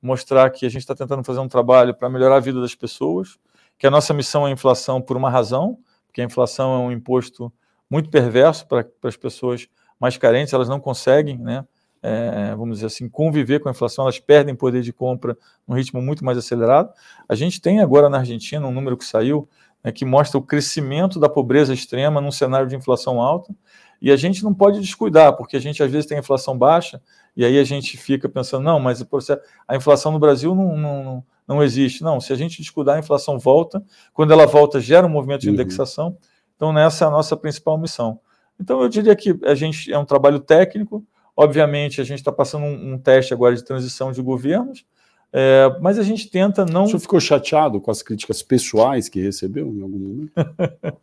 mostrar 0.03 0.51
que 0.51 0.67
a 0.67 0.69
gente 0.69 0.83
está 0.83 0.95
tentando 0.95 1.23
fazer 1.23 1.39
um 1.39 1.49
trabalho 1.49 1.95
para 1.95 2.11
melhorar 2.11 2.37
a 2.37 2.41
vida 2.41 2.61
das 2.61 2.75
pessoas, 2.75 3.39
que 3.79 3.87
a 3.87 3.91
nossa 3.91 4.13
missão 4.13 4.47
é 4.47 4.51
a 4.51 4.53
inflação 4.53 5.01
por 5.01 5.17
uma 5.17 5.31
razão, 5.31 5.79
porque 6.07 6.21
a 6.21 6.25
inflação 6.25 6.75
é 6.75 6.79
um 6.79 6.93
imposto 6.93 7.53
muito 7.89 8.11
perverso 8.11 8.67
para, 8.67 8.87
as 9.05 9.17
pessoas 9.17 9.69
mais 10.01 10.17
carentes, 10.17 10.53
elas 10.53 10.69
não 10.69 10.81
conseguem, 10.81 11.39
né, 11.39 11.65
é, 12.03 12.55
vamos 12.57 12.79
dizer 12.79 12.87
assim, 12.87 13.09
conviver 13.09 13.61
com 13.61 13.69
a 13.69 13.73
inflação, 13.73 14.05
elas 14.05 14.19
perdem 14.19 14.55
poder 14.55 14.83
de 14.83 14.93
compra 14.93 15.39
num 15.67 15.77
ritmo 15.77 16.03
muito 16.03 16.25
mais 16.25 16.37
acelerado. 16.37 16.93
A 17.29 17.37
gente 17.37 17.61
tem 17.61 17.81
agora 17.81 18.09
na 18.09 18.19
Argentina 18.19 18.67
um 18.67 18.73
número 18.73 18.97
que 18.97 19.05
saiu 19.05 19.49
né, 19.85 19.93
que 19.93 20.05
mostra 20.05 20.39
o 20.39 20.43
crescimento 20.43 21.19
da 21.19 21.29
pobreza 21.29 21.75
extrema 21.75 22.21
num 22.21 22.31
cenário 22.31 22.69
de 22.69 22.77
inflação 22.77 23.21
alta, 23.21 23.55
e 24.01 24.11
a 24.11 24.17
gente 24.17 24.43
não 24.43 24.53
pode 24.53 24.81
descuidar, 24.81 25.37
porque 25.37 25.57
a 25.57 25.61
gente 25.61 25.83
às 25.83 25.91
vezes 25.91 26.07
tem 26.07 26.19
inflação 26.19 26.59
baixa, 26.59 27.01
e 27.37 27.45
aí 27.45 27.59
a 27.59 27.65
gente 27.65 27.97
fica 27.97 28.29
pensando, 28.29 28.65
não, 28.65 28.79
mas 28.79 29.05
a 29.67 29.77
inflação 29.77 30.13
no 30.13 30.19
Brasil 30.19 30.55
não, 30.55 30.77
não, 30.77 31.25
não 31.49 31.63
existe. 31.63 32.03
Não, 32.03 32.21
se 32.21 32.33
a 32.33 32.37
gente 32.37 32.61
descuidar, 32.61 32.97
a 32.97 33.01
inflação 33.01 33.39
volta, 33.39 33.83
quando 34.13 34.33
ela 34.33 34.47
volta, 34.47 34.81
gera 34.81 35.07
um 35.07 35.11
movimento 35.11 35.41
de 35.41 35.49
uhum. 35.49 35.55
indexação, 35.55 36.17
então 36.57 36.73
nessa 36.73 37.05
é 37.05 37.09
a 37.09 37.11
nossa 37.11 37.37
principal 37.37 37.79
missão. 37.79 38.21
Então 38.61 38.83
eu 38.83 38.89
diria 38.89 39.17
que 39.17 39.39
a 39.45 39.55
gente 39.55 39.93
é 39.93 39.99
um 39.99 40.05
trabalho 40.05 40.39
técnico, 40.39 41.05
obviamente 41.37 42.01
a 42.01 42.05
gente 42.05 42.19
está 42.19 42.31
passando 42.31 42.65
um, 42.65 42.93
um, 42.93 42.99
teste 42.99 43.33
agora 43.33 43.57
de 43.57 43.65
transição 43.65 44.13
de 44.13 44.21
governos, 44.21 44.85
é, 45.33 45.75
mas 45.81 45.99
a 45.99 46.03
gente 46.03 46.29
tenta 46.29 46.67
não. 46.67 46.85
O 46.85 46.87
senhor 46.87 47.01
ficou 47.01 47.19
chateado 47.19 47.81
com 47.81 47.91
as 47.91 48.03
críticas 48.03 48.43
pessoais 48.43 49.09
que 49.09 49.21
recebeu 49.21 49.67
em 49.69 49.83
algum 49.83 49.99
momento? 49.99 50.33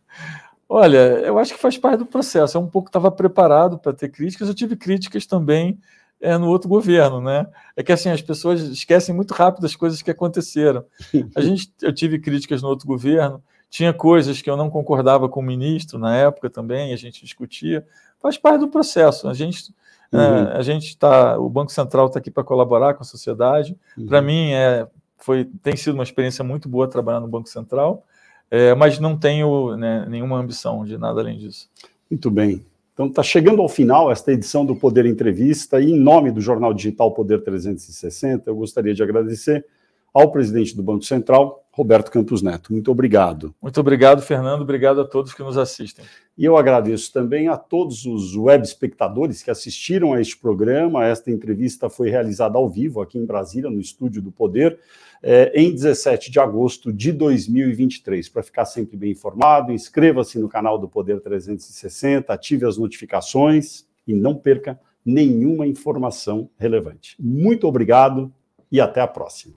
Olha, 0.72 0.98
eu 0.98 1.36
acho 1.36 1.52
que 1.52 1.58
faz 1.58 1.76
parte 1.76 1.98
do 1.98 2.06
processo. 2.06 2.56
Eu 2.56 2.62
um 2.62 2.68
pouco 2.68 2.88
estava 2.88 3.10
preparado 3.10 3.76
para 3.76 3.92
ter 3.92 4.08
críticas. 4.08 4.46
Eu 4.46 4.54
tive 4.54 4.76
críticas 4.76 5.26
também 5.26 5.80
é, 6.20 6.36
no 6.36 6.48
outro 6.48 6.68
governo, 6.68 7.20
né? 7.20 7.46
É 7.76 7.82
que 7.82 7.92
assim 7.92 8.10
as 8.10 8.22
pessoas 8.22 8.60
esquecem 8.62 9.14
muito 9.14 9.32
rápido 9.32 9.64
as 9.64 9.76
coisas 9.76 10.02
que 10.02 10.10
aconteceram. 10.10 10.84
A 11.34 11.40
gente, 11.40 11.72
eu 11.82 11.92
tive 11.92 12.18
críticas 12.18 12.62
no 12.62 12.68
outro 12.68 12.86
governo. 12.86 13.42
Tinha 13.68 13.92
coisas 13.92 14.42
que 14.42 14.50
eu 14.50 14.56
não 14.56 14.68
concordava 14.68 15.28
com 15.28 15.40
o 15.40 15.42
ministro 15.42 15.98
na 15.98 16.16
época 16.16 16.50
também. 16.50 16.92
A 16.92 16.96
gente 16.96 17.24
discutia. 17.24 17.86
Faz 18.20 18.36
parte 18.36 18.60
do 18.60 18.68
processo. 18.68 19.28
A 19.28 19.34
gente 19.34 19.72
é, 20.12 20.16
uhum. 20.16 20.22
É, 20.22 20.56
a 20.56 20.62
gente 20.62 20.88
está, 20.88 21.38
o 21.38 21.48
Banco 21.48 21.70
Central 21.70 22.06
está 22.06 22.18
aqui 22.18 22.32
para 22.32 22.42
colaborar 22.42 22.94
com 22.94 23.02
a 23.02 23.06
sociedade. 23.06 23.78
Uhum. 23.96 24.06
Para 24.06 24.20
mim 24.20 24.50
é, 24.52 24.88
foi, 25.18 25.44
tem 25.62 25.76
sido 25.76 25.94
uma 25.94 26.02
experiência 26.02 26.42
muito 26.42 26.68
boa 26.68 26.88
trabalhar 26.88 27.20
no 27.20 27.28
Banco 27.28 27.48
Central 27.48 28.04
é, 28.50 28.74
mas 28.74 28.98
não 28.98 29.16
tenho 29.16 29.76
né, 29.76 30.04
nenhuma 30.08 30.36
ambição 30.38 30.84
de 30.84 30.98
nada 30.98 31.20
além 31.20 31.38
disso. 31.38 31.70
Muito 32.10 32.30
bem. 32.30 32.64
Então 33.00 33.08
está 33.08 33.22
chegando 33.22 33.62
ao 33.62 33.68
final 33.68 34.12
esta 34.12 34.30
edição 34.30 34.62
do 34.66 34.76
Poder 34.76 35.06
Entrevista 35.06 35.80
e 35.80 35.90
em 35.90 35.98
nome 35.98 36.30
do 36.30 36.38
jornal 36.38 36.74
digital 36.74 37.14
Poder 37.14 37.42
360, 37.42 38.50
eu 38.50 38.54
gostaria 38.54 38.92
de 38.92 39.02
agradecer 39.02 39.64
ao 40.12 40.30
presidente 40.30 40.76
do 40.76 40.82
Banco 40.82 41.02
Central, 41.06 41.64
Roberto 41.72 42.10
Campos 42.10 42.42
Neto. 42.42 42.70
Muito 42.74 42.90
obrigado. 42.90 43.54
Muito 43.62 43.80
obrigado, 43.80 44.20
Fernando. 44.20 44.60
Obrigado 44.60 45.00
a 45.00 45.06
todos 45.06 45.32
que 45.32 45.42
nos 45.42 45.56
assistem. 45.56 46.04
E 46.36 46.44
eu 46.44 46.58
agradeço 46.58 47.10
também 47.10 47.48
a 47.48 47.56
todos 47.56 48.04
os 48.04 48.36
web 48.36 48.62
espectadores 48.62 49.42
que 49.42 49.50
assistiram 49.50 50.12
a 50.12 50.20
este 50.20 50.36
programa. 50.36 51.06
Esta 51.06 51.30
entrevista 51.30 51.88
foi 51.88 52.10
realizada 52.10 52.58
ao 52.58 52.68
vivo 52.68 53.00
aqui 53.00 53.16
em 53.16 53.24
Brasília, 53.24 53.70
no 53.70 53.80
estúdio 53.80 54.20
do 54.20 54.30
Poder, 54.30 54.78
eh, 55.22 55.52
em 55.54 55.72
17 55.72 56.30
de 56.30 56.40
agosto 56.40 56.92
de 56.92 57.12
2023. 57.12 58.28
Para 58.28 58.42
ficar 58.42 58.64
sempre 58.64 58.96
bem 58.96 59.12
informado, 59.12 59.72
inscreva-se 59.72 60.38
no 60.38 60.48
canal 60.48 60.78
do 60.78 60.88
Poder 60.88 61.20
360, 61.20 62.32
ative 62.32 62.66
as 62.66 62.78
notificações 62.78 63.86
e 64.06 64.14
não 64.14 64.34
perca 64.34 64.80
nenhuma 65.04 65.66
informação 65.66 66.50
relevante. 66.58 67.16
Muito 67.18 67.66
obrigado 67.66 68.32
e 68.70 68.80
até 68.80 69.00
a 69.00 69.06
próxima. 69.06 69.48